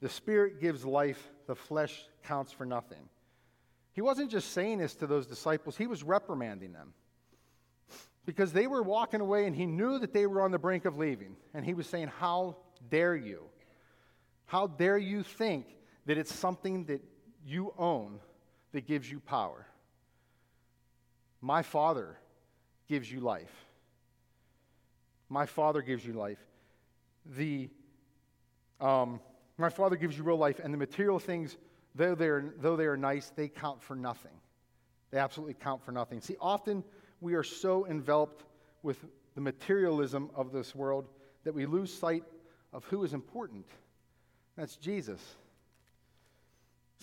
the 0.00 0.08
Spirit 0.08 0.60
gives 0.60 0.84
life, 0.84 1.30
the 1.46 1.54
flesh 1.54 2.06
counts 2.24 2.50
for 2.50 2.66
nothing. 2.66 3.08
He 3.92 4.00
wasn't 4.00 4.32
just 4.32 4.50
saying 4.50 4.78
this 4.78 4.96
to 4.96 5.06
those 5.06 5.28
disciples, 5.28 5.76
he 5.76 5.86
was 5.86 6.02
reprimanding 6.02 6.72
them. 6.72 6.92
Because 8.24 8.52
they 8.52 8.66
were 8.66 8.82
walking 8.82 9.20
away 9.20 9.46
and 9.46 9.54
he 9.54 9.64
knew 9.64 10.00
that 10.00 10.12
they 10.12 10.26
were 10.26 10.42
on 10.42 10.50
the 10.50 10.58
brink 10.58 10.86
of 10.86 10.98
leaving. 10.98 11.36
And 11.54 11.64
he 11.64 11.72
was 11.72 11.86
saying, 11.86 12.08
How 12.18 12.56
dare 12.90 13.14
you? 13.14 13.44
How 14.46 14.66
dare 14.66 14.98
you 14.98 15.22
think 15.22 15.66
that 16.06 16.18
it's 16.18 16.34
something 16.34 16.86
that 16.86 17.00
you 17.44 17.72
own 17.78 18.18
that 18.76 18.86
gives 18.86 19.10
you 19.10 19.20
power? 19.20 19.66
My 21.40 21.62
Father 21.62 22.16
gives 22.88 23.10
you 23.10 23.20
life. 23.20 23.52
My 25.28 25.46
Father 25.46 25.82
gives 25.82 26.04
you 26.04 26.12
life. 26.12 26.38
The 27.36 27.68
um, 28.80 29.20
my 29.58 29.70
Father 29.70 29.96
gives 29.96 30.16
you 30.16 30.22
real 30.22 30.36
life, 30.36 30.60
and 30.62 30.72
the 30.72 30.78
material 30.78 31.18
things, 31.18 31.56
though, 31.94 32.14
they're, 32.14 32.52
though 32.58 32.76
they 32.76 32.84
are 32.84 32.96
nice, 32.96 33.32
they 33.34 33.48
count 33.48 33.82
for 33.82 33.96
nothing. 33.96 34.32
They 35.10 35.18
absolutely 35.18 35.54
count 35.54 35.82
for 35.82 35.92
nothing. 35.92 36.20
See, 36.20 36.36
often 36.40 36.84
we 37.20 37.34
are 37.34 37.42
so 37.42 37.86
enveloped 37.86 38.44
with 38.82 38.98
the 39.34 39.40
materialism 39.40 40.30
of 40.34 40.52
this 40.52 40.74
world 40.74 41.08
that 41.44 41.54
we 41.54 41.64
lose 41.64 41.92
sight 41.92 42.24
of 42.72 42.84
who 42.84 43.02
is 43.04 43.14
important. 43.14 43.64
That's 44.56 44.76
Jesus. 44.76 45.20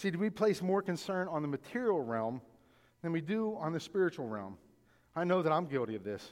See, 0.04 0.12
do 0.12 0.20
we 0.20 0.30
place 0.30 0.62
more 0.62 0.82
concern 0.82 1.30
on 1.30 1.42
the 1.42 1.48
material 1.48 2.02
realm 2.02 2.42
than 3.02 3.14
we 3.14 3.22
do 3.22 3.56
on 3.56 3.72
the 3.72 3.80
spiritual 3.80 4.28
realm? 4.28 4.58
I 5.16 5.24
know 5.24 5.42
that 5.42 5.54
I'm 5.54 5.66
guilty 5.66 5.96
of 5.96 6.04
this. 6.04 6.32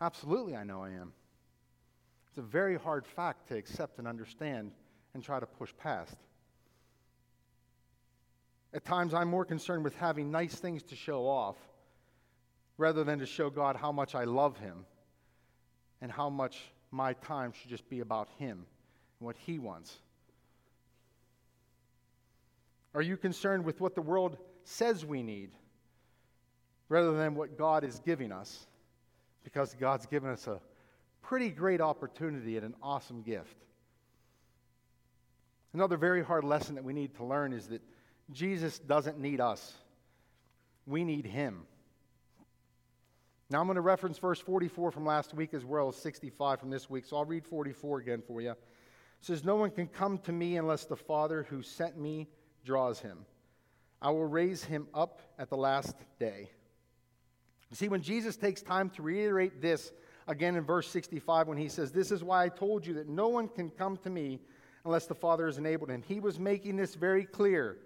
Absolutely, 0.00 0.54
I 0.54 0.62
know 0.62 0.84
I 0.84 0.90
am. 0.90 1.12
It's 2.28 2.38
a 2.38 2.42
very 2.42 2.78
hard 2.78 3.04
fact 3.04 3.48
to 3.48 3.56
accept 3.56 3.98
and 3.98 4.06
understand 4.06 4.70
and 5.14 5.24
try 5.24 5.40
to 5.40 5.46
push 5.46 5.72
past. 5.76 6.16
At 8.72 8.84
times, 8.84 9.14
I'm 9.14 9.26
more 9.26 9.44
concerned 9.44 9.82
with 9.82 9.96
having 9.96 10.30
nice 10.30 10.54
things 10.54 10.84
to 10.84 10.94
show 10.94 11.26
off 11.26 11.56
rather 12.78 13.02
than 13.02 13.18
to 13.18 13.26
show 13.26 13.50
God 13.50 13.74
how 13.74 13.90
much 13.90 14.14
I 14.14 14.22
love 14.22 14.58
Him 14.58 14.86
and 16.00 16.12
how 16.12 16.30
much 16.30 16.56
my 16.92 17.14
time 17.14 17.50
should 17.50 17.68
just 17.68 17.90
be 17.90 17.98
about 17.98 18.28
Him 18.38 18.64
and 19.18 19.26
what 19.26 19.34
He 19.44 19.58
wants. 19.58 19.98
Are 22.96 23.02
you 23.02 23.18
concerned 23.18 23.66
with 23.66 23.78
what 23.78 23.94
the 23.94 24.00
world 24.00 24.38
says 24.64 25.04
we 25.04 25.22
need 25.22 25.50
rather 26.88 27.14
than 27.14 27.34
what 27.34 27.58
God 27.58 27.84
is 27.84 28.00
giving 28.00 28.32
us? 28.32 28.66
Because 29.44 29.76
God's 29.78 30.06
given 30.06 30.30
us 30.30 30.46
a 30.46 30.62
pretty 31.20 31.50
great 31.50 31.82
opportunity 31.82 32.56
and 32.56 32.64
an 32.64 32.74
awesome 32.82 33.20
gift. 33.20 33.54
Another 35.74 35.98
very 35.98 36.24
hard 36.24 36.42
lesson 36.42 36.74
that 36.76 36.84
we 36.84 36.94
need 36.94 37.14
to 37.16 37.24
learn 37.24 37.52
is 37.52 37.66
that 37.66 37.82
Jesus 38.32 38.78
doesn't 38.78 39.20
need 39.20 39.42
us, 39.42 39.74
we 40.86 41.04
need 41.04 41.26
Him. 41.26 41.66
Now, 43.50 43.60
I'm 43.60 43.66
going 43.66 43.76
to 43.76 43.82
reference 43.82 44.16
verse 44.16 44.40
44 44.40 44.90
from 44.90 45.04
last 45.04 45.34
week 45.34 45.52
as 45.52 45.66
well 45.66 45.90
as 45.90 45.96
65 45.96 46.60
from 46.60 46.70
this 46.70 46.88
week, 46.88 47.04
so 47.04 47.18
I'll 47.18 47.26
read 47.26 47.44
44 47.44 47.98
again 47.98 48.22
for 48.26 48.40
you. 48.40 48.52
It 48.52 48.58
says, 49.20 49.44
No 49.44 49.56
one 49.56 49.70
can 49.70 49.86
come 49.86 50.16
to 50.20 50.32
me 50.32 50.56
unless 50.56 50.86
the 50.86 50.96
Father 50.96 51.46
who 51.50 51.60
sent 51.60 51.98
me 51.98 52.26
draws 52.66 53.00
him. 53.00 53.24
I 54.02 54.10
will 54.10 54.26
raise 54.26 54.62
him 54.62 54.88
up 54.92 55.20
at 55.38 55.48
the 55.48 55.56
last 55.56 55.96
day. 56.18 56.50
You 57.70 57.76
see, 57.76 57.88
when 57.88 58.02
Jesus 58.02 58.36
takes 58.36 58.60
time 58.60 58.90
to 58.90 59.02
reiterate 59.02 59.62
this 59.62 59.92
again 60.28 60.56
in 60.56 60.64
verse 60.64 60.88
65, 60.88 61.48
when 61.48 61.56
he 61.56 61.68
says, 61.68 61.92
This 61.92 62.10
is 62.10 62.22
why 62.22 62.44
I 62.44 62.48
told 62.50 62.86
you 62.86 62.94
that 62.94 63.08
no 63.08 63.28
one 63.28 63.48
can 63.48 63.70
come 63.70 63.96
to 63.98 64.10
me 64.10 64.40
unless 64.84 65.06
the 65.06 65.14
Father 65.14 65.46
has 65.46 65.58
enabled 65.58 65.90
him, 65.90 66.02
he 66.06 66.20
was 66.20 66.38
making 66.38 66.76
this 66.76 66.94
very 66.94 67.24
clear. 67.24 67.78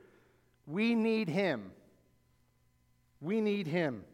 We 0.66 0.94
need 0.94 1.28
him. 1.28 1.70
We 3.20 3.40
need 3.40 3.66
him. 3.66 4.04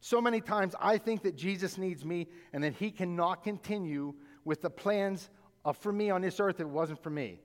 So 0.00 0.20
many 0.20 0.40
times 0.40 0.74
I 0.80 0.96
think 0.96 1.22
that 1.22 1.36
Jesus 1.36 1.76
needs 1.76 2.04
me 2.04 2.28
and 2.52 2.64
that 2.64 2.74
he 2.74 2.90
cannot 2.90 3.42
continue 3.42 4.14
with 4.44 4.62
the 4.62 4.70
plans 4.70 5.28
for 5.74 5.92
me 5.92 6.08
on 6.08 6.22
this 6.22 6.40
earth 6.40 6.56
if 6.56 6.60
it 6.60 6.68
wasn't 6.68 7.02
for 7.02 7.10
me 7.10 7.40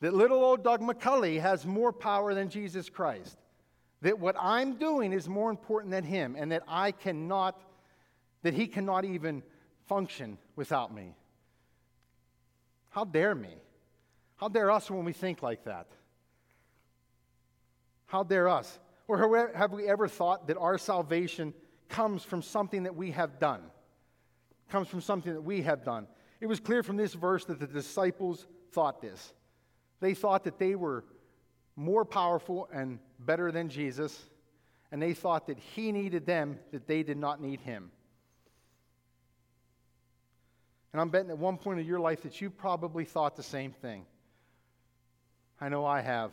that 0.00 0.14
little 0.14 0.42
old 0.44 0.64
Doug 0.64 0.80
McCulley 0.80 1.40
has 1.40 1.64
more 1.64 1.92
power 1.92 2.34
than 2.34 2.48
Jesus 2.48 2.90
Christ, 2.90 3.38
that 4.02 4.18
what 4.18 4.36
I'm 4.38 4.76
doing 4.76 5.12
is 5.12 5.28
more 5.28 5.50
important 5.50 5.90
than 5.90 6.04
him, 6.04 6.36
and 6.38 6.52
that 6.52 6.62
I 6.68 6.92
cannot, 6.92 7.60
that 8.42 8.54
he 8.54 8.66
cannot 8.66 9.04
even 9.04 9.42
function 9.86 10.38
without 10.56 10.94
me. 10.94 11.14
How 12.90 13.04
dare 13.04 13.34
me? 13.34 13.56
How 14.36 14.48
dare 14.48 14.70
us 14.70 14.90
when 14.90 15.04
we 15.04 15.12
think 15.12 15.42
like 15.42 15.64
that? 15.64 15.86
How 18.06 18.22
dare 18.22 18.48
us? 18.48 18.78
Or 19.08 19.50
have 19.54 19.72
we 19.72 19.88
ever 19.88 20.06
thought 20.08 20.48
that 20.48 20.56
our 20.58 20.78
salvation 20.78 21.54
comes 21.88 22.22
from 22.22 22.42
something 22.42 22.84
that 22.84 22.94
we 22.94 23.10
have 23.12 23.38
done? 23.38 23.62
Comes 24.70 24.88
from 24.88 25.00
something 25.00 25.32
that 25.32 25.42
we 25.42 25.62
have 25.62 25.84
done. 25.84 26.06
It 26.40 26.46
was 26.46 26.60
clear 26.60 26.82
from 26.82 26.96
this 26.96 27.14
verse 27.14 27.44
that 27.46 27.58
the 27.58 27.66
disciples 27.66 28.46
thought 28.72 29.00
this. 29.00 29.32
They 30.04 30.12
thought 30.12 30.44
that 30.44 30.58
they 30.58 30.74
were 30.74 31.02
more 31.76 32.04
powerful 32.04 32.68
and 32.70 32.98
better 33.20 33.50
than 33.50 33.70
Jesus, 33.70 34.28
and 34.92 35.00
they 35.00 35.14
thought 35.14 35.46
that 35.46 35.58
he 35.58 35.92
needed 35.92 36.26
them, 36.26 36.58
that 36.72 36.86
they 36.86 37.02
did 37.02 37.16
not 37.16 37.40
need 37.40 37.62
him. 37.62 37.90
And 40.92 41.00
I'm 41.00 41.08
betting 41.08 41.30
at 41.30 41.38
one 41.38 41.56
point 41.56 41.80
in 41.80 41.86
your 41.86 42.00
life 42.00 42.20
that 42.24 42.38
you 42.38 42.50
probably 42.50 43.06
thought 43.06 43.34
the 43.34 43.42
same 43.42 43.72
thing. 43.72 44.04
I 45.58 45.70
know 45.70 45.86
I 45.86 46.02
have. 46.02 46.32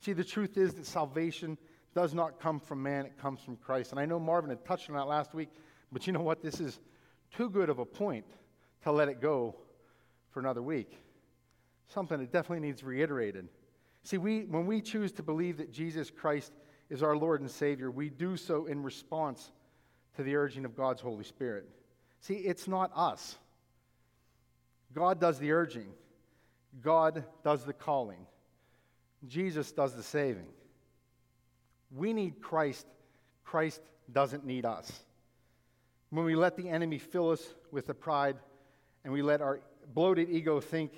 See, 0.00 0.12
the 0.12 0.22
truth 0.22 0.58
is 0.58 0.74
that 0.74 0.84
salvation 0.84 1.56
does 1.94 2.12
not 2.12 2.38
come 2.38 2.60
from 2.60 2.82
man, 2.82 3.06
it 3.06 3.16
comes 3.16 3.40
from 3.40 3.56
Christ. 3.56 3.92
And 3.92 3.98
I 3.98 4.04
know 4.04 4.20
Marvin 4.20 4.50
had 4.50 4.62
touched 4.66 4.90
on 4.90 4.96
that 4.96 5.08
last 5.08 5.32
week, 5.32 5.48
but 5.90 6.06
you 6.06 6.12
know 6.12 6.20
what? 6.20 6.42
This 6.42 6.60
is 6.60 6.80
too 7.34 7.48
good 7.48 7.70
of 7.70 7.78
a 7.78 7.86
point 7.86 8.26
to 8.82 8.92
let 8.92 9.08
it 9.08 9.22
go 9.22 9.56
for 10.28 10.40
another 10.40 10.60
week 10.60 10.98
something 11.88 12.18
that 12.18 12.32
definitely 12.32 12.66
needs 12.66 12.82
reiterated. 12.82 13.48
See, 14.02 14.18
we, 14.18 14.44
when 14.44 14.66
we 14.66 14.80
choose 14.80 15.12
to 15.12 15.22
believe 15.22 15.56
that 15.58 15.72
Jesus 15.72 16.10
Christ 16.10 16.52
is 16.90 17.02
our 17.02 17.16
Lord 17.16 17.40
and 17.40 17.50
Savior, 17.50 17.90
we 17.90 18.08
do 18.08 18.36
so 18.36 18.66
in 18.66 18.82
response 18.82 19.50
to 20.16 20.22
the 20.22 20.36
urging 20.36 20.64
of 20.64 20.76
God's 20.76 21.00
Holy 21.00 21.24
Spirit. 21.24 21.68
See, 22.20 22.34
it's 22.34 22.68
not 22.68 22.90
us. 22.94 23.36
God 24.94 25.20
does 25.20 25.38
the 25.38 25.52
urging, 25.52 25.88
God 26.80 27.24
does 27.44 27.64
the 27.64 27.72
calling, 27.72 28.26
Jesus 29.26 29.72
does 29.72 29.94
the 29.94 30.02
saving. 30.02 30.46
We 31.94 32.12
need 32.12 32.40
Christ, 32.40 32.86
Christ 33.44 33.80
doesn't 34.12 34.44
need 34.46 34.64
us. 34.64 34.90
When 36.10 36.24
we 36.24 36.34
let 36.34 36.56
the 36.56 36.68
enemy 36.68 36.98
fill 36.98 37.30
us 37.30 37.42
with 37.70 37.86
the 37.86 37.94
pride 37.94 38.36
and 39.04 39.12
we 39.12 39.22
let 39.22 39.42
our 39.42 39.60
bloated 39.92 40.30
ego 40.30 40.60
think 40.60 40.92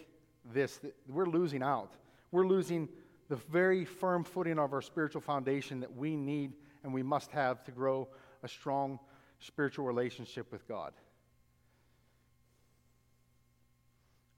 this 0.53 0.81
we're 1.09 1.27
losing 1.27 1.63
out. 1.63 1.95
We're 2.31 2.47
losing 2.47 2.89
the 3.29 3.37
very 3.37 3.85
firm 3.85 4.25
footing 4.25 4.59
of 4.59 4.73
our 4.73 4.83
spiritual 4.83 5.21
foundation 5.21 5.81
that 5.81 5.95
we 5.95 6.17
need 6.17 6.53
and 6.83 6.93
we 6.93 7.03
must 7.03 7.31
have 7.33 7.65
to 7.65 7.71
grow 7.71 8.09
a 8.43 8.49
strong 8.49 8.99
spiritual 9.41 9.85
relationship 9.85 10.51
with 10.51 10.67
God. 10.67 10.93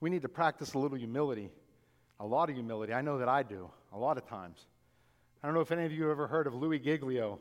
We 0.00 0.10
need 0.10 0.22
to 0.22 0.28
practice 0.28 0.74
a 0.74 0.78
little 0.78 0.96
humility, 0.96 1.50
a 2.18 2.26
lot 2.26 2.48
of 2.48 2.56
humility. 2.56 2.94
I 2.94 3.02
know 3.02 3.18
that 3.18 3.28
I 3.28 3.42
do, 3.42 3.70
a 3.92 3.98
lot 3.98 4.16
of 4.16 4.26
times. 4.26 4.66
I 5.42 5.46
don't 5.46 5.54
know 5.54 5.60
if 5.60 5.72
any 5.72 5.84
of 5.84 5.92
you 5.92 6.04
have 6.04 6.12
ever 6.12 6.26
heard 6.26 6.46
of 6.46 6.54
Louis 6.54 6.78
Giglio. 6.78 7.38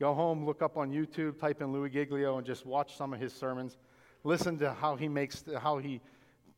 Go 0.00 0.14
home, 0.14 0.44
look 0.44 0.62
up 0.62 0.76
on 0.76 0.90
YouTube, 0.90 1.38
type 1.38 1.60
in 1.60 1.72
Louis 1.72 1.90
Giglio, 1.90 2.38
and 2.38 2.46
just 2.46 2.66
watch 2.66 2.96
some 2.96 3.12
of 3.12 3.20
his 3.20 3.32
sermons. 3.32 3.76
Listen 4.24 4.58
to 4.58 4.72
how 4.72 4.96
he 4.96 5.08
makes, 5.08 5.44
how 5.60 5.78
he 5.78 6.00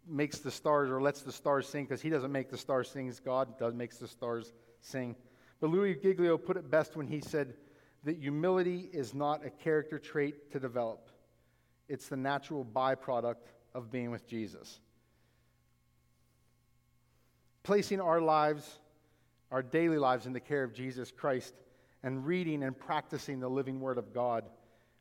makes 0.07 0.38
the 0.38 0.51
stars 0.51 0.90
or 0.90 1.01
lets 1.01 1.22
the 1.22 1.32
stars 1.32 1.68
sing 1.68 1.84
because 1.84 2.03
he 2.03 2.11
doesn't 2.11 2.32
make 2.32 2.51
the 2.51 2.59
stars 2.59 2.90
sing. 2.90 3.12
God 3.24 3.59
does 3.59 3.74
makes 3.74 3.98
the 3.98 4.09
stars 4.09 4.53
sing. 4.80 5.14
But 5.61 5.70
Louis 5.70 5.94
Giglio 5.94 6.38
put 6.38 6.57
it 6.57 6.70
best 6.70 6.96
when 6.96 7.07
he 7.07 7.20
said 7.20 7.55
that 8.05 8.16
humility 8.16 8.88
is 8.92 9.14
not 9.14 9.44
a 9.44 9.51
character 9.51 9.98
trait 9.98 10.51
to 10.53 10.61
develop. 10.61 11.11
It's 11.88 12.09
the 12.09 12.16
natural 12.16 12.64
byproduct 12.64 13.46
of 13.74 13.90
being 13.90 14.11
with 14.11 14.26
Jesus. 14.26 14.80
Placing 17.62 18.01
our 18.01 18.20
lives, 18.20 18.78
our 19.51 19.62
daily 19.62 19.98
lives, 19.98 20.26
in 20.26 20.32
the 20.32 20.40
care 20.40 20.64
of 20.64 20.72
Jesus 20.72 21.11
Christ 21.11 21.55
and 22.03 22.26
reading 22.26 22.62
and 22.62 22.78
practicing 22.78 23.40
the 23.40 23.48
living 23.48 23.80
Word 23.80 23.98
of 23.98 24.14
God 24.14 24.44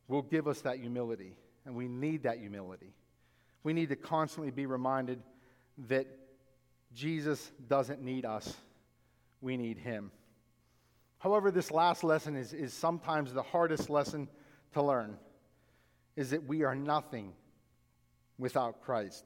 will 0.08 0.22
give 0.22 0.48
us 0.48 0.62
that 0.62 0.80
humility. 0.80 1.36
And 1.66 1.76
we 1.76 1.88
need 1.88 2.24
that 2.24 2.40
humility. 2.40 2.94
We 3.64 3.74
need 3.74 3.90
to 3.90 3.96
constantly 3.96 4.52
be 4.52 4.66
reminded 4.66 5.22
that 5.88 6.08
Jesus 6.94 7.52
doesn't 7.68 8.02
need 8.02 8.26
us, 8.26 8.56
we 9.42 9.58
need 9.58 9.78
him. 9.78 10.12
However, 11.20 11.52
this 11.52 11.70
last 11.72 12.04
lesson 12.04 12.36
is, 12.36 12.54
is 12.54 12.74
sometimes 12.74 13.34
the 13.34 13.44
hardest 13.44 13.90
lesson 13.90 14.28
to 14.74 14.82
learn 14.82 15.18
is 16.16 16.30
that 16.32 16.46
we 16.46 16.64
are 16.64 16.76
nothing 16.76 17.34
without 18.38 18.82
Christ. 18.82 19.26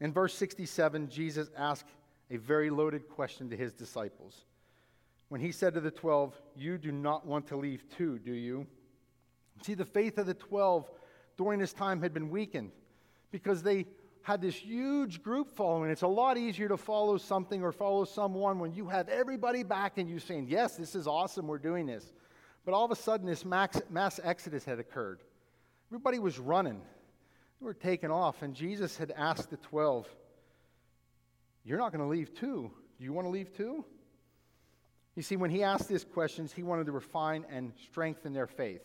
In 0.00 0.12
verse 0.12 0.34
67, 0.34 1.08
Jesus 1.08 1.48
asked 1.56 1.90
a 2.30 2.36
very 2.36 2.70
loaded 2.70 3.08
question 3.08 3.48
to 3.50 3.56
his 3.56 3.72
disciples. 3.72 4.44
When 5.28 5.40
he 5.40 5.52
said 5.52 5.74
to 5.74 5.80
the 5.80 5.90
12, 5.90 6.40
You 6.56 6.78
do 6.78 6.92
not 6.92 7.26
want 7.26 7.46
to 7.48 7.56
leave 7.56 7.84
too, 7.96 8.18
do 8.18 8.32
you? 8.32 8.66
See, 9.62 9.74
the 9.74 9.84
faith 9.84 10.18
of 10.18 10.26
the 10.26 10.34
12 10.34 10.88
during 11.36 11.58
this 11.58 11.72
time 11.72 12.00
had 12.00 12.14
been 12.14 12.30
weakened 12.30 12.72
because 13.30 13.62
they 13.62 13.86
had 14.22 14.42
this 14.42 14.54
huge 14.54 15.22
group 15.22 15.50
following. 15.50 15.90
It's 15.90 16.02
a 16.02 16.08
lot 16.08 16.36
easier 16.36 16.68
to 16.68 16.76
follow 16.76 17.16
something 17.16 17.62
or 17.62 17.72
follow 17.72 18.04
someone 18.04 18.58
when 18.58 18.74
you 18.74 18.86
have 18.88 19.08
everybody 19.08 19.62
back 19.62 19.96
and 19.96 20.08
you 20.08 20.18
saying, 20.18 20.46
Yes, 20.48 20.76
this 20.76 20.94
is 20.94 21.06
awesome, 21.06 21.46
we're 21.46 21.58
doing 21.58 21.86
this. 21.86 22.12
But 22.64 22.74
all 22.74 22.84
of 22.84 22.90
a 22.90 22.96
sudden, 22.96 23.26
this 23.26 23.44
mass, 23.44 23.80
mass 23.88 24.20
exodus 24.22 24.64
had 24.64 24.78
occurred. 24.78 25.20
Everybody 25.90 26.18
was 26.18 26.38
running, 26.38 26.82
they 27.60 27.64
were 27.64 27.74
taking 27.74 28.10
off, 28.10 28.42
and 28.42 28.54
Jesus 28.54 28.96
had 28.98 29.12
asked 29.16 29.50
the 29.50 29.56
12, 29.56 30.06
You're 31.64 31.78
not 31.78 31.92
going 31.92 32.04
to 32.04 32.10
leave 32.10 32.34
too. 32.34 32.70
Do 32.98 33.04
you 33.04 33.12
want 33.12 33.24
to 33.24 33.30
leave 33.30 33.56
too? 33.56 33.84
You 35.16 35.22
see, 35.22 35.36
when 35.36 35.50
he 35.50 35.62
asked 35.62 35.88
these 35.88 36.04
questions, 36.04 36.52
he 36.52 36.62
wanted 36.62 36.86
to 36.86 36.92
refine 36.92 37.44
and 37.50 37.72
strengthen 37.90 38.32
their 38.32 38.46
faith. 38.46 38.82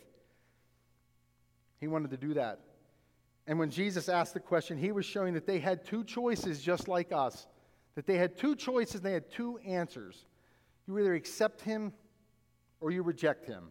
He 1.79 1.87
wanted 1.87 2.11
to 2.11 2.17
do 2.17 2.35
that. 2.35 2.59
And 3.47 3.59
when 3.59 3.69
Jesus 3.69 4.07
asked 4.07 4.33
the 4.33 4.39
question, 4.39 4.77
he 4.77 4.91
was 4.91 5.05
showing 5.05 5.33
that 5.33 5.45
they 5.45 5.59
had 5.59 5.85
two 5.85 6.03
choices 6.03 6.61
just 6.61 6.87
like 6.87 7.11
us. 7.11 7.47
That 7.95 8.05
they 8.05 8.17
had 8.17 8.37
two 8.37 8.55
choices 8.55 8.95
and 8.95 9.03
they 9.03 9.13
had 9.13 9.29
two 9.29 9.59
answers. 9.65 10.25
You 10.87 10.97
either 10.99 11.13
accept 11.13 11.61
him 11.61 11.93
or 12.79 12.91
you 12.91 13.03
reject 13.03 13.45
him. 13.45 13.65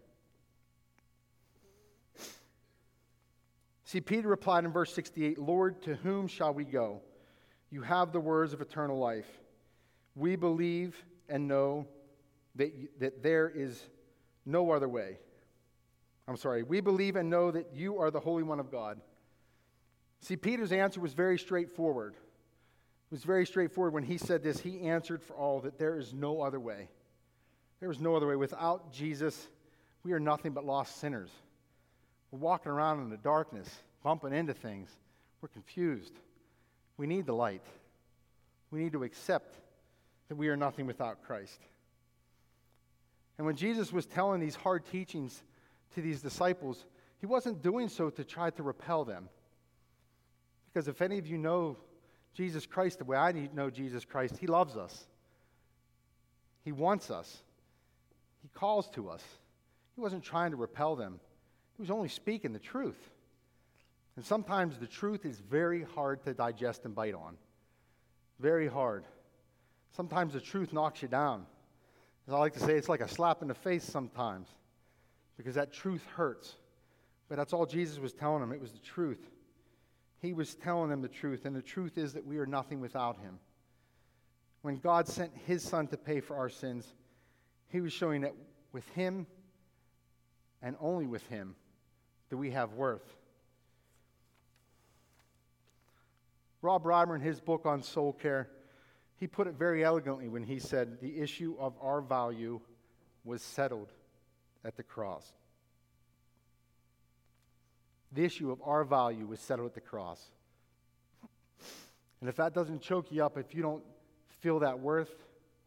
See, 3.85 4.01
Peter 4.01 4.29
replied 4.29 4.65
in 4.65 4.73
verse 4.73 4.95
68 4.95 5.39
Lord, 5.39 5.83
to 5.83 5.97
whom 5.97 6.27
shall 6.27 6.55
we 6.55 6.65
go? 6.65 7.03
You 7.71 7.83
have 7.83 8.13
the 8.13 8.21
words 8.21 8.53
of 8.53 8.61
eternal 8.61 8.99
life. 8.99 9.27
We 10.15 10.37
believe 10.37 11.05
and 11.29 11.49
know 11.49 11.87
that, 12.55 12.73
that 13.01 13.23
there 13.23 13.51
is 13.51 13.83
no 14.45 14.71
other 14.71 14.89
way. 14.89 15.19
I'm 16.29 16.37
sorry. 16.37 16.63
We 16.63 16.81
believe 16.81 17.17
and 17.17 17.29
know 17.29 17.51
that 17.51 17.75
you 17.75 17.99
are 17.99 18.11
the 18.11 18.21
Holy 18.21 18.43
One 18.43 18.61
of 18.61 18.71
God. 18.71 19.01
See, 20.23 20.37
Peter's 20.37 20.73
answer 20.73 21.01
was 21.01 21.13
very 21.13 21.39
straightforward. 21.39 22.15
It 22.15 23.11
was 23.11 23.25
very 23.25 23.45
straightforward 23.45 23.93
when 23.93 24.05
he 24.05 24.17
said 24.17 24.43
this. 24.43 24.61
He 24.61 24.83
answered 24.83 25.23
for 25.23 25.35
all 25.35 25.61
that 25.61 25.79
there 25.79 25.99
is 25.99 26.15
no 26.15 26.41
other 26.41 26.61
way. 26.61 26.89
There 27.81 27.91
is 27.91 28.01
no 28.01 28.15
other 28.15 28.29
way. 28.29 28.37
Without 28.37 28.93
Jesus, 28.93 29.49
we 30.05 30.13
are 30.13 30.21
nothing 30.21 30.53
but 30.53 30.65
lost 30.65 30.99
sinners. 30.99 31.31
We're 32.31 32.39
walking 32.39 32.71
around 32.71 33.01
in 33.01 33.11
the 33.11 33.17
darkness, 33.17 33.69
bumping 34.05 34.33
into 34.33 34.55
things. 34.55 34.89
We're 35.41 35.49
confused. 35.49 36.15
We 36.97 37.09
need 37.09 37.27
the 37.27 37.35
light. 37.35 37.67
We 38.71 38.81
need 38.81 38.93
to 38.93 39.03
accept 39.03 39.57
that 40.29 40.37
we 40.37 40.49
are 40.49 40.57
nothing 40.57 40.87
without 40.87 41.25
Christ. 41.25 41.59
And 43.39 43.47
when 43.47 43.57
Jesus 43.57 43.93
was 43.93 44.07
telling 44.07 44.41
these 44.41 44.55
hard 44.55 44.87
teachings 44.87 45.43
to 45.97 46.01
these 46.01 46.23
disciples, 46.23 46.85
he 47.19 47.27
wasn't 47.27 47.61
doing 47.61 47.89
so 47.89 48.09
to 48.09 48.25
try 48.25 48.51
to 48.51 48.63
repel 48.63 49.05
them. 49.05 49.29
Because 50.73 50.89
if 50.89 51.03
any 51.03 51.19
of 51.19 51.27
you 51.27 51.39
know 51.39 51.77
Jesus 52.35 52.67
Christ 52.67 52.99
the 52.99 53.05
way 53.05 53.17
I 53.17 53.33
know 53.53 53.71
Jesus 53.71 54.05
Christ, 54.05 54.37
He 54.39 54.47
loves 54.47 54.77
us. 54.77 55.07
He 56.65 56.73
wants 56.73 57.11
us. 57.11 57.43
He 58.43 58.49
calls 58.55 58.89
to 58.91 59.09
us. 59.09 59.23
He 59.95 60.01
wasn't 60.01 60.25
trying 60.25 60.53
to 60.53 60.57
repel 60.57 60.97
them, 60.97 61.21
He 61.77 61.83
was 61.83 61.91
only 61.91 62.09
speaking 62.09 62.53
the 62.53 62.59
truth. 62.59 63.11
And 64.17 64.25
sometimes 64.25 64.79
the 64.79 64.87
truth 64.87 65.25
is 65.25 65.39
very 65.39 65.85
hard 65.95 66.23
to 66.25 66.35
digest 66.35 66.85
and 66.85 66.95
bite 66.95 67.15
on. 67.15 67.37
Very 68.41 68.69
hard. 68.69 69.05
Sometimes 69.97 70.35
the 70.35 70.41
truth 70.41 70.73
knocks 70.73 71.01
you 71.01 71.09
down. 71.09 71.47
As 72.29 72.35
I 72.35 72.39
like 72.39 72.53
to 72.55 72.61
say, 72.61 72.75
it's 72.75 72.91
like 72.91 73.01
a 73.01 73.09
slap 73.09 73.41
in 73.41 73.49
the 73.49 73.55
face 73.55 73.85
sometimes 73.85 74.49
because 75.37 75.55
that 75.55 75.73
truth 75.73 76.05
hurts. 76.15 76.57
But 77.29 77.37
that's 77.37 77.53
all 77.55 77.65
Jesus 77.65 77.99
was 77.99 78.13
telling 78.13 78.41
them. 78.41 78.53
It 78.53 78.61
was 78.61 78.73
the 78.73 78.79
truth. 78.81 79.31
He 80.23 80.33
was 80.33 80.55
telling 80.55 80.89
them 80.89 81.03
the 81.03 81.09
truth, 81.09 81.45
and 81.45 81.55
the 81.55 81.61
truth 81.61 81.99
is 81.99 82.13
that 82.13 82.25
we 82.25 82.39
are 82.39 82.47
nothing 82.47 82.81
without 82.81 83.19
him. 83.19 83.41
When 84.63 84.77
God 84.77 85.09
sent 85.09 85.33
his 85.47 85.65
son 85.65 85.89
to 85.89 85.97
pay 85.97 86.21
for 86.21 86.37
our 86.37 86.49
sins, 86.49 86.87
he 87.69 87.81
was 87.81 87.93
showing 87.93 88.21
that 88.21 88.35
with 88.73 88.89
him 88.91 89.27
and 90.63 90.77
only 90.81 91.07
with 91.07 91.27
him 91.27 91.57
do 92.31 92.39
we 92.39 92.53
have 92.53 92.73
worth. 92.75 93.17
Rob 96.63 96.85
Reimer, 96.85 97.17
in 97.17 97.21
his 97.21 97.41
book 97.41 97.67
on 97.67 97.83
soul 97.83 98.13
care, 98.13 98.49
he 99.17 99.27
put 99.27 99.49
it 99.49 99.55
very 99.55 99.83
elegantly 99.83 100.29
when 100.29 100.45
he 100.45 100.61
said, 100.61 101.01
The 101.01 101.19
issue 101.19 101.57
of 101.59 101.75
our 101.83 102.01
value 102.01 102.61
was 103.25 103.43
settled 103.43 103.93
at 104.65 104.77
the 104.77 104.85
cross. 104.85 105.33
The 108.13 108.25
issue 108.25 108.51
of 108.51 108.61
our 108.65 108.85
value 108.85 109.27
was 109.27 109.41
settled 109.41 109.69
at 109.69 109.75
the 109.75 109.81
cross. 109.81 110.23
And 112.21 112.29
if 112.29 112.37
that 112.37 112.55
doesn't 112.55 112.83
choke 112.83 113.11
you 113.11 113.25
up, 113.25 113.37
if 113.37 113.55
you 113.55 113.63
don't 113.63 113.83
feel 114.41 114.61
that 114.61 114.79
worth, 114.79 115.11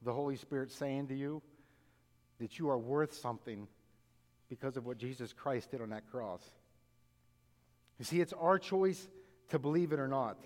the 0.03 0.13
Holy 0.13 0.35
Spirit 0.35 0.71
saying 0.71 1.07
to 1.07 1.15
you 1.15 1.41
that 2.39 2.59
you 2.59 2.69
are 2.69 2.77
worth 2.77 3.13
something 3.13 3.67
because 4.49 4.77
of 4.77 4.85
what 4.85 4.97
Jesus 4.97 5.33
Christ 5.33 5.71
did 5.71 5.81
on 5.81 5.89
that 5.89 6.09
cross. 6.11 6.41
You 7.99 8.05
see, 8.05 8.21
it's 8.21 8.33
our 8.33 8.59
choice 8.59 9.07
to 9.49 9.59
believe 9.59 9.91
it 9.91 9.99
or 9.99 10.07
not. 10.07 10.37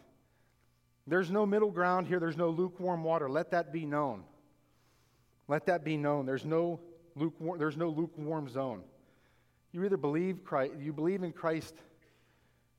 There's 1.05 1.31
no 1.31 1.45
middle 1.45 1.71
ground 1.71 2.07
here, 2.07 2.19
there's 2.19 2.37
no 2.37 2.49
lukewarm 2.49 3.03
water. 3.03 3.29
Let 3.29 3.51
that 3.51 3.73
be 3.73 3.85
known. 3.85 4.23
Let 5.47 5.65
that 5.65 5.83
be 5.83 5.97
known. 5.97 6.25
There's 6.25 6.45
no 6.45 6.79
lukewarm, 7.15 7.59
there's 7.59 7.77
no 7.77 7.89
lukewarm 7.89 8.47
zone. 8.47 8.83
You 9.71 9.83
either 9.85 9.97
believe 9.97 10.43
Christ, 10.43 10.73
you 10.79 10.93
believe 10.93 11.23
in 11.23 11.31
Christ 11.31 11.75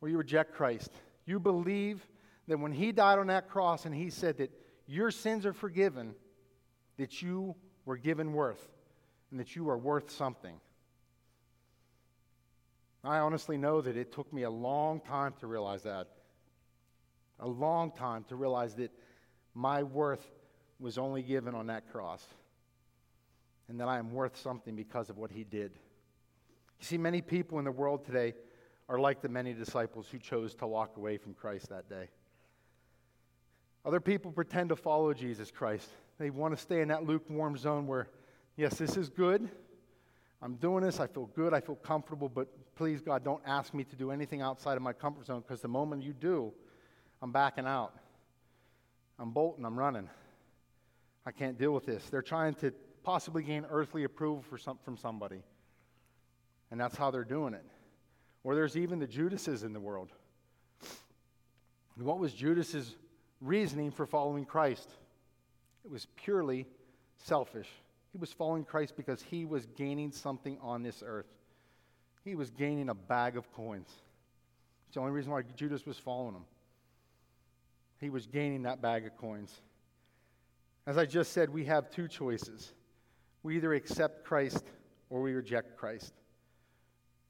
or 0.00 0.08
you 0.08 0.18
reject 0.18 0.54
Christ. 0.54 0.90
You 1.26 1.40
believe 1.40 2.06
that 2.48 2.58
when 2.58 2.72
he 2.72 2.92
died 2.92 3.18
on 3.18 3.28
that 3.28 3.48
cross 3.48 3.84
and 3.84 3.94
he 3.94 4.10
said 4.10 4.38
that 4.38 4.50
your 4.86 5.10
sins 5.10 5.46
are 5.46 5.52
forgiven, 5.52 6.14
that 6.96 7.22
you 7.22 7.54
were 7.84 7.96
given 7.96 8.32
worth 8.32 8.68
and 9.30 9.38
that 9.38 9.54
you 9.54 9.68
are 9.68 9.78
worth 9.78 10.10
something. 10.10 10.60
I 13.02 13.18
honestly 13.18 13.56
know 13.56 13.80
that 13.80 13.96
it 13.96 14.12
took 14.12 14.32
me 14.32 14.42
a 14.42 14.50
long 14.50 15.00
time 15.00 15.34
to 15.40 15.46
realize 15.46 15.84
that. 15.84 16.08
A 17.38 17.48
long 17.48 17.92
time 17.92 18.24
to 18.24 18.36
realize 18.36 18.74
that 18.74 18.90
my 19.54 19.82
worth 19.82 20.24
was 20.78 20.98
only 20.98 21.22
given 21.22 21.54
on 21.54 21.68
that 21.68 21.90
cross 21.90 22.26
and 23.68 23.80
that 23.80 23.88
I 23.88 23.98
am 23.98 24.12
worth 24.12 24.36
something 24.36 24.74
because 24.74 25.08
of 25.08 25.16
what 25.16 25.30
he 25.30 25.44
did. 25.44 25.72
You 26.80 26.86
see, 26.86 26.98
many 26.98 27.22
people 27.22 27.58
in 27.58 27.64
the 27.64 27.72
world 27.72 28.04
today 28.04 28.34
are 28.90 28.98
like 28.98 29.22
the 29.22 29.28
many 29.28 29.54
disciples 29.54 30.08
who 30.10 30.18
chose 30.18 30.52
to 30.56 30.66
walk 30.66 30.96
away 30.96 31.16
from 31.16 31.32
Christ 31.32 31.68
that 31.68 31.88
day. 31.88 32.08
Other 33.84 34.00
people 34.00 34.32
pretend 34.32 34.70
to 34.70 34.76
follow 34.76 35.14
Jesus 35.14 35.50
Christ. 35.52 35.88
They 36.18 36.28
want 36.28 36.54
to 36.56 36.60
stay 36.60 36.80
in 36.80 36.88
that 36.88 37.04
lukewarm 37.04 37.56
zone 37.56 37.86
where, 37.86 38.08
yes, 38.56 38.74
this 38.74 38.96
is 38.96 39.08
good. 39.08 39.48
I'm 40.42 40.56
doing 40.56 40.82
this. 40.82 40.98
I 40.98 41.06
feel 41.06 41.26
good. 41.36 41.54
I 41.54 41.60
feel 41.60 41.76
comfortable. 41.76 42.28
But 42.28 42.48
please, 42.74 43.00
God, 43.00 43.22
don't 43.22 43.42
ask 43.46 43.72
me 43.72 43.84
to 43.84 43.94
do 43.94 44.10
anything 44.10 44.42
outside 44.42 44.76
of 44.76 44.82
my 44.82 44.92
comfort 44.92 45.24
zone 45.26 45.44
because 45.46 45.60
the 45.60 45.68
moment 45.68 46.02
you 46.02 46.12
do, 46.12 46.52
I'm 47.22 47.30
backing 47.30 47.66
out. 47.66 47.94
I'm 49.20 49.30
bolting. 49.30 49.64
I'm 49.64 49.78
running. 49.78 50.08
I 51.24 51.30
can't 51.30 51.56
deal 51.56 51.70
with 51.70 51.86
this. 51.86 52.10
They're 52.10 52.22
trying 52.22 52.54
to 52.54 52.72
possibly 53.04 53.44
gain 53.44 53.64
earthly 53.70 54.02
approval 54.02 54.42
for 54.42 54.58
some, 54.58 54.78
from 54.84 54.96
somebody. 54.96 55.42
And 56.72 56.80
that's 56.80 56.96
how 56.96 57.12
they're 57.12 57.22
doing 57.22 57.54
it. 57.54 57.64
Or 58.42 58.54
there's 58.54 58.76
even 58.76 58.98
the 58.98 59.06
Judases 59.06 59.62
in 59.62 59.72
the 59.72 59.80
world. 59.80 60.10
And 61.96 62.06
what 62.06 62.18
was 62.18 62.32
Judas's 62.32 62.96
reasoning 63.40 63.90
for 63.90 64.06
following 64.06 64.44
Christ? 64.44 64.88
It 65.84 65.90
was 65.90 66.06
purely 66.16 66.66
selfish. 67.18 67.68
He 68.12 68.18
was 68.18 68.32
following 68.32 68.64
Christ 68.64 68.94
because 68.96 69.22
he 69.22 69.44
was 69.44 69.66
gaining 69.76 70.10
something 70.10 70.58
on 70.60 70.82
this 70.82 71.02
earth. 71.06 71.28
He 72.24 72.34
was 72.34 72.50
gaining 72.50 72.88
a 72.88 72.94
bag 72.94 73.36
of 73.36 73.52
coins. 73.52 73.88
It's 74.86 74.94
the 74.94 75.00
only 75.00 75.12
reason 75.12 75.30
why 75.30 75.42
Judas 75.56 75.86
was 75.86 75.98
following 75.98 76.34
him. 76.34 76.44
He 78.00 78.10
was 78.10 78.26
gaining 78.26 78.62
that 78.62 78.82
bag 78.82 79.06
of 79.06 79.16
coins. 79.16 79.54
As 80.86 80.98
I 80.98 81.06
just 81.06 81.32
said, 81.32 81.50
we 81.50 81.64
have 81.66 81.90
two 81.90 82.08
choices. 82.08 82.72
We 83.42 83.56
either 83.56 83.74
accept 83.74 84.24
Christ 84.24 84.64
or 85.08 85.20
we 85.20 85.32
reject 85.32 85.76
Christ. 85.76 86.14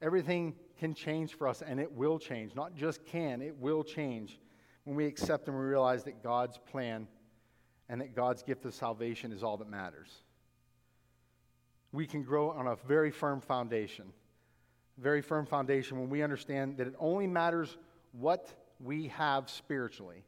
Everything 0.01 0.55
can 0.81 0.95
change 0.95 1.35
for 1.35 1.47
us, 1.47 1.61
and 1.61 1.79
it 1.79 1.91
will 1.91 2.17
change. 2.17 2.55
Not 2.55 2.75
just 2.75 3.05
can, 3.05 3.43
it 3.43 3.55
will 3.59 3.83
change 3.83 4.39
when 4.83 4.95
we 4.95 5.05
accept 5.05 5.47
and 5.47 5.55
we 5.55 5.63
realize 5.63 6.03
that 6.05 6.23
God's 6.23 6.57
plan 6.57 7.07
and 7.87 8.01
that 8.01 8.15
God's 8.15 8.41
gift 8.41 8.65
of 8.65 8.73
salvation 8.73 9.31
is 9.31 9.43
all 9.43 9.57
that 9.57 9.69
matters. 9.69 10.09
We 11.91 12.07
can 12.07 12.23
grow 12.23 12.49
on 12.49 12.65
a 12.65 12.77
very 12.87 13.11
firm 13.11 13.41
foundation. 13.41 14.05
Very 14.97 15.21
firm 15.21 15.45
foundation 15.45 15.99
when 15.99 16.09
we 16.09 16.23
understand 16.23 16.77
that 16.77 16.87
it 16.87 16.95
only 16.97 17.27
matters 17.27 17.77
what 18.11 18.49
we 18.83 19.09
have 19.09 19.51
spiritually. 19.51 20.23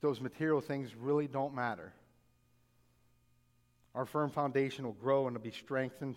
Those 0.00 0.20
material 0.20 0.60
things 0.60 0.96
really 0.96 1.28
don't 1.28 1.54
matter. 1.54 1.92
Our 3.94 4.06
firm 4.06 4.30
foundation 4.30 4.84
will 4.84 4.92
grow 4.94 5.28
and 5.28 5.36
will 5.36 5.42
be 5.42 5.52
strengthened 5.52 6.16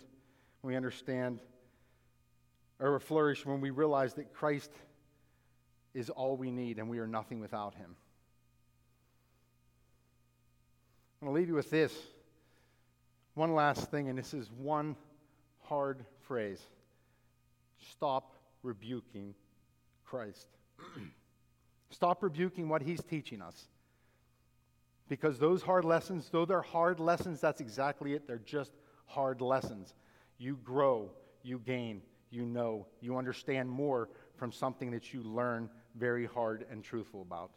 when 0.62 0.72
we 0.72 0.76
understand 0.76 1.38
or 2.78 3.00
flourish 3.00 3.46
when 3.46 3.60
we 3.60 3.70
realize 3.70 4.14
that 4.14 4.32
Christ 4.32 4.70
is 5.94 6.10
all 6.10 6.36
we 6.36 6.50
need 6.50 6.78
and 6.78 6.88
we 6.88 6.98
are 6.98 7.06
nothing 7.06 7.40
without 7.40 7.74
him. 7.74 7.96
I'm 11.20 11.28
going 11.28 11.34
to 11.34 11.40
leave 11.40 11.48
you 11.48 11.54
with 11.54 11.70
this. 11.70 11.92
One 13.34 13.54
last 13.54 13.90
thing, 13.90 14.08
and 14.08 14.18
this 14.18 14.34
is 14.34 14.50
one 14.50 14.96
hard 15.62 16.04
phrase 16.22 16.60
stop 17.90 18.34
rebuking 18.62 19.34
Christ. 20.04 20.46
stop 21.90 22.22
rebuking 22.22 22.68
what 22.68 22.82
he's 22.82 23.02
teaching 23.02 23.40
us. 23.40 23.68
Because 25.08 25.38
those 25.38 25.62
hard 25.62 25.84
lessons, 25.84 26.28
though 26.30 26.44
they're 26.44 26.62
hard 26.62 26.98
lessons, 26.98 27.40
that's 27.40 27.60
exactly 27.60 28.14
it. 28.14 28.26
They're 28.26 28.38
just 28.38 28.72
hard 29.06 29.40
lessons. 29.40 29.94
You 30.38 30.58
grow, 30.64 31.10
you 31.42 31.60
gain, 31.64 32.02
you 32.30 32.44
know, 32.44 32.86
you 33.00 33.16
understand 33.16 33.70
more 33.70 34.08
from 34.36 34.52
something 34.52 34.90
that 34.90 35.12
you 35.12 35.22
learn 35.22 35.70
very 35.96 36.26
hard 36.26 36.66
and 36.70 36.82
truthful 36.82 37.22
about. 37.22 37.50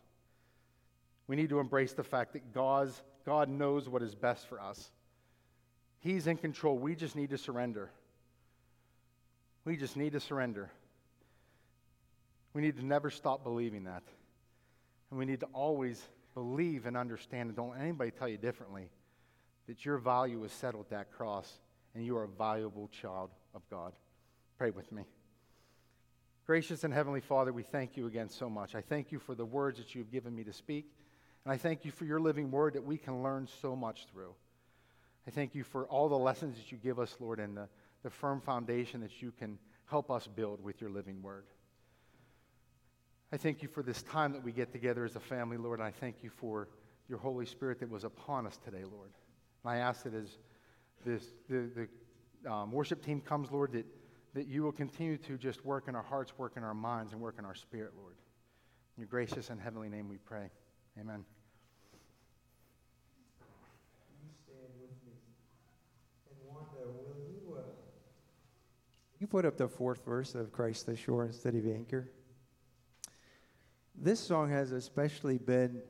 We 1.27 1.35
need 1.35 1.49
to 1.49 1.59
embrace 1.59 1.93
the 1.93 2.03
fact 2.03 2.33
that 2.33 2.53
God's, 2.53 3.01
God 3.25 3.49
knows 3.49 3.87
what 3.87 4.01
is 4.01 4.15
best 4.15 4.47
for 4.47 4.59
us. 4.59 4.91
He's 5.99 6.27
in 6.27 6.37
control. 6.37 6.77
We 6.77 6.95
just 6.95 7.15
need 7.15 7.29
to 7.31 7.37
surrender. 7.37 7.91
We 9.65 9.77
just 9.77 9.97
need 9.97 10.13
to 10.13 10.19
surrender. 10.19 10.71
We 12.53 12.61
need 12.61 12.77
to 12.77 12.85
never 12.85 13.09
stop 13.09 13.43
believing 13.43 13.83
that. 13.83 14.03
And 15.09 15.19
we 15.19 15.25
need 15.25 15.41
to 15.41 15.47
always 15.47 16.01
believe 16.33 16.85
and 16.85 16.95
understand, 16.95 17.49
and 17.49 17.55
don't 17.55 17.71
let 17.71 17.81
anybody 17.81 18.11
tell 18.11 18.27
you 18.27 18.37
differently, 18.37 18.89
that 19.67 19.85
your 19.85 19.97
value 19.97 20.43
is 20.43 20.51
settled 20.51 20.85
at 20.85 20.89
that 20.91 21.11
cross 21.11 21.51
and 21.93 22.05
you 22.05 22.17
are 22.17 22.23
a 22.23 22.27
valuable 22.27 22.89
child 23.01 23.29
of 23.53 23.61
God. 23.69 23.93
Pray 24.59 24.71
with 24.71 24.91
me. 24.91 25.03
Gracious 26.45 26.83
and 26.83 26.93
Heavenly 26.93 27.21
Father, 27.21 27.53
we 27.53 27.63
thank 27.63 27.95
you 27.95 28.07
again 28.07 28.27
so 28.27 28.49
much. 28.49 28.75
I 28.75 28.81
thank 28.81 29.09
you 29.09 29.17
for 29.17 29.33
the 29.33 29.45
words 29.45 29.77
that 29.77 29.95
you've 29.95 30.11
given 30.11 30.35
me 30.35 30.43
to 30.43 30.51
speak, 30.51 30.91
and 31.45 31.53
I 31.53 31.55
thank 31.55 31.85
you 31.85 31.91
for 31.91 32.03
your 32.03 32.19
living 32.19 32.51
word 32.51 32.73
that 32.73 32.83
we 32.83 32.97
can 32.97 33.23
learn 33.23 33.47
so 33.61 33.73
much 33.73 34.07
through. 34.11 34.33
I 35.25 35.31
thank 35.31 35.55
you 35.55 35.63
for 35.63 35.87
all 35.87 36.09
the 36.09 36.17
lessons 36.17 36.57
that 36.57 36.73
you 36.73 36.77
give 36.77 36.99
us, 36.99 37.15
Lord, 37.21 37.39
and 37.39 37.55
the, 37.55 37.69
the 38.03 38.09
firm 38.09 38.41
foundation 38.41 38.99
that 38.99 39.21
you 39.21 39.31
can 39.31 39.57
help 39.85 40.11
us 40.11 40.27
build 40.27 40.61
with 40.61 40.81
your 40.81 40.89
living 40.89 41.21
word. 41.21 41.45
I 43.31 43.37
thank 43.37 43.61
you 43.61 43.69
for 43.69 43.81
this 43.81 44.01
time 44.01 44.33
that 44.33 44.43
we 44.43 44.51
get 44.51 44.73
together 44.73 45.05
as 45.05 45.15
a 45.15 45.21
family, 45.21 45.55
Lord, 45.55 45.79
and 45.79 45.87
I 45.87 45.91
thank 45.91 46.21
you 46.21 46.29
for 46.29 46.67
your 47.07 47.19
Holy 47.19 47.45
Spirit 47.45 47.79
that 47.79 47.89
was 47.89 48.03
upon 48.03 48.45
us 48.45 48.59
today, 48.65 48.83
Lord. 48.83 49.11
And 49.63 49.71
I 49.71 49.77
ask 49.77 50.03
that 50.03 50.13
as 50.13 50.37
this, 51.05 51.23
the, 51.49 51.87
the 52.43 52.51
um, 52.51 52.73
worship 52.73 53.05
team 53.05 53.21
comes, 53.21 53.51
Lord, 53.51 53.71
that, 53.71 53.85
that 54.33 54.47
you 54.47 54.63
will 54.63 54.71
continue 54.71 55.17
to 55.17 55.37
just 55.37 55.65
work 55.65 55.87
in 55.87 55.95
our 55.95 56.03
hearts, 56.03 56.37
work 56.37 56.53
in 56.55 56.63
our 56.63 56.73
minds, 56.73 57.13
and 57.13 57.21
work 57.21 57.35
in 57.39 57.45
our 57.45 57.55
spirit, 57.55 57.93
Lord. 57.97 58.15
In 58.95 59.01
your 59.01 59.07
gracious 59.07 59.49
and 59.49 59.59
heavenly 59.59 59.89
name 59.89 60.07
we 60.07 60.17
pray. 60.17 60.49
Amen. 60.99 61.23
You 64.21 64.29
stand 64.45 64.73
with 64.79 64.91
me 65.05 65.13
and 66.29 66.37
wonder, 66.47 66.91
will 66.91 67.15
you? 67.27 67.57
Uh... 67.57 67.61
You 69.19 69.27
put 69.27 69.45
up 69.45 69.57
the 69.57 69.67
fourth 69.67 70.05
verse 70.05 70.35
of 70.35 70.51
Christ 70.51 70.85
the 70.85 70.95
sure 70.95 71.23
and 71.23 71.33
steady 71.33 71.73
anchor. 71.73 72.09
This 73.95 74.19
song 74.19 74.49
has 74.49 74.71
especially 74.71 75.37
been 75.37 75.81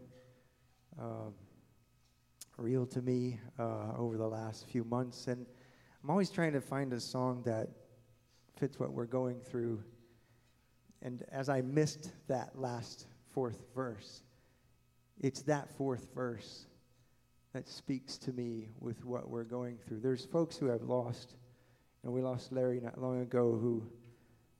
um, 0.99 1.33
real 2.57 2.85
to 2.87 3.01
me 3.01 3.39
uh, 3.59 3.93
over 3.97 4.17
the 4.17 4.27
last 4.27 4.67
few 4.67 4.83
months, 4.83 5.27
and 5.27 5.45
I'm 6.03 6.09
always 6.09 6.29
trying 6.29 6.53
to 6.53 6.61
find 6.61 6.93
a 6.93 6.99
song 6.99 7.43
that 7.45 7.69
fits 8.59 8.79
what 8.79 8.91
we're 8.91 9.05
going 9.05 9.39
through. 9.39 9.81
And 11.01 11.23
as 11.31 11.49
I 11.49 11.61
missed 11.61 12.11
that 12.27 12.59
last 12.59 13.07
fourth 13.33 13.63
verse, 13.73 14.23
it's 15.19 15.41
that 15.43 15.69
fourth 15.77 16.09
verse 16.13 16.65
that 17.53 17.67
speaks 17.67 18.17
to 18.17 18.31
me 18.33 18.69
with 18.79 19.05
what 19.05 19.29
we're 19.29 19.43
going 19.43 19.77
through. 19.77 19.99
There's 20.01 20.25
folks 20.25 20.57
who 20.57 20.67
have 20.67 20.83
lost 20.83 21.35
and 22.03 22.13
we 22.13 22.21
lost 22.21 22.51
Larry 22.51 22.79
not 22.79 22.99
long 22.99 23.21
ago, 23.21 23.57
who 23.59 23.83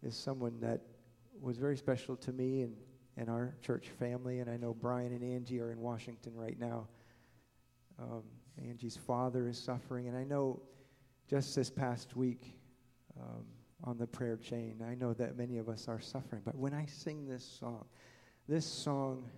is 0.03 0.15
someone 0.15 0.59
that 0.59 0.81
was 1.39 1.57
very 1.57 1.77
special 1.77 2.17
to 2.17 2.33
me 2.33 2.63
and, 2.63 2.75
and 3.15 3.29
our 3.29 3.55
church 3.61 3.89
family. 3.97 4.39
And 4.39 4.49
I 4.49 4.57
know 4.57 4.73
Brian 4.73 5.13
and 5.13 5.23
Angie 5.23 5.61
are 5.61 5.71
in 5.71 5.79
Washington 5.79 6.35
right 6.35 6.59
now. 6.59 6.87
Um, 7.97 8.23
Angie's 8.61 8.97
father 8.97 9.47
is 9.47 9.57
suffering. 9.57 10.07
And 10.09 10.17
I 10.17 10.25
know 10.25 10.61
just 11.29 11.55
this 11.55 11.69
past 11.69 12.17
week 12.17 12.57
um, 13.17 13.45
on 13.83 13.97
the 13.97 14.07
prayer 14.07 14.37
chain, 14.37 14.83
I 14.87 14.95
know 14.95 15.13
that 15.13 15.37
many 15.37 15.57
of 15.57 15.69
us 15.69 15.87
are 15.87 15.99
suffering. 15.99 16.41
But 16.45 16.55
when 16.55 16.73
I 16.73 16.85
sing 16.85 17.27
this 17.27 17.45
song, 17.59 17.85
this 18.47 18.65
song 18.65 19.29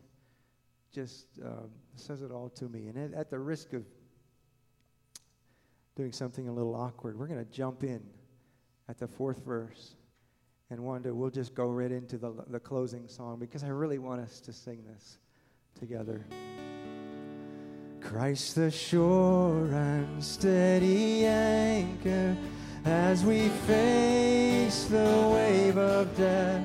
just 0.94 1.28
um, 1.46 1.70
says 1.96 2.22
it 2.22 2.32
all 2.32 2.50
to 2.50 2.68
me. 2.68 2.88
And 2.88 2.98
at, 2.98 3.14
at 3.18 3.30
the 3.30 3.39
risk 3.39 3.74
of 3.74 3.84
doing 5.96 6.12
something 6.12 6.48
a 6.48 6.52
little 6.52 6.76
awkward. 6.76 7.18
We're 7.18 7.28
going 7.28 7.44
to 7.44 7.52
jump 7.52 7.84
in 7.84 8.02
at 8.89 8.98
the 8.98 9.08
fourth 9.08 9.44
verse. 9.46 9.96
And 10.70 10.80
Wanda, 10.80 11.14
we'll 11.14 11.30
just 11.30 11.54
go 11.54 11.68
right 11.68 11.92
into 11.92 12.18
the, 12.18 12.34
the 12.48 12.60
closing 12.60 13.08
song 13.08 13.39
because 13.39 13.64
I 13.64 13.68
really 13.68 14.00
want 14.00 14.22
us 14.22 14.39
to 14.42 14.54
sing 14.54 14.84
this 14.86 15.18
together. 15.78 16.26
Christ 18.00 18.56
the 18.56 18.72
sure 18.72 19.68
and 19.74 20.24
steady 20.24 21.26
anchor 21.26 22.36
as 22.86 23.24
we 23.24 23.50
face 23.68 24.86
the 24.86 25.30
wave 25.34 25.78
of 25.78 26.16
death. 26.18 26.64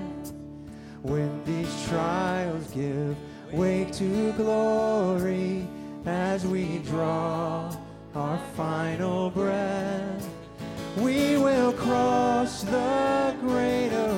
When 1.03 1.45
these 1.45 1.89
trials 1.89 2.71
give 2.71 3.17
way 3.53 3.85
to 3.93 4.33
glory 4.33 5.67
as 6.05 6.47
we 6.47 6.79
draw 6.79 7.75
our 8.14 8.39
final 8.57 9.31
breath. 9.31 10.29
We 10.97 11.37
will 11.37 11.73
cross 11.73 12.62
the 12.62 13.37
great 13.41 13.89
horizon, 13.91 14.16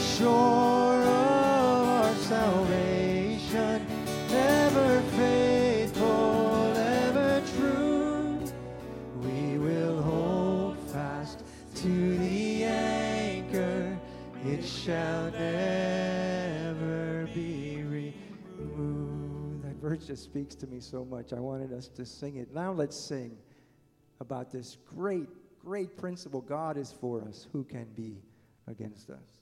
shore 0.00 1.02
of 1.02 1.88
our 1.88 2.14
salvation, 2.14 3.86
never 4.30 5.00
faithful. 5.16 6.72
Ever 6.76 7.42
true. 7.56 8.40
We 9.22 9.58
will 9.58 10.00
hold 10.02 10.78
fast 10.90 11.42
to 11.76 12.18
the 12.18 12.64
anchor, 12.64 13.98
it 14.44 14.64
shall 14.64 15.30
never 15.32 17.28
be 17.34 17.82
removed. 17.82 19.64
That 19.64 19.76
verse 19.76 20.06
just 20.06 20.24
speaks 20.24 20.54
to 20.56 20.66
me 20.66 20.80
so 20.80 21.04
much. 21.04 21.32
I 21.32 21.40
wanted 21.40 21.72
us 21.72 21.88
to 21.88 22.04
sing 22.04 22.36
it. 22.36 22.54
Now 22.54 22.72
let's 22.72 22.96
sing 22.98 23.36
about 24.20 24.50
this 24.50 24.76
great, 24.94 25.28
great 25.64 25.96
principle 25.96 26.40
God 26.40 26.76
is 26.76 26.92
for 26.92 27.22
us. 27.22 27.46
Who 27.52 27.64
can 27.64 27.86
be 27.94 28.22
against 28.66 29.10
us? 29.10 29.37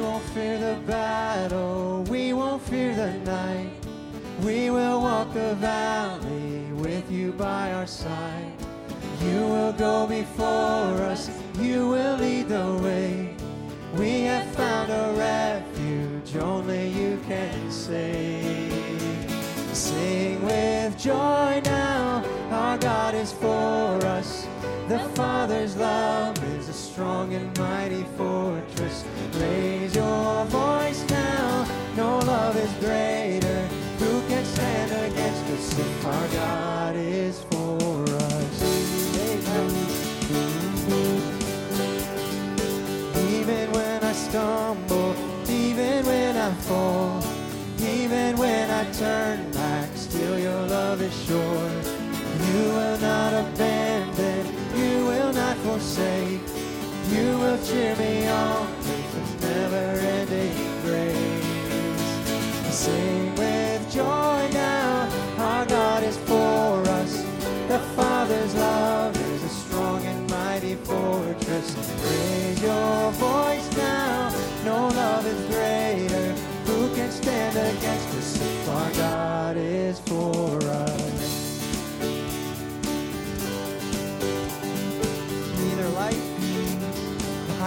We 0.00 0.06
won't 0.06 0.24
fear 0.30 0.56
the 0.56 0.80
battle, 0.86 2.04
we 2.08 2.32
won't 2.32 2.62
fear 2.62 2.94
the 2.94 3.12
night. 3.18 3.70
We 4.42 4.70
will 4.70 5.02
walk 5.02 5.34
the 5.34 5.54
valley 5.56 6.72
with 6.72 7.12
you 7.12 7.32
by 7.32 7.74
our 7.74 7.86
side. 7.86 8.54
You 9.22 9.40
will 9.40 9.74
go 9.74 10.06
before 10.06 10.96
us, 11.12 11.28
you 11.58 11.86
will 11.90 12.16
lead 12.16 12.48
the 12.48 12.80
way. 12.82 13.34
We 13.98 14.22
have 14.22 14.46
found 14.54 14.90
a 14.90 15.12
refuge, 15.18 16.34
only 16.34 16.88
you 16.88 17.20
can 17.28 17.70
save. 17.70 18.72
Sing 19.74 20.42
with 20.42 20.96
joy 20.98 21.60
now, 21.62 22.24
our 22.50 22.78
God 22.78 23.14
is 23.14 23.32
for 23.34 24.02
us. 24.06 24.46
The 24.90 24.98
Father's 25.14 25.76
love 25.76 26.42
is 26.58 26.68
a 26.68 26.72
strong 26.72 27.32
and 27.34 27.56
mighty 27.58 28.02
fortress. 28.16 29.04
Raise 29.34 29.79
our 36.04 36.28
God 36.28 36.96
is 36.96 37.40
for 37.50 38.04
us? 38.04 38.62
Even 43.32 43.72
when 43.72 44.04
I 44.04 44.12
stumble, 44.12 45.14
even 45.48 46.04
when 46.06 46.36
I 46.36 46.52
fall, 46.68 47.22
even 47.78 48.36
when 48.36 48.70
I 48.70 48.84
turn 48.92 49.50
back, 49.52 49.88
still 49.94 50.38
your 50.38 50.62
love 50.66 51.00
is 51.02 51.14
sure. 51.26 51.70
You 52.52 52.68
will 52.76 52.98
not 52.98 53.32
abandon 53.32 54.60
you 54.76 55.04
will 55.04 55.32
not 55.32 55.56
forsake. 55.58 56.40
You 57.10 57.38
will 57.38 57.58
cheer 57.64 57.96
me 57.96 58.28
on 58.28 58.66
with 58.78 59.42
never-ending 59.42 60.56
grace. 60.82 61.44
Sing 62.72 63.34
with 63.34 63.92
joy 63.92 64.39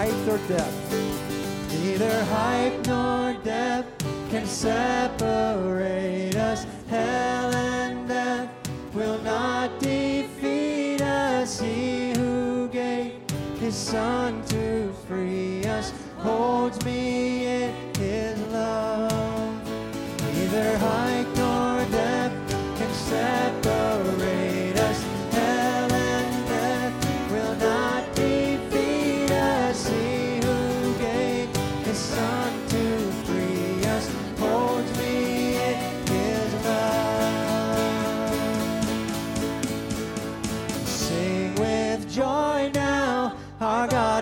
height 0.04 0.28
or 0.28 0.38
depth. 0.50 1.72
Neither 1.72 2.26
height 2.26 2.88
nor 2.88 3.34
depth 3.44 4.06
can 4.30 4.46
separate 4.46 6.36
us. 6.36 6.66
Hell 6.90 7.56
and 7.56 8.08
death 8.08 8.50
will 8.94 9.22
not 9.22 9.80
defeat 9.80 11.02
us. 11.02 11.60
He 11.60 12.12
who 12.12 12.68
gave 12.68 13.14
his 13.60 13.76
son 13.76 14.44
to 14.48 14.92
free 15.08 15.64
us 15.66 15.94
holds 16.18 16.84
me 16.84 17.64
in 17.64 17.96
his 17.96 18.38
love. 18.52 19.56
Neither 20.34 20.78
height 20.80 21.23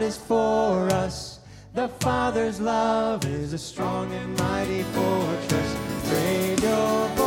God 0.01 0.07
is 0.07 0.17
for 0.17 0.89
us. 0.93 1.39
The 1.75 1.87
Father's 1.87 2.59
love 2.59 3.23
is 3.23 3.53
a 3.53 3.57
strong 3.59 4.11
and 4.11 4.35
mighty 4.39 4.81
fortress. 4.81 5.75
Raise 6.11 6.63
your 6.63 7.20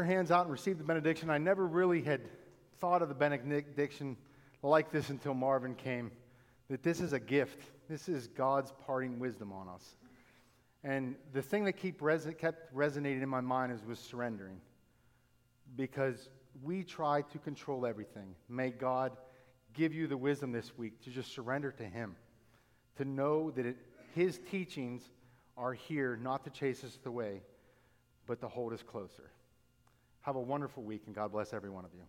your 0.00 0.06
hands 0.06 0.30
out 0.30 0.46
and 0.46 0.50
receive 0.50 0.78
the 0.78 0.84
benediction. 0.84 1.28
I 1.28 1.36
never 1.36 1.66
really 1.66 2.00
had 2.00 2.22
thought 2.78 3.02
of 3.02 3.10
the 3.10 3.14
benediction 3.14 4.16
like 4.62 4.90
this 4.90 5.10
until 5.10 5.34
Marvin 5.34 5.74
came. 5.74 6.10
That 6.70 6.82
this 6.82 7.00
is 7.00 7.12
a 7.12 7.20
gift. 7.20 7.60
This 7.86 8.08
is 8.08 8.26
God's 8.28 8.72
parting 8.86 9.18
wisdom 9.18 9.52
on 9.52 9.68
us. 9.68 9.96
And 10.82 11.16
the 11.34 11.42
thing 11.42 11.66
that 11.66 11.74
keep 11.74 12.00
kept 12.38 12.74
resonating 12.74 13.20
in 13.20 13.28
my 13.28 13.42
mind 13.42 13.72
is 13.72 13.84
was 13.84 13.98
surrendering. 13.98 14.62
Because 15.76 16.30
we 16.62 16.82
try 16.82 17.20
to 17.20 17.38
control 17.38 17.84
everything. 17.84 18.34
May 18.48 18.70
God 18.70 19.12
give 19.74 19.92
you 19.92 20.06
the 20.06 20.16
wisdom 20.16 20.50
this 20.50 20.78
week 20.78 21.02
to 21.04 21.10
just 21.10 21.30
surrender 21.34 21.72
to 21.72 21.84
Him. 21.84 22.16
To 22.96 23.04
know 23.04 23.50
that 23.50 23.66
it, 23.66 23.76
His 24.14 24.40
teachings 24.50 25.02
are 25.58 25.74
here 25.74 26.16
not 26.16 26.44
to 26.44 26.50
chase 26.50 26.84
us 26.84 26.98
away, 27.04 27.42
but 28.26 28.40
to 28.40 28.48
hold 28.48 28.72
us 28.72 28.82
closer. 28.82 29.30
Have 30.22 30.36
a 30.36 30.40
wonderful 30.40 30.82
week, 30.82 31.02
and 31.06 31.14
God 31.14 31.32
bless 31.32 31.52
every 31.52 31.70
one 31.70 31.84
of 31.84 31.92
you. 31.94 32.02